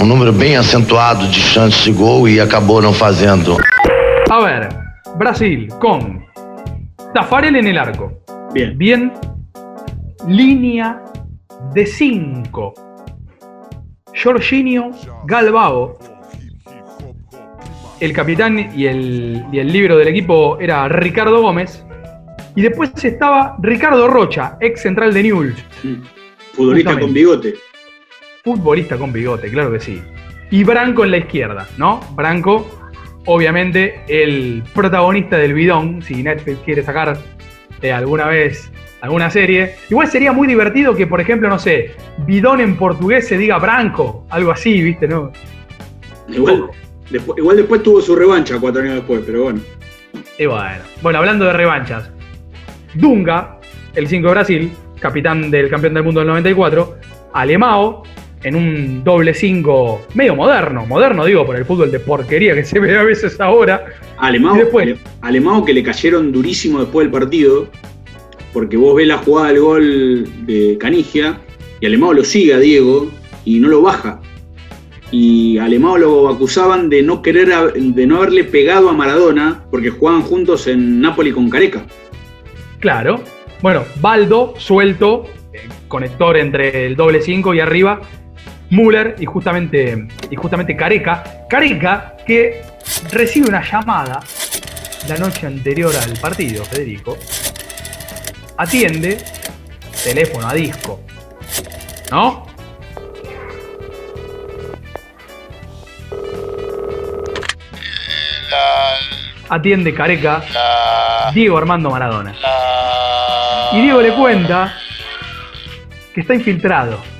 um 0.00 0.06
número 0.06 0.32
bem 0.32 0.56
acentuado 0.56 1.26
de 1.28 1.40
chances 1.40 1.84
de 1.84 1.92
gol 1.92 2.28
e 2.28 2.40
acabou 2.40 2.80
não 2.80 2.92
fazendo. 2.92 3.56
A 4.30 4.40
ver, 4.40 4.68
Brasil 5.16 5.68
con 5.78 6.24
Tafarel 7.12 7.56
en 7.56 7.66
el 7.66 7.78
arco. 7.78 8.12
Bien. 8.52 8.76
Bien. 8.76 9.12
Línea 10.26 11.02
de 11.74 11.86
5. 11.86 12.74
Jorginho 14.22 14.90
Galbao. 15.26 15.98
El 18.00 18.12
capitán 18.12 18.70
y 18.74 18.86
el, 18.86 19.44
y 19.52 19.58
el 19.58 19.72
libro 19.72 19.96
del 19.96 20.08
equipo 20.08 20.58
era 20.60 20.88
Ricardo 20.88 21.40
Gómez. 21.40 21.84
Y 22.56 22.62
después 22.62 22.92
estaba 23.02 23.56
Ricardo 23.60 24.08
Rocha, 24.08 24.56
ex 24.60 24.82
central 24.82 25.14
de 25.14 25.22
Newell's. 25.22 25.64
Futbolista 26.52 26.90
Justamente. 26.90 27.00
con 27.00 27.14
bigote. 27.14 27.54
Futbolista 28.44 28.96
con 28.96 29.12
bigote, 29.12 29.50
claro 29.50 29.70
que 29.72 29.78
sí. 29.78 30.02
Y 30.50 30.64
Branco 30.64 31.04
en 31.04 31.12
la 31.12 31.18
izquierda, 31.18 31.68
¿no? 31.78 32.00
Branco, 32.14 32.68
obviamente, 33.24 34.02
el 34.08 34.64
protagonista 34.74 35.38
del 35.38 35.54
bidón, 35.54 36.02
si 36.02 36.22
Netflix 36.22 36.58
quiere 36.64 36.82
sacar 36.82 37.18
eh, 37.80 37.92
alguna 37.92 38.26
vez 38.26 38.72
alguna 39.00 39.30
serie. 39.30 39.76
Igual 39.90 40.08
sería 40.08 40.32
muy 40.32 40.48
divertido 40.48 40.94
que, 40.94 41.06
por 41.06 41.20
ejemplo, 41.20 41.48
no 41.48 41.58
sé, 41.58 41.94
bidón 42.18 42.60
en 42.60 42.76
portugués 42.76 43.28
se 43.28 43.36
diga 43.36 43.58
Branco, 43.58 44.26
algo 44.30 44.50
así, 44.50 44.82
¿viste? 44.82 45.06
¿No? 45.06 45.32
Igual, 46.28 46.70
después, 47.10 47.38
igual 47.38 47.56
después 47.56 47.82
tuvo 47.82 48.00
su 48.00 48.16
revancha 48.16 48.58
cuatro 48.58 48.82
años 48.82 48.94
después, 48.94 49.22
pero 49.26 49.44
bueno. 49.44 49.60
Y 50.38 50.46
bueno. 50.46 50.82
Bueno, 51.02 51.18
hablando 51.18 51.44
de 51.44 51.52
revanchas. 51.52 52.10
Dunga, 52.94 53.58
el 53.94 54.08
5 54.08 54.26
de 54.26 54.32
Brasil, 54.32 54.72
capitán 55.00 55.50
del 55.50 55.68
campeón 55.68 55.94
del 55.94 56.04
mundo 56.04 56.20
del 56.20 56.28
94. 56.28 56.96
Alemao, 57.34 58.04
en 58.44 58.56
un 58.56 59.04
doble 59.04 59.34
5 59.34 60.06
medio 60.14 60.34
moderno. 60.34 60.84
Moderno, 60.86 61.24
digo, 61.24 61.46
por 61.46 61.56
el 61.56 61.64
fútbol 61.64 61.90
de 61.92 62.00
porquería 62.00 62.54
que 62.54 62.64
se 62.64 62.78
ve 62.80 62.96
a 62.96 63.02
veces 63.04 63.40
ahora. 63.40 63.84
Alemao, 64.18 64.56
después- 64.56 64.98
Alemao 65.20 65.64
que 65.64 65.72
le 65.72 65.82
cayeron 65.82 66.32
durísimo 66.32 66.80
después 66.80 67.04
del 67.06 67.12
partido, 67.12 67.68
porque 68.52 68.76
vos 68.76 68.94
ves 68.96 69.06
la 69.06 69.18
jugada 69.18 69.48
del 69.48 69.60
gol 69.60 70.46
de 70.46 70.76
Canigia 70.78 71.40
y 71.80 71.86
Alemao 71.86 72.12
lo 72.12 72.24
sigue 72.24 72.54
a 72.54 72.58
Diego 72.58 73.10
y 73.44 73.58
no 73.60 73.68
lo 73.68 73.82
baja. 73.82 74.20
Y 75.10 75.58
Alemao 75.58 75.98
lo 75.98 76.28
acusaban 76.28 76.88
de 76.88 77.02
no 77.02 77.20
querer, 77.20 77.48
de 77.74 78.06
no 78.06 78.16
haberle 78.16 78.44
pegado 78.44 78.88
a 78.88 78.92
Maradona 78.94 79.62
porque 79.70 79.90
jugaban 79.90 80.22
juntos 80.22 80.66
en 80.66 81.00
Napoli 81.00 81.32
con 81.32 81.50
Careca. 81.50 81.84
Claro. 82.80 83.20
Bueno, 83.60 83.84
Baldo 84.00 84.54
suelto, 84.56 85.24
eh, 85.52 85.60
conector 85.86 86.36
entre 86.36 86.86
el 86.86 86.96
doble 86.96 87.20
5 87.20 87.54
y 87.54 87.60
arriba, 87.60 88.00
Müller 88.72 89.16
y 89.18 89.26
justamente, 89.26 90.06
y 90.30 90.34
justamente 90.34 90.74
Careca. 90.74 91.44
Careca 91.48 92.16
que 92.26 92.62
recibe 93.10 93.48
una 93.48 93.62
llamada 93.62 94.20
la 95.08 95.16
noche 95.18 95.46
anterior 95.46 95.94
al 95.94 96.16
partido, 96.18 96.64
Federico. 96.64 97.18
Atiende, 98.56 99.18
teléfono 100.02 100.48
a 100.48 100.54
disco. 100.54 101.00
¿No? 102.10 102.46
Atiende 109.50 109.92
Careca, 109.92 110.42
Diego 111.34 111.58
Armando 111.58 111.90
Maradona. 111.90 112.34
Y 113.72 113.82
Diego 113.82 114.00
le 114.00 114.14
cuenta 114.14 114.74
que 116.14 116.22
está 116.22 116.34
infiltrado, 116.34 117.11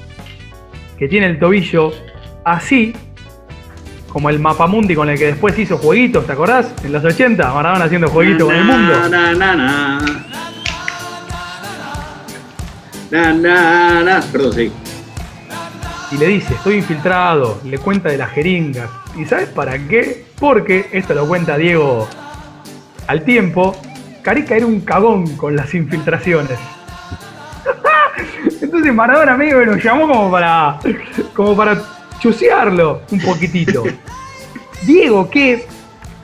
que 1.02 1.08
tiene 1.08 1.26
el 1.26 1.40
tobillo 1.40 1.92
así, 2.44 2.94
como 4.08 4.30
el 4.30 4.38
mapamundi 4.38 4.94
con 4.94 5.10
el 5.10 5.18
que 5.18 5.26
después 5.26 5.58
hizo 5.58 5.76
jueguitos, 5.76 6.24
¿te 6.24 6.30
acordás? 6.30 6.72
En 6.84 6.92
los 6.92 7.04
80, 7.04 7.52
Maradona 7.52 7.86
haciendo 7.86 8.06
jueguitos 8.06 8.46
con 8.46 8.54
el 8.54 8.64
mundo. 8.64 8.92
Na, 8.92 9.08
na, 9.08 9.34
na, 9.34 9.56
na. 9.56 10.00
Na, 13.10 13.32
na, 13.32 14.02
na. 14.04 14.20
Perdón, 14.30 14.52
sí. 14.52 14.72
Y 16.12 16.18
le 16.18 16.26
dice, 16.28 16.54
estoy 16.54 16.76
infiltrado, 16.76 17.60
le 17.64 17.78
cuenta 17.78 18.08
de 18.08 18.18
las 18.18 18.30
jeringas. 18.30 18.88
¿Y 19.18 19.24
sabes 19.24 19.48
para 19.48 19.76
qué? 19.88 20.26
Porque, 20.38 20.88
esto 20.92 21.14
lo 21.14 21.26
cuenta 21.26 21.58
Diego 21.58 22.06
al 23.08 23.24
tiempo, 23.24 23.76
Careca 24.22 24.54
era 24.54 24.66
un 24.66 24.82
cagón 24.82 25.36
con 25.36 25.56
las 25.56 25.74
infiltraciones. 25.74 26.60
Entonces 28.62 28.94
Maradona 28.94 29.36
medio 29.36 29.60
que 29.60 29.66
nos 29.66 29.82
llamó 29.82 30.08
como 30.08 30.30
para, 30.30 30.78
como 31.34 31.56
para 31.56 31.82
chusearlo 32.20 33.02
un 33.10 33.20
poquitito. 33.20 33.82
Diego, 34.82 35.28
que, 35.28 35.66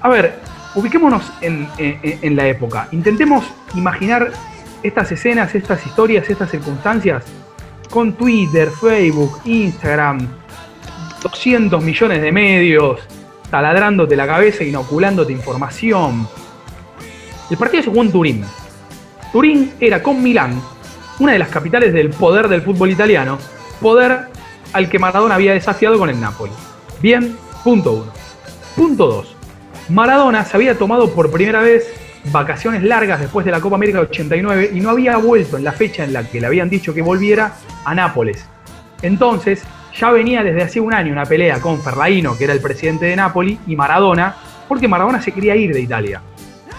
a 0.00 0.08
ver, 0.08 0.38
ubiquémonos 0.74 1.32
en, 1.40 1.68
en- 1.78 2.18
en 2.22 2.36
la 2.36 2.46
época. 2.46 2.88
Intentemos 2.92 3.44
imaginar 3.74 4.30
estas 4.82 5.10
escenas, 5.12 5.54
estas 5.54 5.84
historias, 5.86 6.28
estas 6.30 6.50
circunstancias 6.50 7.24
con 7.90 8.12
Twitter, 8.12 8.68
Facebook, 8.70 9.40
Instagram, 9.44 10.26
200 11.22 11.82
millones 11.82 12.22
de 12.22 12.30
medios, 12.32 13.00
taladrándote 13.50 14.14
la 14.14 14.26
cabeza, 14.26 14.62
inoculándote 14.62 15.32
información. 15.32 16.28
El 17.50 17.56
partido 17.56 17.82
se 17.82 17.88
jugó 17.90 18.02
en 18.02 18.12
Turín. 18.12 18.44
Turín 19.32 19.72
era 19.80 20.02
con 20.02 20.22
Milán, 20.22 20.60
una 21.18 21.32
de 21.32 21.38
las 21.38 21.48
capitales 21.48 21.92
del 21.92 22.10
poder 22.10 22.48
del 22.48 22.62
fútbol 22.62 22.90
italiano, 22.90 23.38
poder 23.80 24.26
al 24.72 24.88
que 24.88 24.98
Maradona 24.98 25.34
había 25.34 25.52
desafiado 25.52 25.98
con 25.98 26.10
el 26.10 26.20
Napoli. 26.20 26.52
Bien, 27.00 27.36
punto 27.64 27.92
uno. 27.92 28.12
Punto 28.76 29.06
dos. 29.06 29.36
Maradona 29.88 30.44
se 30.44 30.56
había 30.56 30.76
tomado 30.76 31.10
por 31.12 31.30
primera 31.30 31.60
vez 31.60 31.92
vacaciones 32.30 32.82
largas 32.82 33.20
después 33.20 33.46
de 33.46 33.52
la 33.52 33.60
Copa 33.60 33.76
América 33.76 34.00
89 34.00 34.70
y 34.74 34.80
no 34.80 34.90
había 34.90 35.16
vuelto 35.16 35.56
en 35.56 35.64
la 35.64 35.72
fecha 35.72 36.04
en 36.04 36.12
la 36.12 36.24
que 36.24 36.40
le 36.40 36.46
habían 36.46 36.68
dicho 36.68 36.92
que 36.92 37.02
volviera 37.02 37.54
a 37.84 37.94
Nápoles. 37.94 38.46
Entonces, 39.02 39.62
ya 39.96 40.10
venía 40.10 40.42
desde 40.42 40.62
hace 40.62 40.80
un 40.80 40.92
año 40.92 41.12
una 41.12 41.24
pelea 41.24 41.60
con 41.60 41.80
Ferlaino, 41.80 42.36
que 42.36 42.44
era 42.44 42.52
el 42.52 42.60
presidente 42.60 43.06
de 43.06 43.16
Nápoli, 43.16 43.58
y 43.66 43.76
Maradona, 43.76 44.36
porque 44.68 44.86
Maradona 44.86 45.22
se 45.22 45.32
quería 45.32 45.56
ir 45.56 45.72
de 45.72 45.80
Italia. 45.80 46.20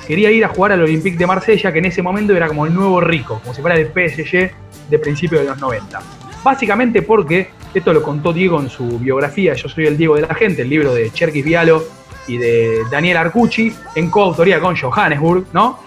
Quería 0.09 0.31
ir 0.31 0.43
a 0.43 0.47
jugar 0.47 0.71
al 0.71 0.81
Olympique 0.81 1.15
de 1.15 1.27
Marsella, 1.27 1.71
que 1.71 1.77
en 1.77 1.85
ese 1.85 2.01
momento 2.01 2.35
era 2.35 2.47
como 2.47 2.65
el 2.65 2.73
nuevo 2.73 2.99
rico, 2.99 3.39
como 3.43 3.53
si 3.53 3.61
fuera 3.61 3.77
el 3.77 3.89
PSG 3.89 4.51
de 4.89 4.97
principios 4.97 5.43
de 5.43 5.49
los 5.49 5.59
90. 5.59 6.01
Básicamente 6.43 7.03
porque, 7.03 7.51
esto 7.75 7.93
lo 7.93 8.01
contó 8.01 8.33
Diego 8.33 8.59
en 8.59 8.71
su 8.71 8.97
biografía, 8.97 9.53
Yo 9.53 9.69
soy 9.69 9.85
el 9.85 9.97
Diego 9.97 10.15
de 10.15 10.23
la 10.23 10.33
gente, 10.33 10.63
el 10.63 10.69
libro 10.69 10.95
de 10.95 11.11
Cherkis 11.11 11.45
Vialo 11.45 11.83
y 12.27 12.37
de 12.37 12.85
Daniel 12.89 13.17
Arcucci, 13.17 13.71
en 13.93 14.09
coautoría 14.09 14.59
con 14.59 14.75
Johannesburg, 14.75 15.45
¿no? 15.53 15.77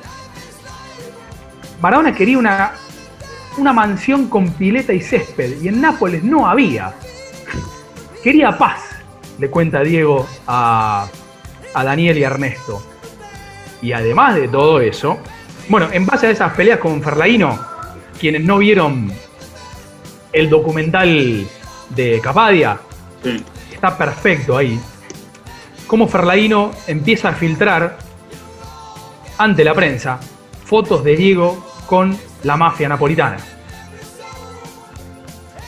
Maradona 1.81 2.15
quería 2.15 2.39
una, 2.39 2.75
una 3.59 3.73
mansión 3.73 4.29
con 4.29 4.53
pileta 4.53 4.93
y 4.93 5.01
césped, 5.01 5.61
y 5.61 5.67
en 5.67 5.81
Nápoles 5.81 6.23
no 6.23 6.47
había. 6.47 6.95
Quería 8.23 8.57
paz, 8.57 8.83
le 9.41 9.51
cuenta 9.51 9.81
Diego 9.81 10.29
a, 10.47 11.09
a 11.75 11.85
Daniel 11.85 12.19
y 12.19 12.23
a 12.23 12.29
Ernesto. 12.29 12.92
Y 13.83 13.93
además 13.93 14.37
de 14.37 14.49
todo 14.49 14.81
eso, 14.81 15.19
bueno, 15.69 15.89
en 15.93 16.07
base 16.07 16.29
a 16.29 16.31
esas 16.31 16.55
peleas 16.55 16.79
con 16.79 17.03
Ferlaino, 17.03 17.59
quienes 18.19 18.45
no 18.45 18.59
vieron 18.59 19.13
el 20.33 20.49
documental 20.49 21.45
de 21.91 22.21
Capadia, 22.23 22.79
está 23.73 23.99
perfecto 23.99 24.57
ahí. 24.57 24.81
Cómo 25.87 26.09
Ferlaino 26.09 26.71
empieza 26.87 27.31
a 27.31 27.33
filtrar 27.33 27.99
ante 29.37 29.65
la 29.65 29.75
prensa 29.75 30.21
fotos 30.65 31.05
de 31.05 31.17
Diego 31.17 31.67
con 31.87 32.17
la 32.45 32.57
mafia 32.57 32.89
napolitana. 32.89 33.39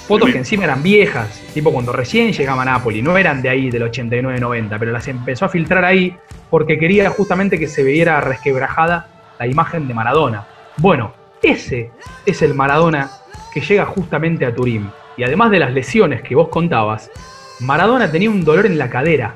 Fotos 0.07 0.31
que 0.31 0.39
encima 0.39 0.65
eran 0.65 0.83
viejas, 0.83 1.41
tipo 1.55 1.73
cuando 1.73 1.93
recién 1.93 2.33
llegaba 2.33 2.63
a 2.63 2.65
Napoli, 2.67 3.03
no 3.03 3.17
eran 3.17 3.41
de 3.41 3.49
ahí 3.49 3.71
del 3.71 3.91
89-90, 3.91 4.77
pero 4.79 4.93
las 4.93 5.09
empezó 5.09 5.47
a 5.47 5.49
filtrar 5.49 5.85
ahí 5.85 6.15
porque 6.55 6.79
quería 6.79 7.11
justamente 7.11 7.59
que 7.59 7.67
se 7.67 7.83
viera 7.83 8.21
resquebrajada 8.21 9.09
la 9.41 9.49
imagen 9.49 9.89
de 9.89 9.95
Maradona. 9.95 10.47
Bueno, 10.77 11.13
ese 11.43 11.91
es 12.25 12.43
el 12.43 12.55
Maradona 12.55 13.11
que 13.53 13.61
llega 13.61 13.85
justamente 13.87 14.47
a 14.47 14.55
Turín. 14.55 14.89
Y 15.17 15.25
además 15.25 15.51
de 15.51 15.59
las 15.59 15.73
lesiones 15.73 16.23
que 16.23 16.37
vos 16.37 16.51
contabas, 16.51 17.11
Maradona 17.59 18.09
tenía 18.09 18.31
un 18.31 18.45
dolor 18.45 18.67
en 18.67 18.79
la 18.79 18.89
cadera. 18.89 19.35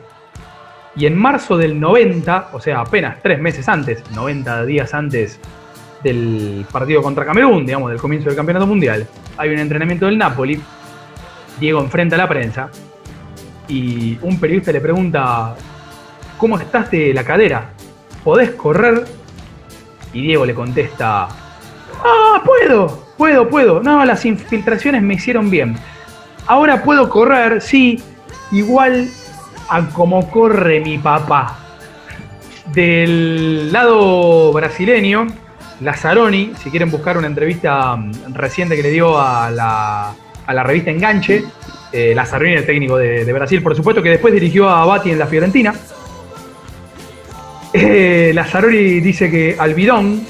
Y 0.95 1.07
en 1.07 1.19
marzo 1.19 1.57
del 1.57 1.81
90, 1.81 2.51
o 2.53 2.61
sea, 2.61 2.83
apenas 2.83 3.21
tres 3.21 3.41
meses 3.41 3.69
antes, 3.69 4.09
90 4.13 4.65
días 4.65 4.95
antes 4.95 5.41
del 6.05 6.67
partido 6.71 7.03
contra 7.03 7.27
Camerún, 7.27 7.67
digamos, 7.67 7.91
del 7.91 7.99
comienzo 7.99 8.29
del 8.29 8.37
campeonato 8.37 8.69
mundial, 8.69 9.09
hay 9.37 9.51
un 9.51 9.59
entrenamiento 9.59 10.07
del 10.07 10.19
Napoli, 10.19 10.63
Diego 11.59 11.81
enfrenta 11.81 12.15
a 12.15 12.19
la 12.19 12.29
prensa 12.29 12.71
y 13.67 14.17
un 14.23 14.39
periodista 14.39 14.71
le 14.71 14.81
pregunta, 14.81 15.57
¿cómo 16.39 16.59
estás 16.59 16.91
de 16.91 17.13
la 17.13 17.25
cadera? 17.25 17.71
¿Podés 18.25 18.53
correr? 18.53 19.05
Y 20.13 20.23
Diego 20.23 20.47
le 20.47 20.55
contesta, 20.55 21.29
ah, 22.05 22.43
puedo, 22.45 23.07
puedo, 23.19 23.49
puedo. 23.49 23.83
No, 23.83 24.05
las 24.05 24.25
infiltraciones 24.25 25.03
me 25.03 25.15
hicieron 25.15 25.51
bien. 25.51 25.77
Ahora 26.47 26.83
puedo 26.83 27.11
correr, 27.11 27.61
sí, 27.61 28.03
igual 28.53 29.11
a 29.69 29.87
como 29.91 30.31
corre 30.31 30.81
mi 30.81 30.97
papá. 30.97 31.59
Del 32.73 33.73
lado 33.73 34.53
brasileño, 34.53 35.27
Lazzaroni, 35.81 36.53
si 36.63 36.71
quieren 36.71 36.91
buscar 36.91 37.19
una 37.19 37.27
entrevista 37.27 37.97
mm, 37.97 38.35
reciente 38.35 38.77
que 38.77 38.83
le 38.83 38.91
dio 38.91 39.19
a 39.21 39.51
la, 39.51 40.15
a 40.47 40.55
la 40.55 40.63
revista 40.63 40.91
Enganche, 40.91 41.45
eh, 41.93 42.13
Lazzaroni, 42.15 42.53
el 42.53 42.67
técnico 42.67 42.97
de, 42.97 43.25
de 43.25 43.33
Brasil, 43.33 43.63
por 43.63 43.75
supuesto, 43.75 44.03
que 44.03 44.11
después 44.11 44.33
dirigió 44.33 44.69
a 44.69 44.85
Bati 44.87 45.11
en 45.11 45.19
la 45.19 45.27
Fiorentina. 45.27 45.75
Eh, 47.73 48.33
Lazzaroni 48.35 49.01
dice 49.01 49.31
que 49.31 49.57
al 49.59 49.75
bidón, 49.75 50.23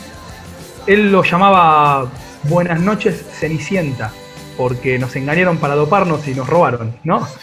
él 0.87 1.13
lo 1.13 1.23
llamaba 1.23 2.07
Buenas 2.45 2.81
noches 2.81 3.25
Cenicienta, 3.39 4.13
porque 4.57 4.99
nos 4.99 5.15
engañaron 5.17 5.59
para 5.59 5.75
doparnos 5.75 6.27
y 6.27 6.35
nos 6.35 6.49
robaron, 6.49 6.93
¿no? 7.05 7.27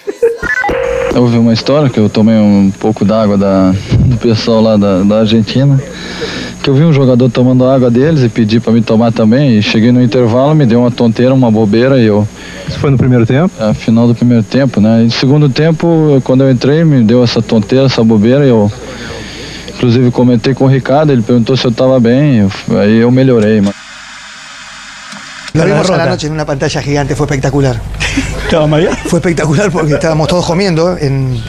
Houve 1.16 1.38
uma 1.38 1.54
história 1.54 1.90
que 1.90 1.98
eu 1.98 2.10
tomei 2.10 2.36
um 2.36 2.70
pouco 2.78 3.06
d'água 3.06 3.38
da, 3.38 3.72
do 3.72 4.18
pessoal 4.18 4.62
lá 4.62 4.76
da, 4.76 5.02
da 5.02 5.20
Argentina, 5.20 5.82
que 6.62 6.70
eu 6.70 6.74
vi 6.74 6.84
um 6.84 6.92
jogador 6.92 7.30
tomando 7.30 7.64
água 7.66 7.90
deles 7.90 8.22
e 8.22 8.28
pedi 8.28 8.60
para 8.60 8.74
me 8.74 8.82
tomar 8.82 9.14
também. 9.14 9.58
E 9.58 9.64
cheguei 9.64 9.94
no 9.94 10.04
intervalo, 10.04 10.54
me 10.54 10.66
deu 10.66 10.82
uma 10.82 10.92
tonteira, 10.92 11.34
uma 11.34 11.50
bobeira 11.50 11.98
e 12.02 12.06
eu. 12.06 12.28
Isso 12.68 12.78
foi 12.80 12.92
no 12.92 12.98
primeiro 12.98 13.26
tempo? 13.26 13.50
É, 13.58 13.74
final 13.74 14.08
do 14.08 14.14
primeiro 14.14 14.44
tempo, 14.44 14.82
né? 14.82 15.04
E 15.04 15.06
no 15.06 15.12
segundo 15.12 15.48
tempo, 15.48 16.22
quando 16.26 16.44
eu 16.44 16.52
entrei, 16.52 16.84
me 16.84 17.02
deu 17.02 17.24
essa 17.24 17.42
tonteira, 17.42 17.86
essa 17.86 18.04
bobeira 18.04 18.46
e 18.46 18.50
eu. 18.50 18.70
Inclusive 19.76 20.10
comentei 20.12 20.54
com 20.54 20.66
o 20.66 20.68
Ricardo, 20.68 21.12
ele 21.12 21.22
perguntou 21.22 21.56
se 21.58 21.66
eu 21.66 21.72
estava 21.72 22.00
bem, 22.00 22.48
aí 22.80 22.98
eu 23.02 23.12
melhorei, 23.12 23.60
mano. 23.62 23.76
Lo 25.54 25.64
vimos 25.64 25.90
a 25.90 25.98
la 25.98 26.06
noche 26.08 26.28
en 26.28 26.34
una 26.34 26.46
pantalla 26.46 26.82
gigante, 26.82 27.16
fue 27.16 27.26
espectacular. 27.26 27.80
¿Estaba 28.44 28.68
María? 28.68 28.92
Fue 29.10 29.20
espectacular 29.20 29.72
porque 29.72 29.94
estábamos 29.94 30.28
todos 30.28 30.46
comiendo 30.46 30.98
en. 30.98 31.42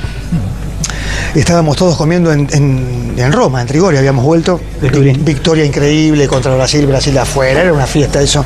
Estábamos 1.35 1.77
todos 1.77 1.97
comiendo 1.97 2.33
en, 2.33 2.49
en- 2.53 3.15
en 3.17 3.33
Roma, 3.33 3.61
en 3.61 3.67
Trigoria, 3.67 3.99
habíamos 3.99 4.25
vuelto. 4.25 4.61
Vi- 4.81 5.13
Victoria 5.13 5.65
increíble 5.65 6.27
contra 6.29 6.55
Brasil, 6.55 6.87
Brasil 6.87 7.15
de 7.15 7.21
afuera, 7.21 7.61
era 7.63 7.73
una 7.73 7.87
fiesta 7.87 8.21
eso. 8.23 8.45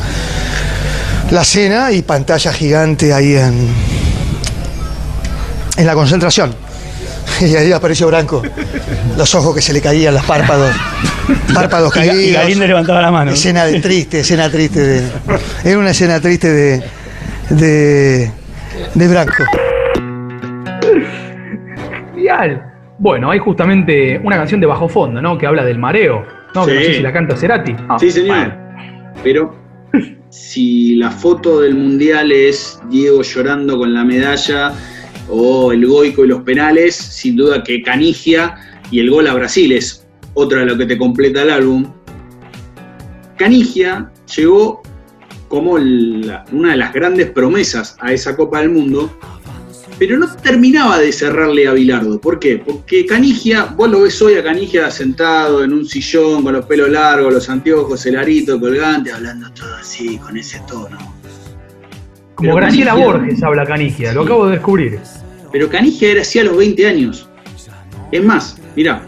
La 1.30 1.44
cena 1.44 1.92
y 1.92 2.02
pantalla 2.02 2.52
gigante 2.52 3.12
ahí 3.12 3.34
en. 3.36 3.68
en 5.76 5.86
la 5.86 5.94
concentración. 5.94 6.54
Y 7.46 7.56
ahí 7.56 7.72
apareció 7.72 8.06
Branco. 8.08 8.42
Los 9.16 9.34
ojos 9.34 9.54
que 9.54 9.62
se 9.62 9.72
le 9.72 9.80
caían, 9.80 10.14
los 10.14 10.24
párpados. 10.24 10.74
Párpados 11.54 11.92
Ga- 11.94 12.04
y 12.04 12.08
caídos. 12.08 12.42
Galíndez 12.42 12.68
levantaba 12.68 13.00
la 13.02 13.10
mano. 13.10 13.30
Escena 13.30 13.64
de 13.64 13.80
triste, 13.80 14.20
escena 14.20 14.50
triste 14.50 14.80
de. 14.80 15.02
Era 15.64 15.78
una 15.78 15.90
escena 15.90 16.20
triste 16.20 16.48
de. 16.50 16.82
de. 17.50 18.30
de 18.94 19.08
Branco. 19.08 19.44
Genial. 22.14 22.66
Bueno, 22.98 23.30
hay 23.30 23.38
justamente 23.38 24.20
una 24.22 24.36
canción 24.36 24.60
de 24.60 24.66
bajo 24.66 24.88
fondo, 24.88 25.22
¿no? 25.22 25.38
Que 25.38 25.46
habla 25.46 25.64
del 25.64 25.78
mareo, 25.78 26.22
¿no? 26.54 26.66
Que 26.66 26.74
no 26.74 26.80
sé 26.80 26.94
si 26.96 27.00
la 27.00 27.12
canta 27.12 27.36
Cerati. 27.36 27.74
Ah, 27.88 27.96
sí, 27.98 28.10
señor. 28.10 28.52
Pero 29.22 29.54
si 30.28 30.96
la 30.96 31.10
foto 31.10 31.60
del 31.60 31.74
mundial 31.76 32.30
es 32.30 32.78
Diego 32.90 33.22
llorando 33.22 33.78
con 33.78 33.94
la 33.94 34.04
medalla 34.04 34.72
o 35.30 35.72
el 35.72 35.86
Goico 35.86 36.24
y 36.24 36.28
los 36.28 36.42
penales, 36.42 36.94
sin 36.96 37.36
duda 37.36 37.62
que 37.62 37.82
Canigia 37.82 38.82
y 38.90 38.98
el 39.00 39.10
gol 39.10 39.26
a 39.28 39.34
Brasil 39.34 39.72
es 39.72 40.06
otra 40.34 40.60
de 40.60 40.66
lo 40.66 40.76
que 40.76 40.86
te 40.86 40.98
completa 40.98 41.42
el 41.42 41.50
álbum. 41.50 41.86
Canigia 43.36 44.10
llegó 44.36 44.82
como 45.48 45.78
la- 45.78 46.44
una 46.52 46.72
de 46.72 46.76
las 46.76 46.92
grandes 46.92 47.30
promesas 47.30 47.96
a 48.00 48.12
esa 48.12 48.36
Copa 48.36 48.60
del 48.60 48.70
Mundo, 48.70 49.10
pero 49.98 50.16
no 50.18 50.26
terminaba 50.36 50.98
de 50.98 51.12
cerrarle 51.12 51.66
a 51.66 51.72
Bilardo. 51.72 52.20
¿Por 52.20 52.38
qué? 52.38 52.58
Porque 52.58 53.04
Canigia, 53.06 53.64
vos 53.76 53.90
lo 53.90 54.02
ves 54.02 54.20
hoy 54.22 54.34
a 54.34 54.42
Canigia 54.42 54.90
sentado 54.90 55.62
en 55.64 55.72
un 55.72 55.86
sillón 55.86 56.42
con 56.42 56.52
los 56.54 56.64
pelos 56.66 56.88
largos, 56.90 57.32
los 57.32 57.48
anteojos, 57.50 58.04
el 58.06 58.16
arito 58.16 58.58
colgante, 58.60 59.12
hablando 59.12 59.50
todo 59.52 59.74
así, 59.76 60.16
con 60.18 60.36
ese 60.36 60.60
tono. 60.68 60.96
Como 62.34 62.50
Graciela 62.54 62.94
Borges 62.94 63.42
habla 63.42 63.66
Canigia, 63.66 64.12
lo 64.14 64.22
acabo 64.22 64.46
de 64.46 64.52
descubrir. 64.52 64.98
Pero 65.52 65.68
Canigia 65.68 66.10
era 66.10 66.22
así 66.22 66.38
a 66.38 66.44
los 66.44 66.56
20 66.56 66.86
años. 66.86 67.28
Es 68.12 68.24
más, 68.24 68.56
mirá, 68.76 69.06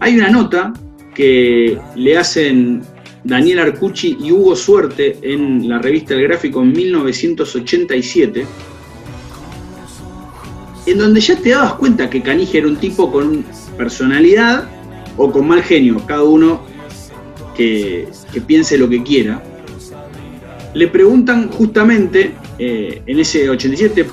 hay 0.00 0.16
una 0.16 0.30
nota 0.30 0.72
que 1.14 1.78
le 1.94 2.16
hacen 2.16 2.82
Daniel 3.24 3.58
Arcucci 3.58 4.18
y 4.20 4.30
Hugo 4.30 4.54
Suerte 4.54 5.18
en 5.22 5.68
la 5.68 5.78
revista 5.78 6.14
El 6.14 6.22
Gráfico 6.22 6.62
en 6.62 6.72
1987, 6.72 8.46
en 10.86 10.98
donde 10.98 11.20
ya 11.20 11.36
te 11.36 11.50
dabas 11.50 11.74
cuenta 11.74 12.08
que 12.08 12.22
Canigia 12.22 12.60
era 12.60 12.68
un 12.68 12.76
tipo 12.76 13.10
con 13.10 13.44
personalidad 13.76 14.68
o 15.16 15.32
con 15.32 15.48
mal 15.48 15.62
genio, 15.62 16.00
cada 16.06 16.22
uno 16.22 16.62
que, 17.56 18.08
piense 18.46 18.78
lo 18.78 18.88
que 18.88 19.02
quiera. 19.02 19.42
Le 20.74 20.88
preguntan 20.88 21.50
justamente 21.50 22.34
eh, 22.58 23.02
en 23.06 23.18
ese 23.18 23.48
87, 23.48 24.06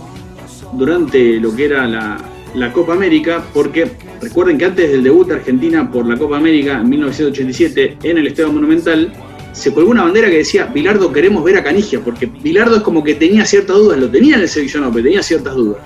durante 0.75 1.39
lo 1.39 1.55
que 1.55 1.65
era 1.65 1.87
la, 1.87 2.17
la 2.55 2.71
Copa 2.71 2.93
América, 2.93 3.43
porque 3.53 3.91
recuerden 4.21 4.57
que 4.57 4.65
antes 4.65 4.91
del 4.91 5.03
debut 5.03 5.27
de 5.27 5.35
Argentina 5.35 5.89
por 5.91 6.07
la 6.07 6.17
Copa 6.17 6.37
América 6.37 6.79
en 6.79 6.89
1987 6.89 7.97
en 8.03 8.17
el 8.17 8.27
Estadio 8.27 8.51
Monumental, 8.51 9.11
se 9.53 9.73
colgó 9.73 9.91
una 9.91 10.03
bandera 10.03 10.29
que 10.29 10.37
decía, 10.37 10.65
Bilardo 10.65 11.13
queremos 11.13 11.43
ver 11.43 11.57
a 11.57 11.63
Canigia, 11.63 11.99
porque 11.99 12.25
Bilardo 12.25 12.77
es 12.77 12.81
como 12.81 13.03
que 13.03 13.15
tenía 13.15 13.45
ciertas 13.45 13.75
dudas, 13.75 13.99
lo 13.99 14.09
tenía 14.09 14.35
en 14.35 14.41
el 14.41 14.49
seleccionado, 14.49 14.91
pero 14.91 15.03
tenía 15.03 15.21
ciertas 15.21 15.53
dudas. 15.55 15.77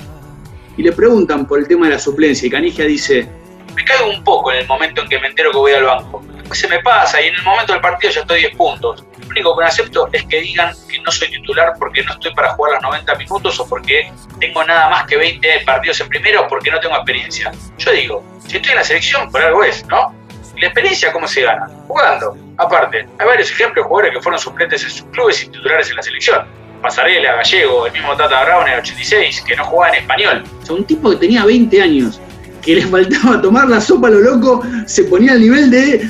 Y 0.78 0.84
le 0.84 0.92
preguntan 0.94 1.46
por 1.48 1.60
el 1.60 1.68
tema 1.68 1.88
de 1.88 1.94
la 1.94 2.00
suplencia, 2.00 2.48
y 2.48 2.50
Canigia 2.50 2.86
dice, 2.86 3.28
me 3.76 3.84
caigo 3.84 4.10
un 4.10 4.24
poco 4.24 4.52
en 4.52 4.60
el 4.60 4.68
momento 4.68 5.02
en 5.02 5.10
que 5.10 5.20
me 5.20 5.28
entero 5.28 5.52
que 5.52 5.58
voy 5.58 5.72
al 5.74 5.84
banco. 5.84 6.24
Se 6.52 6.68
me 6.68 6.80
pasa 6.80 7.22
y 7.22 7.28
en 7.28 7.36
el 7.36 7.44
momento 7.44 7.74
del 7.74 7.82
partido 7.82 8.12
ya 8.12 8.22
estoy 8.22 8.40
10 8.40 8.56
puntos. 8.56 9.06
Lo 9.20 9.28
único 9.28 9.56
que 9.56 9.62
no 9.62 9.68
acepto 9.68 10.10
es 10.12 10.24
que 10.26 10.42
digan 10.42 10.74
que 10.90 11.00
no 11.02 11.12
soy 11.12 11.30
titular 11.30 11.74
porque 11.78 12.04
no 12.04 12.14
estoy 12.14 12.34
para 12.34 12.54
jugar 12.54 12.74
los 12.74 12.84
90 12.84 13.16
minutos 13.16 13.60
o 13.60 13.68
porque 13.68 14.12
tengo 14.40 14.64
nada 14.64 14.90
más 14.90 15.06
que 15.06 15.18
20 15.18 15.62
partidos 15.66 16.00
en 16.02 16.08
primero 16.10 16.44
o 16.44 16.48
porque 16.48 16.72
no 16.72 16.80
tengo 16.80 16.96
experiencia. 16.96 17.52
Yo 17.78 17.92
digo, 17.92 18.24
si 18.48 18.58
estoy 18.58 18.72
en 18.72 18.78
la 18.78 18.84
selección, 18.84 19.32
por 19.32 19.42
algo 19.42 19.64
es, 19.64 19.86
¿no? 19.88 20.16
¿Y 20.56 20.62
la 20.62 20.68
experiencia 20.68 21.12
cómo 21.12 21.28
se 21.28 21.42
gana? 21.42 21.68
Jugando. 21.88 22.36
Aparte, 22.58 23.08
hay 23.20 23.28
varios 23.28 23.52
ejemplos 23.52 23.84
de 23.84 23.90
jugadores 23.90 24.16
que 24.16 24.22
fueron 24.22 24.40
suplentes 24.40 24.84
en 24.84 24.90
sus 24.90 25.04
clubes 25.12 25.44
y 25.44 25.46
titulares 25.48 25.90
en 25.90 25.96
la 25.98 26.02
selección. 26.02 26.48
Pasarela, 26.82 27.36
Gallego, 27.36 27.86
el 27.86 27.94
mismo 27.94 28.16
Tata 28.16 28.44
Brown 28.44 28.68
en 28.68 28.74
el 28.74 28.80
86, 28.80 29.44
que 29.46 29.56
no 29.56 29.66
jugaba 29.66 29.96
en 29.96 30.02
español. 30.02 30.44
O 30.70 30.74
un 30.74 30.86
tipo 30.86 31.10
que 31.12 31.18
tenía 31.18 31.46
20 31.46 31.82
años, 31.82 32.20
que 32.62 32.76
le 32.76 32.88
faltaba 32.88 33.42
tomar 33.42 33.68
la 33.68 33.80
sopa 33.80 34.08
a 34.08 34.12
lo 34.12 34.20
loco, 34.20 34.64
se 34.86 35.04
ponía 35.04 35.34
al 35.34 35.42
nivel 35.42 35.70
de 35.70 36.08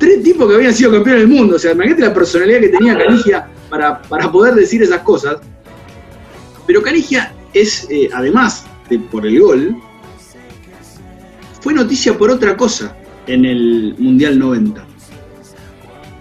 tres 0.00 0.22
tipos 0.22 0.48
que 0.48 0.56
habían 0.56 0.74
sido 0.74 0.90
campeones 0.90 1.20
del 1.20 1.30
mundo. 1.30 1.54
O 1.54 1.58
sea, 1.58 1.72
imagínate 1.72 2.02
la 2.02 2.14
personalidad 2.14 2.60
que 2.60 2.68
tenía 2.70 2.98
Canigia 2.98 3.48
para, 3.68 4.02
para 4.02 4.32
poder 4.32 4.54
decir 4.54 4.82
esas 4.82 5.02
cosas. 5.02 5.36
Pero 6.66 6.82
Canigia 6.82 7.32
es, 7.52 7.86
eh, 7.90 8.08
además 8.12 8.66
de 8.88 8.98
por 8.98 9.26
el 9.26 9.38
gol, 9.38 9.76
fue 11.60 11.74
noticia 11.74 12.16
por 12.16 12.30
otra 12.30 12.56
cosa 12.56 12.96
en 13.26 13.44
el 13.44 13.94
Mundial 13.98 14.38
90. 14.38 14.84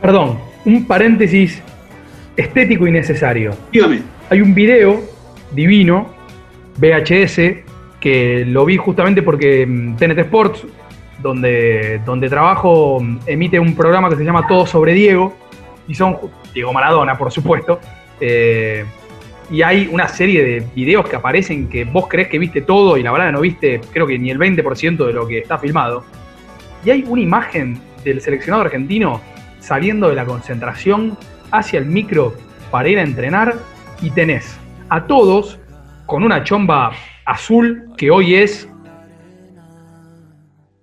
Perdón, 0.01 0.37
un 0.65 0.85
paréntesis 0.85 1.61
estético 2.35 2.85
y 2.85 2.91
necesario. 2.91 3.55
Dígame. 3.71 4.01
Hay 4.29 4.41
un 4.41 4.53
video 4.53 5.01
divino, 5.51 6.13
VHS, 6.77 7.63
que 7.99 8.45
lo 8.45 8.65
vi 8.65 8.77
justamente 8.77 9.21
porque 9.23 9.65
mm, 9.65 9.95
TNT 9.95 10.19
Sports, 10.19 10.65
donde, 11.21 12.01
donde 12.05 12.29
trabajo, 12.29 13.03
emite 13.25 13.59
un 13.59 13.75
programa 13.75 14.09
que 14.09 14.15
se 14.15 14.23
llama 14.23 14.47
Todo 14.47 14.65
sobre 14.65 14.93
Diego, 14.93 15.35
y 15.87 15.95
son 15.95 16.17
Diego 16.53 16.71
Maradona, 16.71 17.17
por 17.17 17.31
supuesto. 17.31 17.79
eh, 18.19 18.85
y 19.51 19.63
hay 19.63 19.89
una 19.91 20.07
serie 20.07 20.43
de 20.43 20.65
videos 20.75 21.09
que 21.09 21.15
aparecen 21.15 21.69
que 21.69 21.83
vos 21.83 22.07
crees 22.07 22.27
que 22.27 22.37
viste 22.37 22.61
todo 22.61 22.97
y 22.97 23.03
la 23.03 23.11
verdad 23.11 23.31
no 23.31 23.41
viste, 23.41 23.81
creo 23.91 24.05
que 24.05 24.19
ni 24.19 24.29
el 24.29 24.37
20% 24.37 25.07
de 25.07 25.13
lo 25.13 25.27
que 25.27 25.39
está 25.39 25.57
filmado. 25.57 26.03
Y 26.85 26.91
hay 26.91 27.03
una 27.07 27.21
imagen 27.21 27.81
del 28.03 28.21
seleccionado 28.21 28.63
argentino 28.63 29.21
saliendo 29.59 30.09
de 30.09 30.15
la 30.15 30.25
concentración 30.25 31.17
hacia 31.51 31.79
el 31.79 31.85
micro 31.85 32.35
para 32.69 32.89
ir 32.89 32.99
a 32.99 33.01
entrenar 33.01 33.55
y 34.01 34.11
tenés 34.11 34.57
a 34.89 35.05
todos 35.07 35.59
con 36.05 36.23
una 36.23 36.43
chomba 36.43 36.91
azul 37.25 37.89
que 37.97 38.11
hoy 38.11 38.35
es 38.35 38.69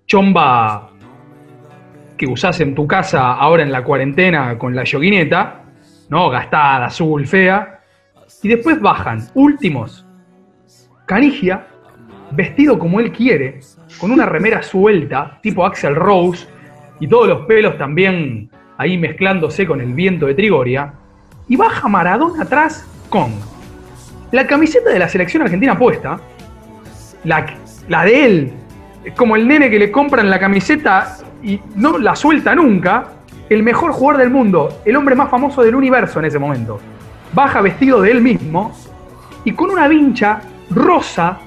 chomba 0.07 0.89
que 2.17 2.25
usás 2.25 2.59
en 2.61 2.73
tu 2.73 2.87
casa 2.87 3.33
ahora 3.33 3.61
en 3.61 3.71
la 3.71 3.83
cuarentena 3.83 4.57
con 4.57 4.75
la 4.75 4.83
yoguineta, 4.83 5.63
¿no? 6.09 6.29
Gastada, 6.29 6.85
azul, 6.85 7.27
fea. 7.27 7.81
Y 8.41 8.47
después 8.47 8.81
bajan, 8.81 9.27
últimos, 9.35 10.05
Canigia, 11.05 11.67
vestido 12.31 12.79
como 12.79 12.99
él 12.99 13.11
quiere, 13.11 13.59
con 13.99 14.11
una 14.11 14.25
remera 14.25 14.63
suelta, 14.63 15.39
tipo 15.41 15.65
Axel 15.65 15.95
Rose, 15.95 16.47
y 16.99 17.07
todos 17.07 17.27
los 17.27 17.45
pelos 17.45 17.77
también 17.77 18.49
ahí 18.77 18.97
mezclándose 18.97 19.65
con 19.65 19.81
el 19.81 19.93
viento 19.93 20.25
de 20.25 20.35
Trigoria, 20.35 20.93
y 21.47 21.55
baja 21.55 21.87
Maradona 21.87 22.43
atrás 22.43 22.87
con 23.09 23.31
la 24.31 24.45
camiseta 24.45 24.89
de 24.89 24.99
la 24.99 25.07
selección 25.07 25.43
argentina 25.43 25.77
puesta, 25.77 26.19
la, 27.23 27.45
la 27.87 28.03
de 28.03 28.25
él, 28.25 28.53
como 29.15 29.35
el 29.35 29.47
nene 29.47 29.69
que 29.69 29.79
le 29.79 29.91
compran 29.91 30.29
la 30.29 30.39
camiseta 30.39 31.17
y 31.43 31.59
no 31.75 31.97
la 31.97 32.15
suelta 32.15 32.55
nunca, 32.55 33.09
el 33.49 33.63
mejor 33.63 33.91
jugador 33.91 34.21
del 34.21 34.29
mundo, 34.29 34.81
el 34.85 34.95
hombre 34.95 35.15
más 35.15 35.29
famoso 35.29 35.63
del 35.63 35.75
universo 35.75 36.19
en 36.19 36.25
ese 36.25 36.39
momento, 36.39 36.79
baja 37.33 37.61
vestido 37.61 38.01
de 38.01 38.11
él 38.11 38.21
mismo 38.21 38.75
y 39.45 39.53
con 39.53 39.69
una 39.69 39.87
vincha 39.87 40.41
rosa 40.69 41.39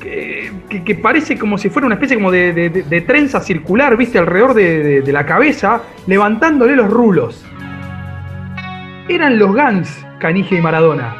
que, 0.00 0.98
parece 1.00 1.38
como 1.38 1.58
si 1.58 1.68
fuera 1.68 1.86
una 1.86 1.94
especie 1.94 2.16
como 2.16 2.30
de, 2.30 3.04
trenza 3.06 3.40
circular, 3.40 3.96
viste, 3.96 4.18
alrededor 4.18 4.54
de, 4.54 5.12
la 5.12 5.26
cabeza, 5.26 5.82
levantándole 6.06 6.74
los 6.74 6.88
rulos. 6.88 7.44
Eran 9.08 9.38
los 9.38 9.54
Gans, 9.54 10.06
Canigia 10.18 10.58
y 10.58 10.62
Maradona. 10.62 11.16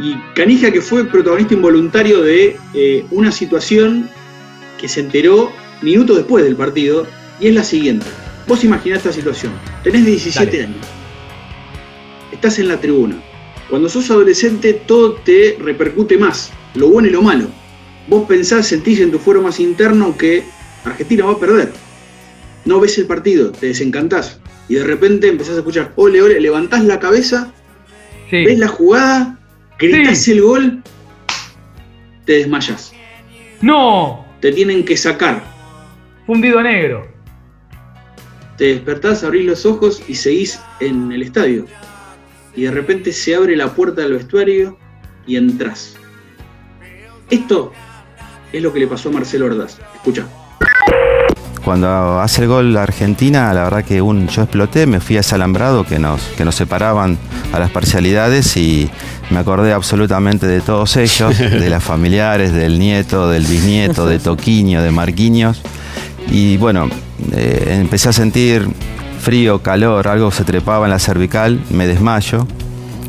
Y 0.00 0.16
Canija 0.34 0.70
que 0.70 0.80
fue 0.80 1.04
protagonista 1.04 1.54
involuntario 1.54 2.22
de 2.22 2.56
eh, 2.74 3.04
una 3.10 3.32
situación 3.32 4.08
que 4.80 4.88
se 4.88 5.00
enteró 5.00 5.50
minutos 5.82 6.16
después 6.16 6.44
del 6.44 6.56
partido, 6.56 7.06
y 7.40 7.48
es 7.48 7.54
la 7.54 7.64
siguiente. 7.64 8.06
Vos 8.46 8.64
imaginás 8.64 8.98
esta 8.98 9.12
situación. 9.12 9.52
Tenés 9.82 10.06
17 10.06 10.62
años. 10.62 10.86
Estás 12.32 12.58
en 12.58 12.68
la 12.68 12.80
tribuna. 12.80 13.22
Cuando 13.68 13.88
sos 13.88 14.10
adolescente 14.10 14.72
todo 14.72 15.14
te 15.14 15.56
repercute 15.60 16.16
más, 16.16 16.50
lo 16.74 16.88
bueno 16.88 17.08
y 17.08 17.10
lo 17.10 17.22
malo. 17.22 17.46
Vos 18.08 18.26
pensás, 18.26 18.66
sentís 18.66 19.00
en 19.00 19.10
tu 19.10 19.18
fuero 19.18 19.42
más 19.42 19.60
interno 19.60 20.16
que 20.16 20.44
Argentina 20.84 21.26
va 21.26 21.32
a 21.32 21.38
perder. 21.38 21.72
No 22.64 22.80
ves 22.80 22.96
el 22.98 23.06
partido, 23.06 23.52
te 23.52 23.66
desencantás. 23.66 24.40
Y 24.68 24.76
de 24.76 24.84
repente 24.84 25.28
empezás 25.28 25.56
a 25.56 25.58
escuchar, 25.58 25.92
ole, 25.96 26.22
ole, 26.22 26.40
levantás 26.40 26.84
la 26.84 26.98
cabeza, 26.98 27.52
ves 28.30 28.58
la 28.58 28.68
jugada, 28.68 29.37
gritás 29.78 30.26
el 30.28 30.42
gol, 30.42 30.82
te 32.24 32.32
desmayás. 32.34 32.92
¡No! 33.60 34.26
Te 34.40 34.52
tienen 34.52 34.84
que 34.84 34.96
sacar. 34.96 35.42
Fundido 36.26 36.58
a 36.58 36.62
negro. 36.62 37.08
Te 38.56 38.64
despertás, 38.64 39.24
abrís 39.24 39.46
los 39.46 39.64
ojos 39.64 40.02
y 40.08 40.14
seguís 40.14 40.60
en 40.80 41.12
el 41.12 41.22
estadio. 41.22 41.66
Y 42.54 42.62
de 42.62 42.70
repente 42.70 43.12
se 43.12 43.34
abre 43.34 43.56
la 43.56 43.72
puerta 43.74 44.02
del 44.02 44.14
vestuario 44.14 44.78
y 45.26 45.36
entras. 45.36 45.96
Esto 47.30 47.72
es 48.52 48.62
lo 48.62 48.72
que 48.72 48.80
le 48.80 48.86
pasó 48.86 49.10
a 49.10 49.12
Marcelo 49.12 49.46
Ordaz. 49.46 49.78
Escucha. 49.94 50.26
Cuando 51.64 52.20
hace 52.20 52.42
el 52.42 52.48
gol 52.48 52.72
la 52.72 52.82
Argentina, 52.84 53.52
la 53.52 53.64
verdad 53.64 53.84
que 53.84 54.00
un, 54.00 54.26
yo 54.28 54.42
exploté, 54.42 54.86
me 54.86 55.00
fui 55.00 55.16
a 55.16 55.20
ese 55.20 55.34
alambrado 55.34 55.84
que 55.84 55.98
nos, 55.98 56.22
que 56.36 56.44
nos 56.44 56.54
separaban 56.54 57.18
a 57.52 57.58
las 57.58 57.70
parcialidades 57.70 58.56
y 58.56 58.88
me 59.30 59.38
acordé 59.40 59.72
absolutamente 59.72 60.46
de 60.46 60.60
todos 60.60 60.96
ellos, 60.96 61.36
de 61.38 61.68
las 61.68 61.82
familiares, 61.84 62.52
del 62.52 62.78
nieto, 62.78 63.28
del 63.28 63.44
bisnieto, 63.44 64.06
de 64.06 64.18
Toquiño, 64.18 64.82
de 64.82 64.90
Marquinhos. 64.90 65.60
Y 66.30 66.56
bueno, 66.56 66.88
eh, 67.32 67.78
empecé 67.80 68.08
a 68.08 68.12
sentir 68.12 68.66
frío, 69.20 69.60
calor, 69.62 70.08
algo 70.08 70.30
se 70.30 70.44
trepaba 70.44 70.86
en 70.86 70.90
la 70.92 70.98
cervical, 70.98 71.60
me 71.70 71.86
desmayo 71.86 72.46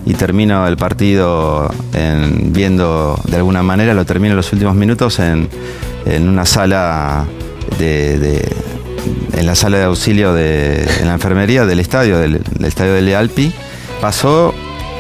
y 0.06 0.14
termino 0.16 0.68
el 0.68 0.76
partido 0.76 1.70
en- 1.93 2.52
viendo 2.52 3.20
de 3.26 3.38
alguna 3.38 3.62
manera, 3.64 3.93
lo 3.93 4.06
termino 4.06 4.32
en 4.34 4.38
los 4.38 4.52
últimos 4.52 4.76
minutos 4.76 5.20
en, 5.20 5.47
en 6.06 6.28
una 6.28 6.45
sala 6.45 7.26
de, 7.78 8.17
de- 8.17 8.55
en 9.34 9.45
la 9.45 9.55
sala 9.55 9.78
de 9.78 9.84
auxilio 9.86 10.34
de 10.34 10.84
en 10.99 11.07
la 11.07 11.13
enfermería 11.13 11.65
del 11.65 11.80
estadio, 11.80 12.17
del, 12.20 12.41
del 12.43 12.65
estadio 12.65 12.93
de 12.93 13.01
Lealpi. 13.01 13.51
Pasó 14.01 14.53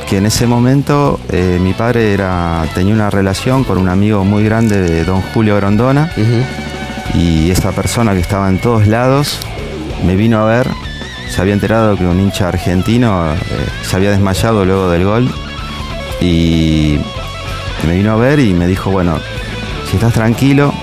que 0.07 0.17
en 0.17 0.25
ese 0.25 0.47
momento 0.47 1.19
eh, 1.29 1.59
mi 1.61 1.73
padre 1.73 2.13
era, 2.13 2.65
tenía 2.73 2.93
una 2.93 3.09
relación 3.09 3.63
con 3.63 3.77
un 3.77 3.89
amigo 3.89 4.23
muy 4.23 4.43
grande 4.43 4.81
de 4.81 5.03
don 5.05 5.21
Julio 5.33 5.55
Grondona 5.57 6.11
y 7.13 7.51
esta 7.51 7.71
persona 7.71 8.13
que 8.13 8.19
estaba 8.19 8.49
en 8.49 8.59
todos 8.59 8.87
lados 8.87 9.37
me 10.05 10.15
vino 10.15 10.39
a 10.39 10.45
ver, 10.45 10.67
se 11.29 11.41
había 11.41 11.53
enterado 11.53 11.97
que 11.97 12.05
un 12.05 12.19
hincha 12.19 12.47
argentino 12.47 13.33
eh, 13.33 13.35
se 13.83 13.95
había 13.97 14.11
desmayado 14.11 14.63
luego 14.65 14.89
del 14.89 15.03
gol 15.03 15.29
y 16.21 16.97
me 17.87 17.95
vino 17.95 18.13
a 18.13 18.15
ver 18.15 18.39
y 18.39 18.53
me 18.53 18.67
dijo, 18.67 18.89
bueno, 18.91 19.17
si 19.89 19.95
estás 19.97 20.13
tranquilo, 20.13 20.73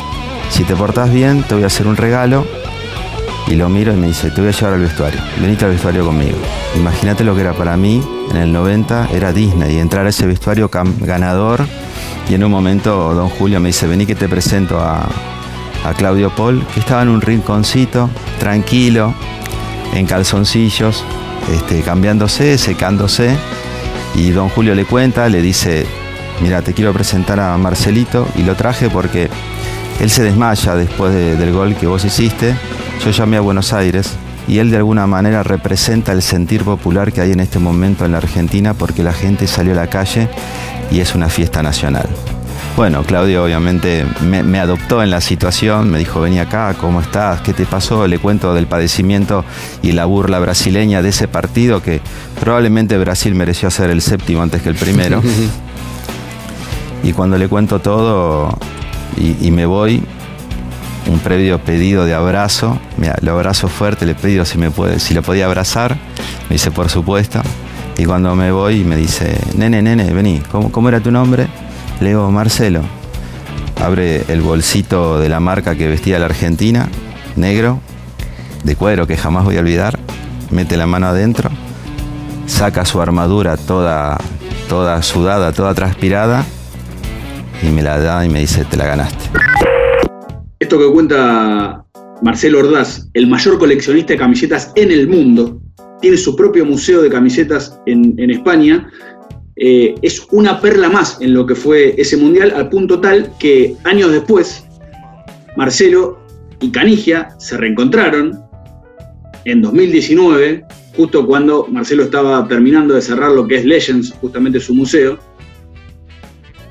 si 0.51 0.65
te 0.65 0.75
portás 0.75 1.13
bien, 1.13 1.43
te 1.43 1.55
voy 1.55 1.65
a 1.65 1.67
hacer 1.67 1.87
un 1.87 1.97
regalo. 1.97 2.47
Y 3.49 3.55
lo 3.55 3.69
miro 3.69 3.93
y 3.93 3.97
me 3.97 4.09
dice, 4.09 4.31
te 4.31 4.41
voy 4.41 4.49
a 4.49 4.53
llevar 4.53 4.75
al 4.75 4.81
vestuario, 4.81 5.21
venite 5.41 5.65
al 5.65 5.71
vestuario 5.71 6.05
conmigo. 6.05 6.37
Imagínate 6.75 7.23
lo 7.23 7.35
que 7.35 7.43
era 7.43 7.53
para 7.53 7.77
mí 7.77 8.03
en 8.33 8.37
el 8.37 8.53
90, 8.53 9.11
era 9.13 9.33
Disney, 9.33 9.77
y 9.77 9.79
entrar 9.79 10.05
a 10.07 10.09
ese 10.09 10.27
vestuario 10.27 10.69
ganador. 11.01 11.65
Y 12.29 12.35
en 12.35 12.43
un 12.43 12.51
momento 12.51 13.15
don 13.15 13.29
Julio 13.29 13.61
me 13.61 13.69
dice, 13.69 13.87
vení 13.87 14.05
que 14.05 14.17
te 14.17 14.29
presento 14.29 14.81
a, 14.81 15.09
a 15.85 15.95
Claudio 15.95 16.31
Paul, 16.31 16.67
que 16.75 16.81
estaba 16.81 17.03
en 17.03 17.09
un 17.09 17.21
rinconcito, 17.21 18.11
tranquilo, 18.41 19.15
en 19.95 20.07
calzoncillos, 20.07 21.05
este, 21.53 21.83
cambiándose, 21.83 22.59
secándose. 22.59 23.37
Y 24.17 24.31
don 24.31 24.49
Julio 24.49 24.75
le 24.75 24.85
cuenta, 24.85 25.29
le 25.29 25.41
dice, 25.41 25.87
mira, 26.41 26.63
te 26.63 26.73
quiero 26.73 26.93
presentar 26.93 27.39
a 27.39 27.57
Marcelito 27.59 28.27
y 28.37 28.43
lo 28.43 28.57
traje 28.57 28.89
porque 28.91 29.29
él 30.01 30.11
se 30.11 30.23
desmaya 30.23 30.75
después 30.75 31.13
de- 31.15 31.37
del 31.37 31.53
gol 31.53 31.75
que 31.75 31.87
vos 31.87 32.05
hiciste. 32.05 32.55
Yo 33.05 33.11
llamé 33.11 33.37
a 33.37 33.41
Buenos 33.41 33.73
Aires 33.73 34.13
y 34.49 34.59
él 34.59 34.71
de 34.71 34.77
alguna 34.77 35.07
manera 35.07 35.43
representa 35.43 36.13
el 36.13 36.23
sentir 36.23 36.63
popular 36.65 37.13
que 37.13 37.21
hay 37.21 37.33
en 37.33 37.41
este 37.41 37.59
momento 37.59 38.05
en 38.05 38.13
la 38.13 38.19
Argentina 38.19 38.75
porque 38.75 39.03
la 39.03 39.13
gente 39.13 39.47
salió 39.47 39.73
a 39.73 39.77
la 39.77 39.87
calle 39.89 40.29
y 40.91 41.01
es 41.01 41.15
una 41.15 41.29
fiesta 41.29 41.63
nacional. 41.63 42.07
Bueno, 42.77 43.05
Claudio 43.05 43.43
obviamente 43.43 44.05
me, 44.23 44.43
me 44.43 44.61
adoptó 44.61 45.03
en 45.03 45.09
la 45.11 45.23
situación, 45.23 45.91
me 45.91 45.99
dijo, 45.99 46.21
vení 46.21 46.39
acá, 46.41 46.75
¿cómo 46.79 47.01
estás? 47.01 47.41
¿Qué 47.41 47.55
te 47.55 47.65
pasó? 47.65 48.07
Le 48.07 48.19
cuento 48.19 48.53
del 48.53 48.67
padecimiento 48.67 49.45
y 49.83 49.93
la 49.93 50.05
burla 50.05 50.39
brasileña 50.41 51.01
de 51.01 51.09
ese 51.09 51.27
partido 51.27 51.83
que 51.83 52.03
probablemente 52.39 52.99
Brasil 52.99 53.35
mereció 53.35 53.71
ser 53.71 53.89
el 53.89 54.03
séptimo 54.03 54.43
antes 54.43 54.61
que 54.61 54.69
el 54.69 54.75
primero. 54.75 55.23
y 57.03 57.13
cuando 57.15 57.39
le 57.39 57.49
cuento 57.49 57.79
todo 57.79 58.59
y, 59.17 59.51
me 59.51 59.67
voy, 59.67 60.03
un 61.11 61.19
previo 61.21 61.59
pedido 61.59 62.05
de 62.05 62.15
abrazo, 62.15 62.79
mira, 62.97 63.17
lo 63.23 63.33
abrazo 63.33 63.69
fuerte, 63.69 64.07
le 64.07 64.15
pido 64.15 64.45
si 64.45 64.59
me 64.59 64.71
puede, 64.71 65.01
si 65.01 65.15
lo 65.15 65.23
podía 65.23 65.47
abrazar, 65.47 65.97
me 66.49 66.55
dice 66.55 66.71
por 66.71 66.89
supuesto. 66.89 67.41
Y 67.99 68.05
cuando 68.05 68.35
me 68.35 68.53
voy 68.53 68.85
me 68.85 68.97
dice, 68.97 69.39
nene, 69.57 69.81
nene, 69.81 70.13
vení, 70.13 70.43
¿cómo, 70.51 70.71
cómo 70.71 70.89
era 70.89 71.01
tu 71.01 71.11
nombre? 71.11 71.47
Le 72.01 72.09
digo, 72.09 72.31
Marcelo. 72.31 72.83
Abre 73.83 74.25
el 74.29 74.41
bolsito 74.41 75.19
de 75.19 75.29
la 75.29 75.39
marca 75.39 75.77
que 75.77 75.87
vestía 75.87 76.19
la 76.19 76.27
Argentina, 76.27 76.89
negro, 77.37 77.81
de 78.65 78.75
cuero 78.75 79.07
que 79.07 79.17
jamás 79.17 79.45
voy 79.45 79.57
a 79.57 79.61
olvidar, 79.61 79.99
mete 80.51 80.77
la 80.77 80.87
mano 80.87 81.07
adentro, 81.07 81.51
saca 82.47 82.85
su 82.85 83.01
armadura 83.01 83.57
toda, 83.57 84.19
toda 84.69 85.03
sudada, 85.03 85.53
toda 85.53 85.75
transpirada, 85.75 86.45
y 87.63 87.69
me 87.69 87.83
la 87.83 87.99
da 87.99 88.25
y 88.25 88.29
me 88.29 88.41
dice, 88.41 88.65
te 88.65 88.77
la 88.77 88.87
ganaste. 88.87 89.31
Esto 90.59 90.79
que 90.79 90.91
cuenta 90.91 91.85
Marcelo 92.23 92.61
Ordaz, 92.61 93.09
el 93.15 93.27
mayor 93.27 93.59
coleccionista 93.59 94.13
de 94.13 94.19
camisetas 94.19 94.73
en 94.75 94.91
el 94.91 95.09
mundo, 95.09 95.61
tiene 96.01 96.17
su 96.17 96.37
propio 96.37 96.65
museo 96.65 97.03
de 97.03 97.11
camisetas 97.11 97.79
en, 97.87 98.31
España. 98.31 98.91
eh, 99.57 99.95
es 100.03 100.27
una 100.31 100.61
perla 100.61 100.89
más 100.89 101.19
en 101.21 101.33
lo 101.35 101.47
que 101.47 101.55
fue 101.55 101.95
ese 101.99 102.17
mundial, 102.17 102.53
al 102.55 102.69
punto 102.69 103.01
tal 103.01 103.33
que 103.39 103.75
años 103.85 104.13
después, 104.13 104.65
Marcelo 105.57 106.19
y 106.61 106.71
Canigia 106.71 107.31
se 107.39 107.57
reencontraron 107.57 108.47
en 109.45 109.63
2019, 109.63 110.65
justo 110.97 111.27
cuando 111.27 111.67
Marcelo 111.69 112.05
estaba 112.05 112.47
terminando 112.49 112.95
de 112.95 113.03
cerrar 113.03 113.31
lo 113.33 113.47
que 113.47 113.57
es 113.57 113.65
Legends, 113.65 114.13
justamente 114.21 114.61
su 114.61 114.75
museo. 114.75 115.19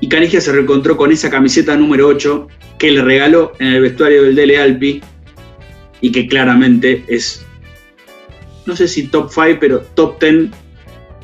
Y 0.00 0.08
Canigia 0.08 0.40
se 0.40 0.52
reencontró 0.52 0.96
con 0.96 1.10
esa 1.10 1.30
camiseta 1.30 1.76
número 1.76 2.06
8 2.08 2.48
que 2.78 2.90
le 2.90 3.02
regaló 3.02 3.52
en 3.58 3.68
el 3.68 3.80
vestuario 3.80 4.22
del 4.22 4.34
Dele 4.34 4.58
Alpi 4.58 5.00
y 6.00 6.12
que 6.12 6.26
claramente 6.26 7.04
es, 7.08 7.46
no 8.66 8.76
sé 8.76 8.88
si 8.88 9.08
top 9.08 9.30
5, 9.30 9.58
pero 9.58 9.80
top 9.94 10.20
10 10.20 10.50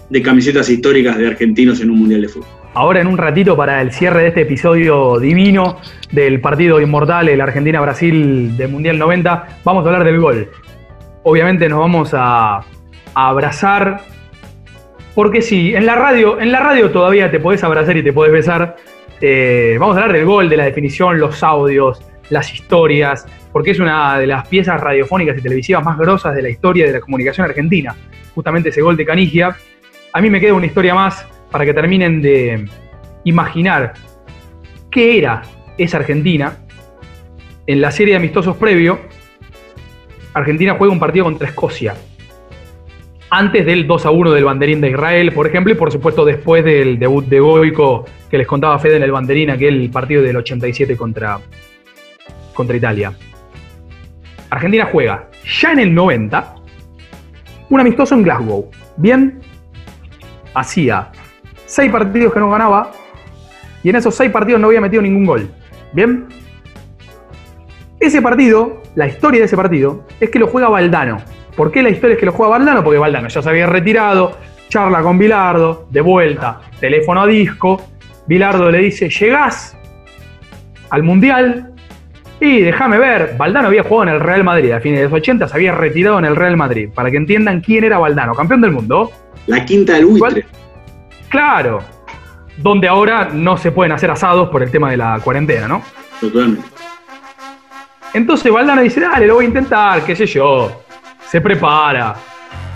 de 0.08 0.22
camisetas 0.22 0.68
históricas 0.68 1.18
de 1.18 1.26
argentinos 1.26 1.80
en 1.80 1.90
un 1.90 1.98
mundial 1.98 2.22
de 2.22 2.28
fútbol. 2.28 2.48
Ahora 2.74 3.02
en 3.02 3.06
un 3.06 3.18
ratito 3.18 3.54
para 3.54 3.82
el 3.82 3.92
cierre 3.92 4.22
de 4.22 4.28
este 4.28 4.40
episodio 4.42 5.18
divino 5.18 5.78
del 6.10 6.40
partido 6.40 6.80
inmortal, 6.80 7.28
el 7.28 7.40
Argentina-Brasil 7.40 8.56
del 8.56 8.70
Mundial 8.70 8.98
90, 8.98 9.60
vamos 9.62 9.84
a 9.84 9.88
hablar 9.88 10.04
del 10.04 10.18
gol. 10.18 10.48
Obviamente 11.22 11.68
nos 11.68 11.80
vamos 11.80 12.14
a, 12.14 12.56
a 12.56 12.64
abrazar, 13.14 14.00
porque 15.14 15.42
sí, 15.42 15.74
en 15.74 15.86
la 15.86 15.94
radio, 15.94 16.40
en 16.40 16.52
la 16.52 16.60
radio 16.60 16.90
todavía 16.90 17.30
te 17.30 17.38
podés 17.38 17.62
abrazar 17.64 17.96
y 17.96 18.02
te 18.02 18.12
podés 18.12 18.32
besar. 18.32 18.76
Eh, 19.20 19.76
vamos 19.78 19.96
a 19.96 20.00
hablar 20.00 20.16
del 20.16 20.26
gol, 20.26 20.48
de 20.48 20.56
la 20.56 20.64
definición, 20.64 21.20
los 21.20 21.42
audios, 21.42 22.02
las 22.30 22.52
historias, 22.52 23.26
porque 23.52 23.72
es 23.72 23.78
una 23.78 24.18
de 24.18 24.26
las 24.26 24.48
piezas 24.48 24.80
radiofónicas 24.80 25.38
y 25.38 25.42
televisivas 25.42 25.84
más 25.84 25.98
grosas 25.98 26.34
de 26.34 26.42
la 26.42 26.48
historia 26.48 26.86
de 26.86 26.92
la 26.92 27.00
comunicación 27.00 27.46
argentina. 27.46 27.94
Justamente 28.34 28.70
ese 28.70 28.80
gol 28.80 28.96
de 28.96 29.04
Canigia. 29.04 29.56
A 30.14 30.20
mí 30.20 30.30
me 30.30 30.40
queda 30.40 30.54
una 30.54 30.66
historia 30.66 30.94
más 30.94 31.26
para 31.50 31.64
que 31.64 31.74
terminen 31.74 32.22
de 32.22 32.64
imaginar 33.24 33.92
qué 34.90 35.18
era 35.18 35.42
esa 35.76 35.98
Argentina. 35.98 36.58
En 37.66 37.80
la 37.80 37.90
serie 37.90 38.14
de 38.14 38.16
amistosos 38.16 38.56
previo, 38.56 38.98
Argentina 40.34 40.74
juega 40.76 40.92
un 40.92 40.98
partido 40.98 41.26
contra 41.26 41.48
Escocia. 41.48 41.94
Antes 43.34 43.64
del 43.64 43.86
2 43.86 44.04
a 44.04 44.10
1 44.10 44.32
del 44.32 44.44
banderín 44.44 44.82
de 44.82 44.90
Israel, 44.90 45.32
por 45.32 45.46
ejemplo, 45.46 45.72
y 45.72 45.74
por 45.74 45.90
supuesto 45.90 46.22
después 46.22 46.62
del 46.62 46.98
debut 46.98 47.24
de 47.24 47.40
Goico 47.40 48.04
que 48.30 48.36
les 48.36 48.46
contaba 48.46 48.78
Fede 48.78 48.96
en 48.96 49.04
el 49.04 49.10
banderín, 49.10 49.48
aquel 49.48 49.88
partido 49.90 50.20
del 50.20 50.36
87 50.36 50.98
contra, 50.98 51.40
contra 52.52 52.76
Italia. 52.76 53.14
Argentina 54.50 54.86
juega 54.92 55.30
ya 55.62 55.72
en 55.72 55.78
el 55.78 55.94
90 55.94 56.56
un 57.70 57.80
amistoso 57.80 58.14
en 58.14 58.22
Glasgow. 58.22 58.70
Bien, 58.98 59.40
hacía 60.52 61.10
seis 61.64 61.90
partidos 61.90 62.34
que 62.34 62.38
no 62.38 62.50
ganaba 62.50 62.92
y 63.82 63.88
en 63.88 63.96
esos 63.96 64.14
seis 64.14 64.30
partidos 64.30 64.60
no 64.60 64.66
había 64.66 64.82
metido 64.82 65.00
ningún 65.00 65.24
gol. 65.24 65.48
Bien, 65.94 66.26
ese 67.98 68.20
partido, 68.20 68.82
la 68.94 69.06
historia 69.06 69.40
de 69.40 69.46
ese 69.46 69.56
partido, 69.56 70.04
es 70.20 70.28
que 70.28 70.38
lo 70.38 70.48
juega 70.48 70.68
Valdano. 70.68 71.16
¿Por 71.56 71.70
qué 71.70 71.82
la 71.82 71.90
historia 71.90 72.14
es 72.14 72.20
que 72.20 72.26
lo 72.26 72.32
juega 72.32 72.52
Valdano? 72.52 72.82
Porque 72.82 72.98
Valdano 72.98 73.28
ya 73.28 73.42
se 73.42 73.48
había 73.48 73.66
retirado, 73.66 74.38
charla 74.68 75.02
con 75.02 75.18
Bilardo, 75.18 75.86
de 75.90 76.00
vuelta, 76.00 76.60
teléfono 76.80 77.22
a 77.22 77.26
disco. 77.26 77.82
Bilardo 78.26 78.70
le 78.70 78.78
dice: 78.78 79.10
Llegás 79.10 79.76
al 80.90 81.02
Mundial 81.02 81.72
y 82.40 82.60
déjame 82.60 82.98
ver. 82.98 83.34
Valdano 83.36 83.68
había 83.68 83.82
jugado 83.82 84.10
en 84.10 84.14
el 84.16 84.20
Real 84.20 84.44
Madrid 84.44 84.72
a 84.72 84.80
fines 84.80 85.00
de 85.00 85.04
los 85.04 85.12
80, 85.12 85.48
se 85.48 85.54
había 85.54 85.72
retirado 85.72 86.18
en 86.18 86.24
el 86.24 86.36
Real 86.36 86.56
Madrid. 86.56 86.88
Para 86.94 87.10
que 87.10 87.16
entiendan 87.16 87.60
quién 87.60 87.84
era 87.84 87.98
Valdano, 87.98 88.34
campeón 88.34 88.60
del 88.62 88.72
mundo. 88.72 89.10
La 89.46 89.64
quinta 89.64 89.94
del 89.94 90.06
buitre. 90.06 90.46
Claro. 91.28 91.80
Donde 92.56 92.88
ahora 92.88 93.30
no 93.32 93.56
se 93.56 93.72
pueden 93.72 93.92
hacer 93.92 94.10
asados 94.10 94.48
por 94.50 94.62
el 94.62 94.70
tema 94.70 94.90
de 94.90 94.96
la 94.96 95.18
cuarentena, 95.22 95.66
¿no? 95.68 95.82
Totalmente. 96.20 96.66
Entonces 98.14 98.52
Valdano 98.52 98.82
dice, 98.82 99.00
dale, 99.00 99.26
lo 99.26 99.36
voy 99.36 99.46
a 99.46 99.48
intentar, 99.48 100.04
qué 100.04 100.14
sé 100.14 100.26
yo. 100.26 100.82
Se 101.32 101.40
prepara. 101.40 102.14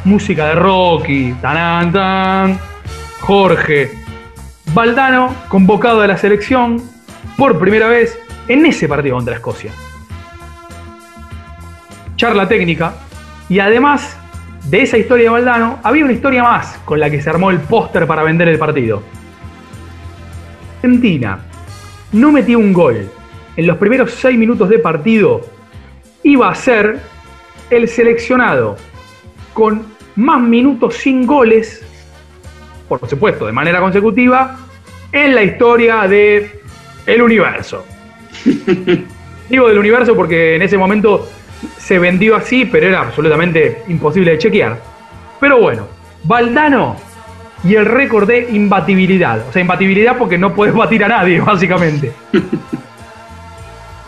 Música 0.04 0.46
de 0.46 0.54
Rocky, 0.54 1.34
tan 1.42 1.92
tan. 1.92 2.58
Jorge. 3.20 3.90
Valdano 4.72 5.28
convocado 5.48 6.00
a 6.00 6.06
la 6.06 6.16
selección 6.16 6.82
por 7.36 7.58
primera 7.58 7.86
vez 7.88 8.18
en 8.48 8.64
ese 8.64 8.88
partido 8.88 9.16
contra 9.16 9.34
Escocia. 9.34 9.72
Charla 12.16 12.48
técnica. 12.48 12.94
Y 13.50 13.58
además 13.58 14.16
de 14.64 14.84
esa 14.84 14.96
historia 14.96 15.24
de 15.24 15.30
Valdano, 15.32 15.78
había 15.82 16.04
una 16.04 16.14
historia 16.14 16.42
más 16.42 16.78
con 16.86 16.98
la 16.98 17.10
que 17.10 17.20
se 17.20 17.28
armó 17.28 17.50
el 17.50 17.60
póster 17.60 18.06
para 18.06 18.22
vender 18.22 18.48
el 18.48 18.58
partido. 18.58 19.02
Argentina 20.76 21.40
no 22.12 22.32
metió 22.32 22.58
un 22.58 22.72
gol 22.72 23.06
en 23.54 23.66
los 23.66 23.76
primeros 23.76 24.12
seis 24.12 24.38
minutos 24.38 24.70
de 24.70 24.78
partido, 24.78 25.42
iba 26.22 26.48
a 26.48 26.54
ser 26.54 27.15
el 27.70 27.88
seleccionado 27.88 28.76
con 29.52 29.86
más 30.16 30.40
minutos 30.40 30.94
sin 30.94 31.26
goles, 31.26 31.84
por 32.88 33.06
supuesto, 33.08 33.46
de 33.46 33.52
manera 33.52 33.80
consecutiva, 33.80 34.58
en 35.12 35.34
la 35.34 35.42
historia 35.42 36.06
de 36.08 36.60
el 37.06 37.22
universo. 37.22 37.84
Digo 39.48 39.68
del 39.68 39.78
universo 39.78 40.14
porque 40.14 40.56
en 40.56 40.62
ese 40.62 40.76
momento 40.76 41.28
se 41.78 41.98
vendió 41.98 42.36
así, 42.36 42.64
pero 42.64 42.88
era 42.88 43.00
absolutamente 43.00 43.82
imposible 43.88 44.32
de 44.32 44.38
chequear. 44.38 44.80
Pero 45.40 45.60
bueno, 45.60 45.86
Valdano 46.24 46.96
y 47.64 47.74
el 47.74 47.86
récord 47.86 48.26
de 48.26 48.48
imbatibilidad. 48.50 49.46
O 49.48 49.52
sea, 49.52 49.62
imbatibilidad 49.62 50.16
porque 50.18 50.38
no 50.38 50.54
puedes 50.54 50.74
batir 50.74 51.04
a 51.04 51.08
nadie, 51.08 51.40
básicamente. 51.46 52.12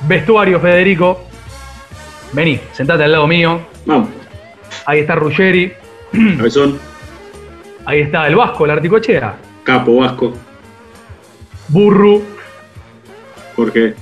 Vestuario, 0.08 0.60
Federico. 0.60 1.27
Vení, 2.32 2.60
sentate 2.72 3.04
al 3.04 3.12
lado 3.12 3.26
mío. 3.26 3.60
Vamos. 3.86 4.10
Ahí 4.86 5.00
está 5.00 5.14
Ruggeri. 5.14 5.72
Cabezón. 6.36 6.78
Ahí 7.84 8.00
está 8.00 8.26
el 8.26 8.36
Vasco, 8.36 8.64
el 8.64 8.72
Articochea. 8.72 9.36
Capo 9.64 9.96
Vasco. 9.96 10.34
Burru. 11.68 12.22
Jorge. 13.56 13.94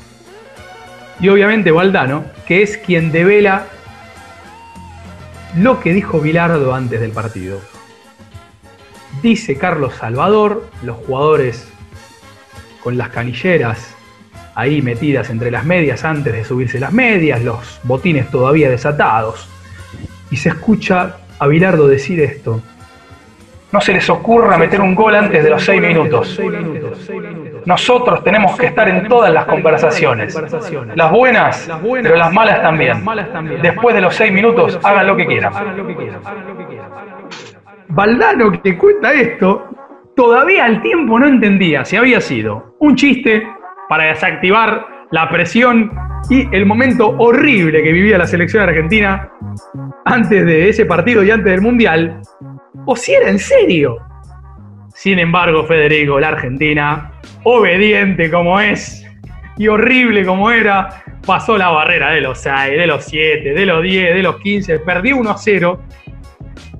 Y 1.21 1.29
obviamente 1.29 1.71
Valdano, 1.71 2.25
que 2.47 2.63
es 2.63 2.77
quien 2.79 3.11
devela 3.11 3.67
lo 5.57 5.81
que 5.81 5.93
dijo 5.93 6.21
Bilardo 6.21 6.75
antes 6.75 7.01
del 7.01 7.13
partido. 7.13 7.61
Dice 9.23 9.57
Carlos 9.57 9.95
Salvador, 9.95 10.69
los 10.83 10.97
jugadores 10.99 11.69
con 12.83 12.99
las 12.99 13.09
canilleras 13.09 13.96
ahí 14.57 14.81
metidas 14.81 15.29
entre 15.31 15.51
las 15.51 15.65
medias 15.65 16.03
antes 16.05 16.33
de 16.33 16.43
subirse 16.43 16.81
las 16.81 16.93
medias, 16.93 17.45
los 17.45 17.79
botines 17.85 18.31
todavía 18.31 18.71
desatados. 18.71 19.49
Y 20.31 20.37
se 20.37 20.49
escucha 20.49 21.19
a 21.39 21.47
Bilardo 21.47 21.87
decir 21.87 22.19
esto. 22.21 22.63
No 23.71 23.81
se 23.83 23.93
les 23.93 24.09
ocurra 24.09 24.57
meter 24.57 24.81
un 24.81 24.95
gol 24.95 25.15
antes 25.15 25.45
de 25.45 25.51
los 25.51 25.63
seis 25.63 25.81
minutos. 25.81 26.41
Nosotros 27.67 28.25
tenemos 28.25 28.59
que 28.59 28.67
estar 28.67 28.89
en 28.89 29.07
todas 29.07 29.31
las 29.31 29.45
conversaciones. 29.45 30.35
Las 30.95 31.11
buenas, 31.11 31.71
pero 32.03 32.17
las 32.17 32.33
malas 32.33 32.63
también. 32.63 33.05
Después 33.61 33.95
de 33.95 34.01
los 34.01 34.15
seis 34.15 34.33
minutos, 34.33 34.81
hagan 34.83 35.07
lo 35.07 35.17
que 35.17 35.27
quieran. 35.27 35.53
Valdano 37.89 38.63
que 38.63 38.79
cuenta 38.79 39.13
esto, 39.13 39.67
todavía 40.17 40.65
al 40.65 40.81
tiempo 40.81 41.19
no 41.19 41.27
entendía 41.27 41.85
si 41.85 41.97
había 41.97 42.21
sido 42.23 42.75
un 42.79 42.97
chiste 42.97 43.47
para 43.89 44.05
desactivar 44.05 44.87
la 45.11 45.29
presión 45.29 45.93
y 46.29 46.49
el 46.55 46.67
momento 46.67 47.15
horrible 47.19 47.83
que 47.83 47.93
vivía 47.93 48.19
la 48.19 48.27
selección 48.27 48.63
argentina 48.63 49.31
antes 50.05 50.45
de 50.45 50.69
ese 50.69 50.87
partido 50.87 51.23
y 51.23 51.31
antes 51.31 51.53
del 51.53 51.61
Mundial, 51.61 52.21
o 52.85 52.97
si 52.97 53.13
era 53.13 53.29
en 53.29 53.39
serio. 53.39 53.99
Sin 54.95 55.19
embargo, 55.19 55.65
Federico, 55.65 56.19
la 56.19 56.29
Argentina, 56.29 57.13
obediente 57.45 58.31
como 58.31 58.59
es 58.61 59.07
y 59.59 59.69
horrible 59.69 60.25
como 60.25 60.51
era, 60.51 61.03
pasó 61.25 61.57
la 61.57 61.69
barrera 61.69 62.11
de 62.11 62.21
los 62.21 62.39
6, 62.39 62.79
de 62.79 62.87
los 62.87 63.05
7, 63.05 63.53
de 63.53 63.67
los 63.67 63.83
10, 63.83 64.15
de 64.15 64.23
los 64.23 64.37
15, 64.39 64.79
perdió 64.81 65.17
1 65.17 65.31
a 65.31 65.37
0 65.37 65.83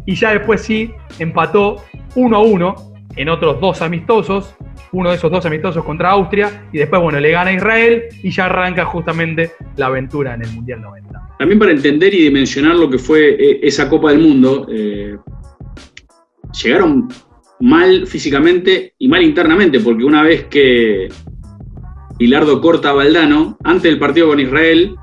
y 0.07 0.15
ya 0.15 0.33
después 0.33 0.63
sí 0.63 0.93
empató 1.19 1.85
1 2.15 2.37
a 2.37 2.41
1 2.41 2.75
en 3.17 3.29
otros 3.29 3.61
dos 3.61 3.83
amistosos, 3.83 4.57
uno 4.93 5.11
de 5.11 5.17
esos 5.17 5.31
dos 5.31 5.45
amistosos 5.47 5.85
contra 5.85 6.11
Austria 6.11 6.69
y 6.73 6.79
después, 6.79 7.03
bueno, 7.03 7.21
le 7.21 7.31
gana 7.31 7.51
a 7.51 7.55
Israel 7.55 8.05
y 8.23 8.31
ya 8.31 8.47
arranca 8.47 8.85
justamente 8.85 9.53
la 9.77 9.87
aventura 9.87 10.35
en 10.35 10.43
el 10.43 10.51
Mundial 10.51 10.83
90. 10.83 11.21
También 11.39 11.59
para 11.59 11.73
entender 11.73 12.15
y 12.15 12.23
dimensionar 12.23 12.77
lo 12.77 12.89
que 12.89 12.99
fue 12.99 13.31
eh, 13.31 13.61
esa 13.63 13.89
Copa 13.89 14.11
del 14.11 14.21
Mundo, 14.21 14.67
eh, 14.71 15.17
llegaron 16.63 17.09
mal 17.61 18.07
físicamente 18.07 18.95
y 18.99 19.09
mal 19.09 19.23
internamente, 19.23 19.81
porque 19.81 20.05
una 20.05 20.23
vez 20.23 20.45
que 20.45 21.09
Bilardo 22.19 22.61
corta 22.61 22.91
a 22.91 22.95
Valdano, 22.95 23.59
antes 23.65 23.85
del 23.85 23.99
partido 23.99 24.29
con 24.29 24.41
Israel, 24.41 24.97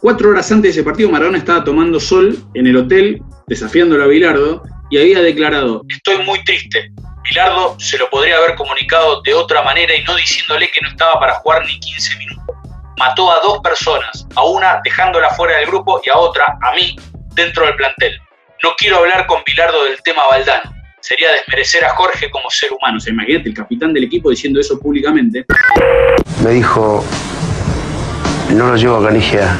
cuatro 0.00 0.30
horas 0.30 0.50
antes 0.52 0.74
de 0.74 0.80
ese 0.80 0.84
partido, 0.84 1.10
Maradona 1.10 1.38
estaba 1.38 1.64
tomando 1.64 1.98
sol 1.98 2.36
en 2.54 2.66
el 2.66 2.76
hotel, 2.76 3.22
desafiándolo 3.48 4.04
a 4.04 4.06
Bilardo, 4.06 4.62
y 4.90 4.98
había 4.98 5.20
declarado, 5.20 5.84
estoy 5.88 6.24
muy 6.24 6.42
triste. 6.44 6.92
Bilardo 7.30 7.76
se 7.78 7.96
lo 7.96 8.10
podría 8.10 8.36
haber 8.38 8.56
comunicado 8.56 9.22
de 9.22 9.32
otra 9.34 9.62
manera 9.62 9.94
y 9.94 10.02
no 10.02 10.16
diciéndole 10.16 10.68
que 10.72 10.80
no 10.82 10.88
estaba 10.88 11.20
para 11.20 11.34
jugar 11.34 11.64
ni 11.64 11.78
15 11.78 12.16
minutos. 12.16 12.56
Mató 12.98 13.30
a 13.30 13.38
dos 13.40 13.60
personas, 13.60 14.26
a 14.34 14.44
una 14.44 14.80
dejándola 14.82 15.30
fuera 15.30 15.56
del 15.58 15.66
grupo 15.66 16.00
y 16.04 16.10
a 16.10 16.18
otra, 16.18 16.58
a 16.60 16.74
mí, 16.74 16.96
dentro 17.34 17.66
del 17.66 17.76
plantel. 17.76 18.20
No 18.64 18.70
quiero 18.76 18.98
hablar 18.98 19.26
con 19.28 19.42
Bilardo 19.46 19.84
del 19.84 20.02
tema 20.02 20.26
Valdano. 20.28 20.74
Sería 21.00 21.30
desmerecer 21.30 21.84
a 21.84 21.90
Jorge 21.90 22.28
como 22.30 22.50
ser 22.50 22.72
humano. 22.72 22.98
O 22.98 23.00
sea, 23.00 23.12
imagínate 23.12 23.50
el 23.50 23.54
capitán 23.54 23.94
del 23.94 24.04
equipo 24.04 24.30
diciendo 24.30 24.58
eso 24.58 24.80
públicamente. 24.80 25.46
Me 26.42 26.50
dijo, 26.50 27.04
no 28.50 28.66
lo 28.66 28.76
llevo 28.76 28.96
a 28.96 29.06
Canigia 29.06 29.56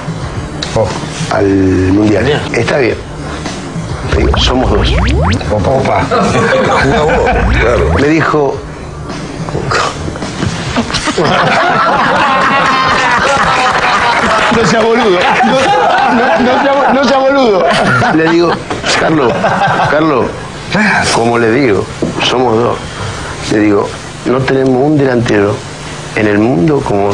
al 1.31 1.47
Mundial. 1.47 2.43
Está 2.53 2.79
bien. 2.79 3.10
Digo, 4.21 4.37
somos 4.37 4.71
dos. 4.71 4.93
Opa. 5.51 6.03
Me 7.99 8.09
dijo, 8.09 8.55
No 14.57 14.67
sea 14.67 14.81
boludo. 14.83 15.19
No, 15.45 15.53
no- 16.15 16.53
no 16.53 16.63
sea, 16.63 16.93
no 16.93 17.05
sea 17.05 17.19
boludo. 17.19 17.65
le 18.15 18.29
digo, 18.31 18.51
Carlos, 18.99 19.33
Carlos, 19.91 20.27
como 21.15 21.39
le 21.39 21.51
digo, 21.53 21.85
somos 22.23 22.57
dos. 22.59 22.77
Le 23.53 23.59
digo, 23.61 23.89
no 24.27 24.39
tenemos 24.41 24.75
un 24.83 24.99
delantero 24.99 25.55
en 26.17 26.27
el 26.27 26.39
mundo 26.39 26.81
como 26.87 27.11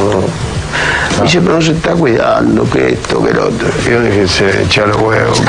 Dice, 1.22 1.40
pero 1.40 1.54
no 1.54 1.62
se 1.62 1.72
está 1.72 1.92
cuidando, 1.94 2.68
que 2.68 2.92
esto, 2.92 3.24
que 3.24 3.32
lo 3.32 3.44
otro. 3.46 3.68
Yo 3.88 4.00
dije, 4.02 4.28
se 4.28 4.62
echó 4.64 4.86
los 4.86 4.96
huevos. 5.00 5.40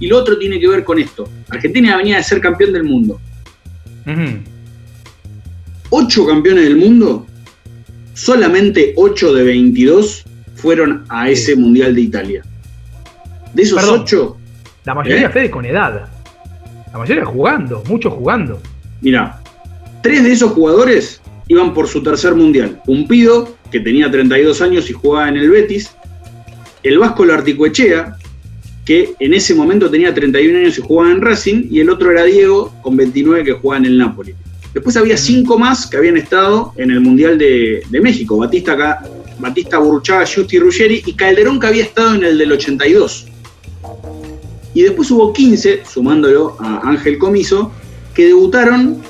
Y 0.00 0.06
lo 0.06 0.18
otro 0.18 0.38
tiene 0.38 0.60
que 0.60 0.68
ver 0.68 0.84
con 0.84 0.98
esto. 0.98 1.28
Argentina 1.48 1.96
venía 1.96 2.16
de 2.16 2.22
ser 2.22 2.40
campeón 2.40 2.72
del 2.72 2.84
mundo. 2.84 3.20
Ocho 5.90 6.26
campeones 6.26 6.64
del 6.64 6.76
mundo, 6.76 7.26
solamente 8.14 8.92
8 8.96 9.34
de 9.34 9.42
22 9.44 10.24
fueron 10.56 11.04
a 11.08 11.28
ese 11.30 11.56
Mundial 11.56 11.94
de 11.94 12.00
Italia. 12.02 12.42
De 13.54 13.62
esos 13.62 13.80
Perdón. 13.80 14.00
8, 14.02 14.36
La 14.84 14.94
mayoría, 14.94 15.26
¿Eh? 15.26 15.30
Fede, 15.30 15.50
con 15.50 15.64
edad. 15.64 16.08
La 16.92 16.98
mayoría 16.98 17.24
jugando, 17.24 17.82
muchos 17.88 18.12
jugando. 18.12 18.60
mira, 19.00 19.40
tres 20.02 20.24
de 20.24 20.32
esos 20.32 20.52
jugadores 20.52 21.20
iban 21.48 21.72
por 21.72 21.88
su 21.88 22.02
tercer 22.02 22.34
Mundial. 22.34 22.80
Pumpido, 22.84 23.56
que 23.70 23.80
tenía 23.80 24.10
32 24.10 24.60
años 24.60 24.90
y 24.90 24.92
jugaba 24.92 25.28
en 25.28 25.36
el 25.38 25.50
Betis. 25.50 25.90
El 26.82 26.98
Vasco 26.98 27.24
Larticoechea, 27.24 28.16
que 28.88 29.14
en 29.20 29.34
ese 29.34 29.54
momento 29.54 29.90
tenía 29.90 30.14
31 30.14 30.60
años 30.60 30.78
y 30.78 30.80
jugaba 30.80 31.12
en 31.12 31.20
Racing. 31.20 31.66
Y 31.70 31.80
el 31.80 31.90
otro 31.90 32.10
era 32.10 32.24
Diego, 32.24 32.72
con 32.80 32.96
29, 32.96 33.44
que 33.44 33.52
jugaba 33.52 33.80
en 33.80 33.84
el 33.84 33.98
Napoli. 33.98 34.34
Después 34.72 34.96
había 34.96 35.18
cinco 35.18 35.58
más 35.58 35.86
que 35.86 35.98
habían 35.98 36.16
estado 36.16 36.72
en 36.74 36.92
el 36.92 37.00
Mundial 37.02 37.36
de, 37.36 37.82
de 37.86 38.00
México. 38.00 38.38
Batista, 38.38 39.04
Batista 39.38 39.76
Burruchaga, 39.76 40.24
Justi 40.26 40.58
Ruggeri 40.58 41.02
y 41.04 41.12
Calderón 41.12 41.60
que 41.60 41.66
había 41.66 41.82
estado 41.82 42.14
en 42.14 42.24
el 42.24 42.38
del 42.38 42.50
82. 42.50 43.26
Y 44.72 44.80
después 44.80 45.10
hubo 45.10 45.34
15, 45.34 45.82
sumándolo 45.84 46.56
a 46.58 46.88
Ángel 46.88 47.18
Comiso, 47.18 47.70
que 48.14 48.28
debutaron, 48.28 49.02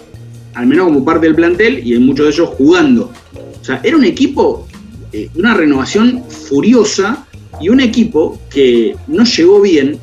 al 0.55 0.67
menos 0.67 0.87
como 0.87 1.05
parte 1.05 1.27
del 1.27 1.37
plantel, 1.37 1.87
y 1.87 1.95
en 1.95 2.05
muchos 2.05 2.27
de 2.27 2.33
ellos 2.33 2.49
jugando. 2.59 3.13
O 3.61 3.65
sea, 3.65 3.81
era 3.85 3.97
un 3.97 4.05
equipo, 4.05 4.67
eh, 5.13 5.31
una 5.37 5.55
renovación 5.55 6.25
furiosa 6.29 7.28
y 7.61 7.69
un 7.69 7.81
equipo 7.81 8.39
que 8.51 8.97
no 9.07 9.25
llegó 9.25 9.61
bien 9.61 9.99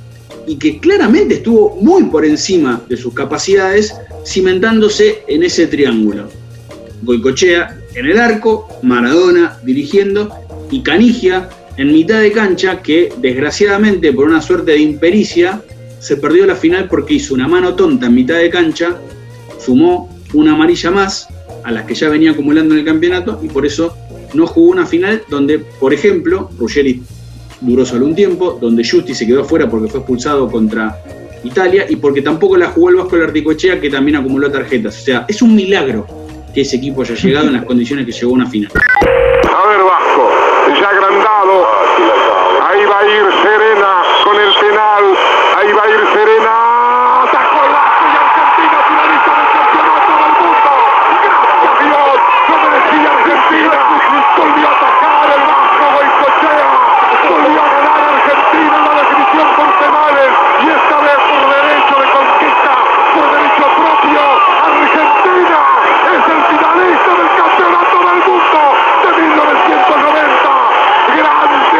y 0.48 0.58
que 0.58 0.80
claramente 0.80 1.36
estuvo 1.36 1.76
muy 1.82 2.04
por 2.06 2.26
encima 2.26 2.82
de 2.88 2.98
sus 2.98 3.14
capacidades, 3.14 3.94
cimentándose 4.26 5.24
en 5.28 5.44
ese 5.44 5.68
triángulo. 5.68 6.30
Goicochea 7.02 7.80
en 7.96 8.06
el 8.06 8.20
arco, 8.20 8.68
Maradona 8.84 9.60
dirigiendo 9.64 10.34
y 10.72 10.82
Canigia 10.82 11.50
en 11.78 11.92
mitad 11.92 12.22
de 12.22 12.32
cancha 12.32 12.82
que 12.82 13.12
desgraciadamente 13.18 14.12
por 14.14 14.28
una 14.28 14.42
suerte 14.42 14.72
de 14.72 14.80
impericia 14.80 15.62
se 16.00 16.18
perdió 16.18 16.46
la 16.46 16.56
final 16.56 16.88
porque 16.88 17.16
hizo 17.16 17.34
una 17.34 17.48
mano 17.48 17.76
tonta 17.76 18.06
en 18.06 18.16
mitad 18.16 18.38
de 18.38 18.50
cancha, 18.50 18.98
sumó 19.60 20.10
una 20.34 20.54
amarilla 20.54 20.92
más 20.92 21.28
a 21.64 21.72
las 21.72 21.86
que 21.86 21.96
ya 21.96 22.10
venía 22.10 22.32
acumulando 22.32 22.74
en 22.76 22.82
el 22.82 22.86
campeonato 22.86 23.40
y 23.44 23.48
por 23.48 23.66
eso 23.66 23.96
no 24.34 24.46
jugó 24.46 24.72
una 24.72 24.86
final 24.86 25.24
donde, 25.30 25.60
por 25.60 25.94
ejemplo, 25.94 26.50
Ruggeri 26.58 27.02
duró 27.62 27.86
solo 27.86 28.06
un 28.06 28.16
tiempo, 28.16 28.58
donde 28.60 28.88
Justi 28.88 29.14
se 29.16 29.26
quedó 29.26 29.42
afuera 29.42 29.70
porque 29.70 29.88
fue 29.88 30.00
expulsado 30.00 30.50
contra 30.50 30.98
Italia 31.44 31.86
y 31.90 31.96
porque 31.96 32.22
tampoco 32.22 32.58
la 32.58 32.68
jugó 32.68 32.90
el 32.90 32.96
Vasco 32.96 33.18
Larticoechea 33.18 33.80
que 33.80 33.90
también 33.90 34.18
acumuló 34.18 34.52
tarjetas. 34.52 34.98
O 34.98 35.02
sea, 35.02 35.26
es 35.28 35.42
un 35.42 35.56
milagro 35.56 36.06
que 36.54 36.62
ese 36.62 36.78
equipo 36.78 37.02
haya 37.02 37.16
llegado 37.16 37.48
en 37.48 37.54
las 37.54 37.66
condiciones 37.66 38.06
que 38.06 38.12
llegó 38.12 38.32
a 38.32 38.36
una 38.36 38.50
final. 38.50 38.72
A 38.72 39.68
ver, 39.68 39.80
Vasco, 39.84 40.30
ya 40.80 40.90
agrandado. 40.90 41.68
Ahí 42.68 42.86
va 42.86 43.00
a 43.00 43.06
ir 43.06 43.26
Serena 43.44 43.92
con 44.24 44.36
el 44.36 44.52
penal. 44.56 45.04
Ahí 45.56 45.72
va 45.72 45.84
a 45.84 45.90
ir 45.90 46.02
Serena. 46.12 46.54
Atacó 47.24 47.60
el 47.62 47.72
Vasco 47.72 48.04
y 48.10 48.16
Argentina 48.16 48.78
finalista 48.90 49.32
del 49.38 49.50
campeonato 49.56 50.12
del 50.18 50.34
mundo. 50.42 50.72
Gracias 51.24 51.76
Dios, 51.86 52.18
lo 52.50 52.56
merecía 52.66 53.10
Argentina. 53.16 53.78
Volvió 54.36 54.66
a 54.68 54.72
atacar 54.76 55.28
el 55.36 55.44
Vasco 55.46 55.86
Goicochea. 55.96 56.72
Volvió 57.30 57.62
a 57.62 57.68
ganar 57.70 58.00
Argentina 58.16 58.74
en 58.76 58.84
la 58.86 58.94
definición 58.96 59.48
por 59.56 59.70
penales. 59.80 60.32
Y 60.60 60.68
esta 60.68 60.98
vez 61.06 61.20
por 61.30 61.44
derecho 61.48 61.96
de 61.96 62.08
conquista, 62.16 62.74
por 63.14 63.26
derecho 63.30 63.66
propio. 63.76 64.24
Argentina 64.66 65.60
es 66.12 66.24
el 66.28 66.42
finalista 66.50 67.12
del 67.16 67.32
campeonato 67.40 67.98
del 68.04 68.20
mundo 68.26 68.62
de 69.06 69.10
1990. 69.16 70.56
Grande 71.16 71.76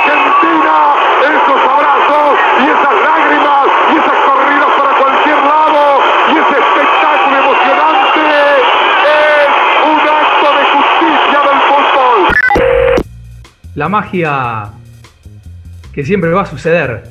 Argentina, 0.00 0.74
esos 1.20 1.60
abrazos 1.60 2.38
y 2.60 2.66
esas 2.70 2.96
lágrimas 3.02 3.66
y 3.92 3.96
esas 3.98 4.18
corridas 4.26 4.70
para 4.78 4.92
cualquier 4.98 5.38
lado 5.38 6.00
y 6.28 6.38
ese 6.38 6.56
espectáculo 6.58 7.36
emocionante 7.38 8.22
es 9.06 9.50
un 9.86 9.98
acto 10.00 10.48
de 10.56 10.64
justicia 10.74 11.38
del 11.48 11.60
fútbol. 11.68 12.18
La 13.80 13.88
magia 13.88 14.72
que 15.90 16.04
siempre 16.04 16.28
va 16.28 16.42
a 16.42 16.44
suceder. 16.44 17.02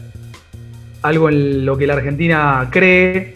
Algo 1.02 1.28
en 1.28 1.66
lo 1.66 1.76
que 1.76 1.88
la 1.88 1.96
Argentina 1.96 2.68
cree, 2.70 3.34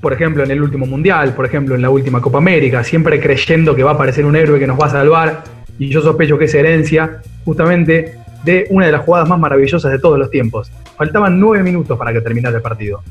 por 0.00 0.12
ejemplo, 0.12 0.42
en 0.42 0.50
el 0.50 0.60
último 0.60 0.84
Mundial, 0.84 1.32
por 1.32 1.46
ejemplo, 1.46 1.76
en 1.76 1.82
la 1.82 1.90
última 1.90 2.20
Copa 2.20 2.38
América, 2.38 2.82
siempre 2.82 3.20
creyendo 3.20 3.76
que 3.76 3.84
va 3.84 3.92
a 3.92 3.94
aparecer 3.94 4.26
un 4.26 4.34
héroe 4.34 4.58
que 4.58 4.66
nos 4.66 4.80
va 4.80 4.86
a 4.86 4.90
salvar. 4.90 5.44
Y 5.78 5.90
yo 5.90 6.02
sospecho 6.02 6.36
que 6.36 6.46
es 6.46 6.54
herencia 6.54 7.20
justamente 7.44 8.18
de 8.42 8.66
una 8.70 8.86
de 8.86 8.90
las 8.90 9.02
jugadas 9.02 9.28
más 9.28 9.38
maravillosas 9.38 9.92
de 9.92 10.00
todos 10.00 10.18
los 10.18 10.28
tiempos. 10.28 10.72
Faltaban 10.96 11.38
nueve 11.38 11.62
minutos 11.62 11.96
para 11.96 12.12
que 12.12 12.20
terminara 12.20 12.56
el 12.56 12.62
partido. 12.62 13.04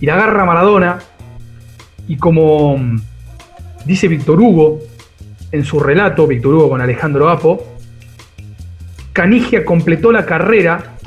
Y 0.00 0.06
la 0.06 0.14
agarra 0.14 0.46
Maradona 0.46 1.00
y 2.08 2.16
como 2.16 2.80
Dice 3.84 4.08
Víctor 4.08 4.40
Hugo 4.40 4.80
en 5.52 5.66
su 5.66 5.80
relato, 5.80 6.26
Víctor 6.26 6.54
Hugo 6.54 6.70
con 6.70 6.80
Alejandro 6.80 7.28
Apo, 7.28 7.75
Canigia 9.16 9.64
completó 9.64 10.12
la 10.12 10.26
carrera 10.26 10.98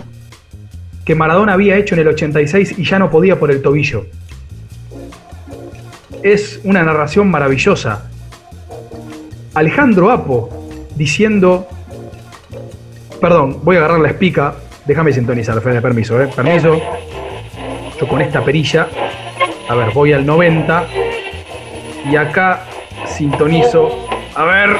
que 1.05 1.13
Maradona 1.13 1.53
había 1.53 1.75
hecho 1.77 1.93
en 1.93 2.01
el 2.01 2.07
86 2.07 2.79
y 2.79 2.83
ya 2.83 2.97
no 2.97 3.11
podía 3.11 3.37
por 3.37 3.51
el 3.51 3.61
tobillo. 3.61 4.07
Es 6.23 6.59
una 6.63 6.81
narración 6.81 7.29
maravillosa. 7.29 8.09
Alejandro 9.53 10.09
Apo 10.09 10.49
diciendo, 10.95 11.67
perdón, 13.21 13.59
voy 13.61 13.75
a 13.75 13.79
agarrar 13.79 13.99
la 13.99 14.09
espica, 14.09 14.55
déjame 14.87 15.13
sintonizar, 15.13 15.61
Fede, 15.61 15.79
permiso, 15.79 16.19
¿eh? 16.19 16.29
permiso. 16.35 16.81
Yo 18.01 18.07
con 18.07 18.21
esta 18.21 18.43
perilla, 18.43 18.87
a 19.69 19.75
ver, 19.75 19.91
voy 19.93 20.13
al 20.13 20.25
90 20.25 20.87
y 22.11 22.15
acá 22.15 22.61
sintonizo, 23.05 24.09
a 24.33 24.45
ver, 24.45 24.77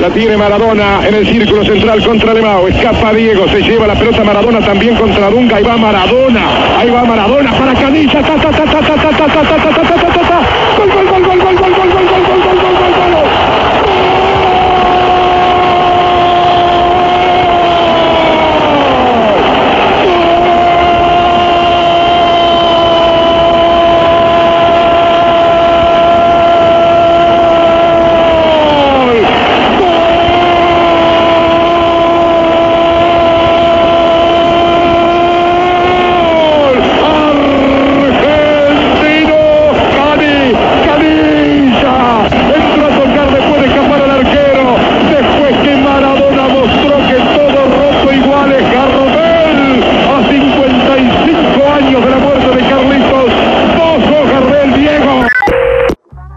La 0.00 0.10
tiene 0.10 0.36
Maradona 0.36 1.06
en 1.06 1.14
el 1.14 1.26
círculo 1.26 1.64
central 1.64 2.04
contra 2.04 2.34
Lemao. 2.34 2.68
Escapa 2.68 3.12
Diego, 3.12 3.48
se 3.48 3.62
lleva 3.62 3.86
la 3.86 3.94
pelota 3.94 4.24
Maradona 4.24 4.60
también 4.60 4.96
contra 4.96 5.30
Dunga. 5.30 5.56
Ahí 5.56 5.64
va 5.64 5.76
Maradona. 5.76 6.42
Ahí 6.78 6.90
va 6.90 7.04
Maradona 7.04 7.52
para 7.52 7.74
Canilla. 7.74 8.20
Ta, 8.22 8.34
ta, 8.34 8.50
ta, 8.50 8.64
ta, 8.64 8.80
ta, 8.80 9.00
ta, 9.00 9.14
ta, 9.16 10.40
gol, 10.76 10.90
gol, 10.92 11.06
gol, 11.08 11.22
gol, 11.22 11.38
gol, 11.40 11.56
gol, 11.56 11.74
gol, 11.74 11.94
gol. 11.94 12.44
Argentino, 38.14 39.38
Cani, 39.96 40.52
Canilla. 40.84 41.96
Entró 42.54 42.84
a 42.84 42.90
tocar 42.90 43.28
después 43.30 43.58
de 43.60 43.66
escapar 43.68 44.00
al 44.02 44.10
arquero. 44.10 44.64
Después 45.10 45.54
que 45.62 45.72
Maradona 45.76 46.44
mostró 46.48 46.96
que 47.08 47.16
todo 47.34 47.60
roto 47.76 48.12
igual 48.12 48.52
es 48.52 48.64
Gardel. 48.72 49.84
A 50.10 50.16
55 50.28 51.72
años 51.72 52.04
de 52.04 52.10
la 52.10 52.18
muerte 52.18 52.48
de 52.48 52.62
Carlitos. 52.68 53.32
Ojo 53.78 54.16
Gardel, 54.32 54.74
Diego. 54.74 55.14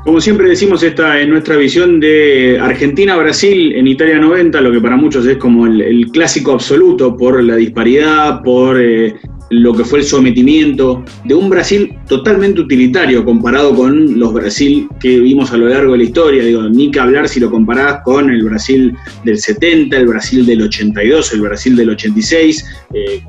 Como 0.05 0.16
siempre 0.28 0.49
decimos, 0.49 0.84
esta 0.84 1.21
es 1.21 1.25
nuestra 1.30 1.55
visión 1.55 2.01
de 2.01 2.59
Argentina-Brasil 2.61 3.71
en 3.78 3.88
Italia 3.88 4.19
90, 4.19 4.59
lo 4.59 4.73
que 4.73 4.82
para 4.82 4.97
muchos 4.97 5.25
es 5.25 5.38
como 5.38 5.65
el, 5.65 5.80
el 5.80 6.11
clásico 6.11 6.51
absoluto 6.51 7.15
por 7.15 7.41
la 7.41 7.55
disparidad, 7.55 8.41
por 8.43 8.78
eh, 8.78 9.15
lo 9.51 9.73
que 9.73 9.86
fue 9.86 9.99
el 9.99 10.05
sometimiento 10.05 11.05
de 11.23 11.34
un 11.34 11.49
Brasil 11.49 11.95
totalmente 12.09 12.59
utilitario 12.59 13.23
comparado 13.23 13.73
con 13.73 14.19
los 14.19 14.34
Brasil 14.34 14.89
que 14.99 15.17
vimos 15.21 15.53
a 15.53 15.57
lo 15.57 15.69
largo 15.69 15.93
de 15.93 15.99
la 15.99 16.03
historia. 16.03 16.43
Digo, 16.43 16.63
ni 16.63 16.91
que 16.91 16.99
hablar 16.99 17.30
si 17.30 17.39
lo 17.39 17.49
comparás 17.49 18.01
con 18.03 18.30
el 18.30 18.43
Brasil 18.43 18.93
del 19.23 19.38
70, 19.38 19.95
el 19.95 20.07
Brasil 20.07 20.45
del 20.45 20.61
82, 20.63 21.34
el 21.36 21.41
Brasil 21.41 21.73
del 21.78 21.91
86, 21.91 22.65
eh, 22.93 23.21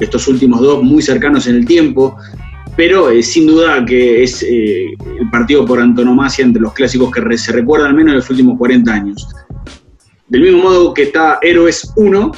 estos 0.00 0.28
últimos 0.28 0.60
dos 0.60 0.82
muy 0.82 1.00
cercanos 1.00 1.46
en 1.46 1.56
el 1.56 1.64
tiempo 1.64 2.14
pero 2.80 3.10
eh, 3.10 3.22
sin 3.22 3.46
duda 3.46 3.84
que 3.84 4.22
es 4.22 4.42
eh, 4.42 4.86
el 5.18 5.28
partido 5.30 5.66
por 5.66 5.80
antonomasia 5.80 6.46
entre 6.46 6.62
los 6.62 6.72
clásicos 6.72 7.10
que 7.10 7.36
se 7.36 7.52
recuerdan 7.52 7.90
al 7.90 7.94
menos 7.94 8.12
en 8.12 8.16
los 8.16 8.30
últimos 8.30 8.56
40 8.56 8.90
años. 8.90 9.28
Del 10.28 10.40
mismo 10.40 10.62
modo 10.62 10.94
que 10.94 11.02
está 11.02 11.40
Héroes 11.42 11.92
1, 11.96 12.32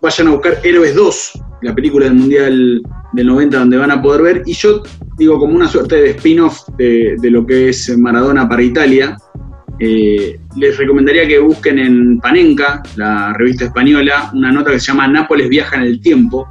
vayan 0.00 0.28
a 0.28 0.30
buscar 0.30 0.60
Héroes 0.62 0.94
2, 0.94 1.42
la 1.62 1.74
película 1.74 2.04
del 2.04 2.14
Mundial 2.14 2.82
del 3.12 3.26
90 3.26 3.58
donde 3.58 3.76
van 3.76 3.90
a 3.90 4.00
poder 4.00 4.22
ver, 4.22 4.42
y 4.46 4.52
yo 4.52 4.84
digo 5.16 5.36
como 5.36 5.56
una 5.56 5.66
suerte 5.66 5.96
de 5.96 6.10
spin-off 6.10 6.68
de, 6.78 7.16
de 7.20 7.30
lo 7.32 7.44
que 7.44 7.70
es 7.70 7.98
Maradona 7.98 8.48
para 8.48 8.62
Italia, 8.62 9.16
eh, 9.80 10.38
les 10.56 10.76
recomendaría 10.76 11.26
que 11.26 11.40
busquen 11.40 11.80
en 11.80 12.20
Panenka, 12.20 12.84
la 12.94 13.32
revista 13.32 13.64
española, 13.64 14.30
una 14.32 14.52
nota 14.52 14.70
que 14.70 14.78
se 14.78 14.92
llama 14.92 15.08
Nápoles 15.08 15.48
viaja 15.48 15.74
en 15.74 15.82
el 15.82 16.00
tiempo, 16.00 16.46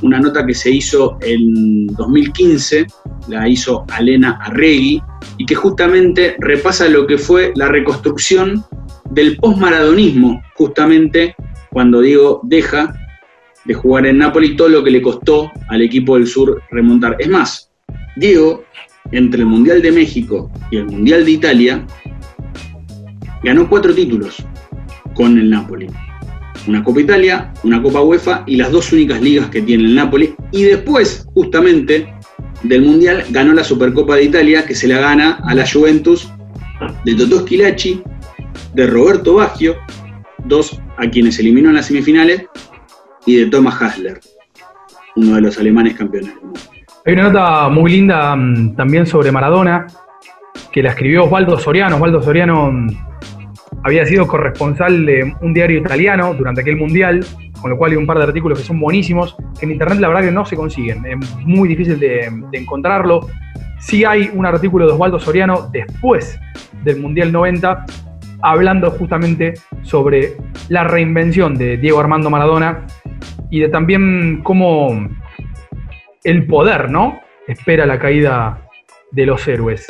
una 0.00 0.18
nota 0.18 0.46
que 0.46 0.54
se 0.54 0.70
hizo 0.70 1.18
en 1.20 1.86
2015, 1.86 2.86
la 3.28 3.48
hizo 3.48 3.84
Alena 3.90 4.38
Arregui, 4.42 5.02
y 5.38 5.46
que 5.46 5.54
justamente 5.54 6.36
repasa 6.38 6.88
lo 6.88 7.06
que 7.06 7.18
fue 7.18 7.52
la 7.54 7.68
reconstrucción 7.68 8.64
del 9.10 9.36
postmaradonismo, 9.36 10.42
justamente 10.54 11.34
cuando 11.70 12.00
Diego 12.00 12.40
deja 12.44 12.94
de 13.64 13.74
jugar 13.74 14.06
en 14.06 14.18
Nápoles, 14.18 14.56
todo 14.56 14.68
lo 14.68 14.82
que 14.82 14.90
le 14.90 15.02
costó 15.02 15.50
al 15.68 15.82
equipo 15.82 16.16
del 16.16 16.26
sur 16.26 16.62
remontar. 16.70 17.16
Es 17.18 17.28
más, 17.28 17.70
Diego, 18.16 18.64
entre 19.12 19.40
el 19.40 19.46
Mundial 19.46 19.82
de 19.82 19.92
México 19.92 20.50
y 20.70 20.76
el 20.78 20.86
Mundial 20.86 21.24
de 21.24 21.30
Italia, 21.30 21.86
ganó 23.42 23.68
cuatro 23.68 23.94
títulos 23.94 24.44
con 25.14 25.38
el 25.38 25.50
Napoli. 25.50 25.88
Una 26.66 26.82
Copa 26.84 27.00
Italia, 27.00 27.52
una 27.64 27.82
Copa 27.82 28.00
UEFA 28.02 28.44
y 28.46 28.56
las 28.56 28.70
dos 28.70 28.92
únicas 28.92 29.20
ligas 29.20 29.48
que 29.48 29.62
tiene 29.62 29.84
el 29.84 29.94
Napoli. 29.94 30.34
Y 30.52 30.62
después, 30.62 31.26
justamente, 31.34 32.14
del 32.62 32.82
Mundial, 32.82 33.24
ganó 33.30 33.52
la 33.52 33.64
Supercopa 33.64 34.16
de 34.16 34.24
Italia, 34.24 34.64
que 34.64 34.74
se 34.74 34.88
la 34.88 35.00
gana 35.00 35.40
a 35.44 35.54
la 35.54 35.64
Juventus 35.68 36.30
de 37.04 37.14
Totò 37.14 37.40
Schilacci, 37.40 38.02
de 38.74 38.86
Roberto 38.86 39.34
Baggio, 39.34 39.76
dos 40.44 40.80
a 40.96 41.08
quienes 41.08 41.38
eliminó 41.38 41.70
en 41.70 41.76
las 41.76 41.86
semifinales, 41.86 42.46
y 43.26 43.36
de 43.36 43.46
Thomas 43.46 43.80
Hasler, 43.80 44.20
uno 45.16 45.36
de 45.36 45.40
los 45.40 45.58
alemanes 45.58 45.94
campeones 45.94 46.34
del 46.34 46.42
mundo. 46.42 46.60
Hay 47.04 47.14
una 47.14 47.24
nota 47.24 47.68
muy 47.68 47.90
linda 47.90 48.34
mm, 48.36 48.76
también 48.76 49.06
sobre 49.06 49.32
Maradona, 49.32 49.86
que 50.70 50.82
la 50.82 50.90
escribió 50.90 51.24
Osvaldo 51.24 51.58
Soriano. 51.58 51.96
Osvaldo 51.96 52.22
Soriano 52.22 52.70
mm, 52.70 52.88
había 53.84 54.06
sido 54.06 54.26
corresponsal 54.26 55.04
de 55.06 55.34
un 55.40 55.54
diario 55.54 55.78
italiano 55.78 56.34
durante 56.34 56.60
aquel 56.60 56.76
mundial, 56.76 57.24
con 57.60 57.70
lo 57.70 57.76
cual 57.76 57.92
hay 57.92 57.96
un 57.96 58.06
par 58.06 58.18
de 58.18 58.24
artículos 58.24 58.58
que 58.58 58.64
son 58.64 58.78
buenísimos, 58.78 59.36
que 59.58 59.66
en 59.66 59.72
internet 59.72 59.98
la 59.98 60.08
verdad 60.08 60.22
que 60.22 60.30
no 60.30 60.44
se 60.44 60.56
consiguen, 60.56 61.04
es 61.06 61.36
muy 61.44 61.68
difícil 61.68 61.98
de, 61.98 62.30
encontrarlo. 62.52 63.28
Sí 63.80 64.04
hay 64.04 64.30
un 64.32 64.46
artículo 64.46 64.86
de 64.86 64.92
Osvaldo 64.92 65.18
Soriano 65.18 65.68
después 65.72 66.38
del 66.84 67.00
Mundial 67.00 67.32
90, 67.32 67.84
hablando 68.42 68.90
justamente 68.90 69.54
sobre 69.82 70.34
la 70.68 70.84
reinvención 70.84 71.56
de 71.56 71.76
Diego 71.76 71.98
Armando 72.00 72.30
Maradona 72.30 72.86
y 73.50 73.60
de 73.60 73.68
también 73.68 74.40
cómo 74.42 75.08
el 76.24 76.46
poder, 76.46 76.90
¿no? 76.90 77.20
Espera 77.48 77.86
la 77.86 77.98
caída 77.98 78.62
de 79.10 79.26
los 79.26 79.46
héroes. 79.46 79.86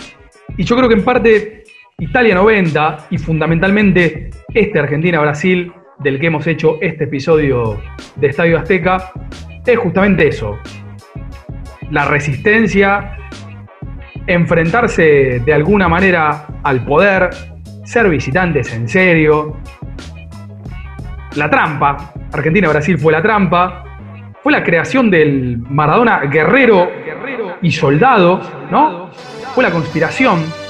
Y 0.57 0.64
yo 0.64 0.76
creo 0.76 0.89
que 0.89 0.95
en 0.95 1.05
parte 1.05 1.61
Italia 1.99 2.34
90 2.34 3.07
y 3.11 3.18
fundamentalmente 3.18 4.30
este 4.53 4.78
Argentina-Brasil 4.78 5.72
del 5.99 6.18
que 6.18 6.26
hemos 6.26 6.47
hecho 6.47 6.78
este 6.80 7.05
episodio 7.05 7.80
de 8.16 8.26
Estadio 8.26 8.59
Azteca 8.59 9.12
es 9.64 9.78
justamente 9.78 10.28
eso. 10.28 10.59
La 11.90 12.07
resistencia, 12.07 13.16
enfrentarse 14.26 15.40
de 15.45 15.55
alguna 15.55 15.88
manera 15.88 16.47
al 16.62 16.84
poder, 16.84 17.30
ser 17.84 18.09
visitantes 18.09 18.72
en 18.72 18.88
serio. 18.88 19.59
La 21.36 21.49
trampa, 21.49 22.12
Argentina-Brasil 22.32 22.99
fue 22.99 23.12
la 23.12 23.22
trampa, 23.22 23.84
fue 24.43 24.53
la 24.53 24.64
creación 24.64 25.11
del 25.11 25.59
Maradona 25.59 26.20
guerrero 26.24 26.90
y 27.61 27.70
soldado, 27.70 28.40
¿no? 28.70 29.11
Fue 29.55 29.62
la 29.62 29.70
conspiración. 29.70 30.61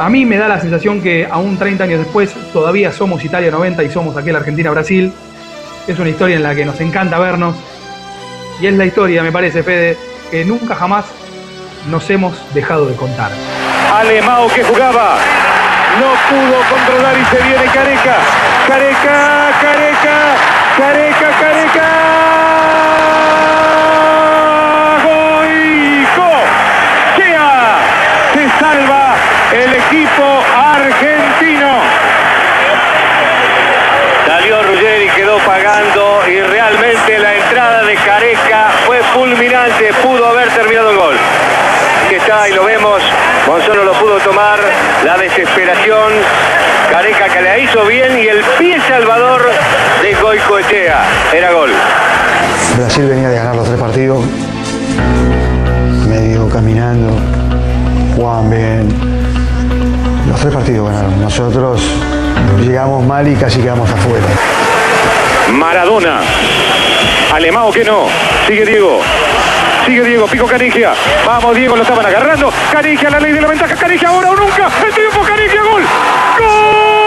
A 0.00 0.08
mí 0.08 0.24
me 0.24 0.38
da 0.38 0.48
la 0.48 0.58
sensación 0.58 1.02
que 1.02 1.28
aún 1.30 1.58
30 1.58 1.84
años 1.84 1.98
después 1.98 2.34
todavía 2.54 2.90
somos 2.90 3.22
Italia 3.22 3.50
90 3.50 3.82
y 3.84 3.90
somos 3.90 4.16
aquel 4.16 4.34
Argentina-Brasil. 4.34 5.12
Es 5.86 5.98
una 5.98 6.08
historia 6.08 6.36
en 6.36 6.42
la 6.42 6.54
que 6.54 6.64
nos 6.64 6.80
encanta 6.80 7.18
vernos. 7.18 7.54
Y 8.62 8.66
es 8.66 8.72
la 8.78 8.86
historia, 8.86 9.22
me 9.22 9.30
parece, 9.30 9.62
Fede, 9.62 9.98
que 10.30 10.42
nunca 10.46 10.74
jamás 10.74 11.04
nos 11.90 12.08
hemos 12.08 12.32
dejado 12.54 12.86
de 12.86 12.96
contar. 12.96 13.30
Alemao 13.92 14.48
que 14.48 14.64
jugaba. 14.64 15.18
No 16.00 16.14
pudo 16.30 16.62
controlar 16.70 17.18
y 17.18 17.24
se 17.26 17.42
viene 17.42 17.64
Careca. 17.66 18.16
Careca, 18.68 19.50
Careca, 19.60 20.36
Careca, 20.78 21.40
Careca. 21.40 22.49
Equipo 29.90 30.22
argentino. 30.56 31.68
Salió 34.24 34.62
Ruggeri, 34.62 35.08
quedó 35.16 35.38
pagando 35.38 36.20
y 36.28 36.40
realmente 36.40 37.18
la 37.18 37.34
entrada 37.34 37.82
de 37.82 37.94
Careca 37.96 38.68
fue 38.86 38.98
fulminante. 39.14 39.92
Pudo 40.02 40.26
haber 40.26 40.48
terminado 40.50 40.90
el 40.90 40.96
gol. 40.96 41.16
que 42.08 42.16
está, 42.16 42.48
y 42.48 42.54
lo 42.54 42.64
vemos. 42.64 43.02
Monzón 43.48 43.78
no 43.78 43.84
lo 43.84 43.92
pudo 43.94 44.18
tomar. 44.18 44.60
La 45.04 45.18
desesperación. 45.18 46.12
Careca 46.92 47.28
que 47.28 47.40
la 47.40 47.58
hizo 47.58 47.84
bien 47.86 48.16
y 48.18 48.28
el 48.28 48.42
pie 48.58 48.80
salvador 48.86 49.42
de 50.02 50.14
Goicoechea. 50.14 51.02
Era 51.32 51.50
gol. 51.50 51.70
Brasil 52.76 53.08
venía 53.08 53.28
de 53.28 53.36
ganar 53.36 53.56
los 53.56 53.66
tres 53.66 53.78
partidos, 53.78 54.24
medio 56.08 56.48
caminando, 56.48 57.10
jugaban 58.16 58.50
bien. 58.50 59.09
Los 60.40 60.48
tres 60.48 60.54
partidos 60.54 60.90
ganaron. 60.90 61.20
Nosotros 61.20 61.82
llegamos 62.62 63.04
mal 63.04 63.28
y 63.28 63.34
casi 63.34 63.60
quedamos 63.60 63.90
afuera. 63.90 64.24
Maradona. 65.52 66.20
Alemão 67.30 67.70
que 67.70 67.84
no. 67.84 68.06
Sigue 68.46 68.64
Diego. 68.64 69.02
Sigue 69.84 70.02
Diego, 70.02 70.26
pico 70.28 70.46
Canigia. 70.46 70.94
Vamos, 71.26 71.54
Diego, 71.54 71.76
lo 71.76 71.82
estaban 71.82 72.06
agarrando. 72.06 72.50
Canigia, 72.72 73.10
la 73.10 73.20
ley 73.20 73.32
de 73.32 73.40
la 73.42 73.48
ventaja. 73.48 73.74
Canigia 73.74 74.08
ahora 74.08 74.30
o 74.30 74.36
nunca. 74.36 74.70
El 74.82 74.94
tiempo, 74.94 75.20
Canigia, 75.20 75.60
gol. 75.60 75.82
¡Gol! 76.38 76.99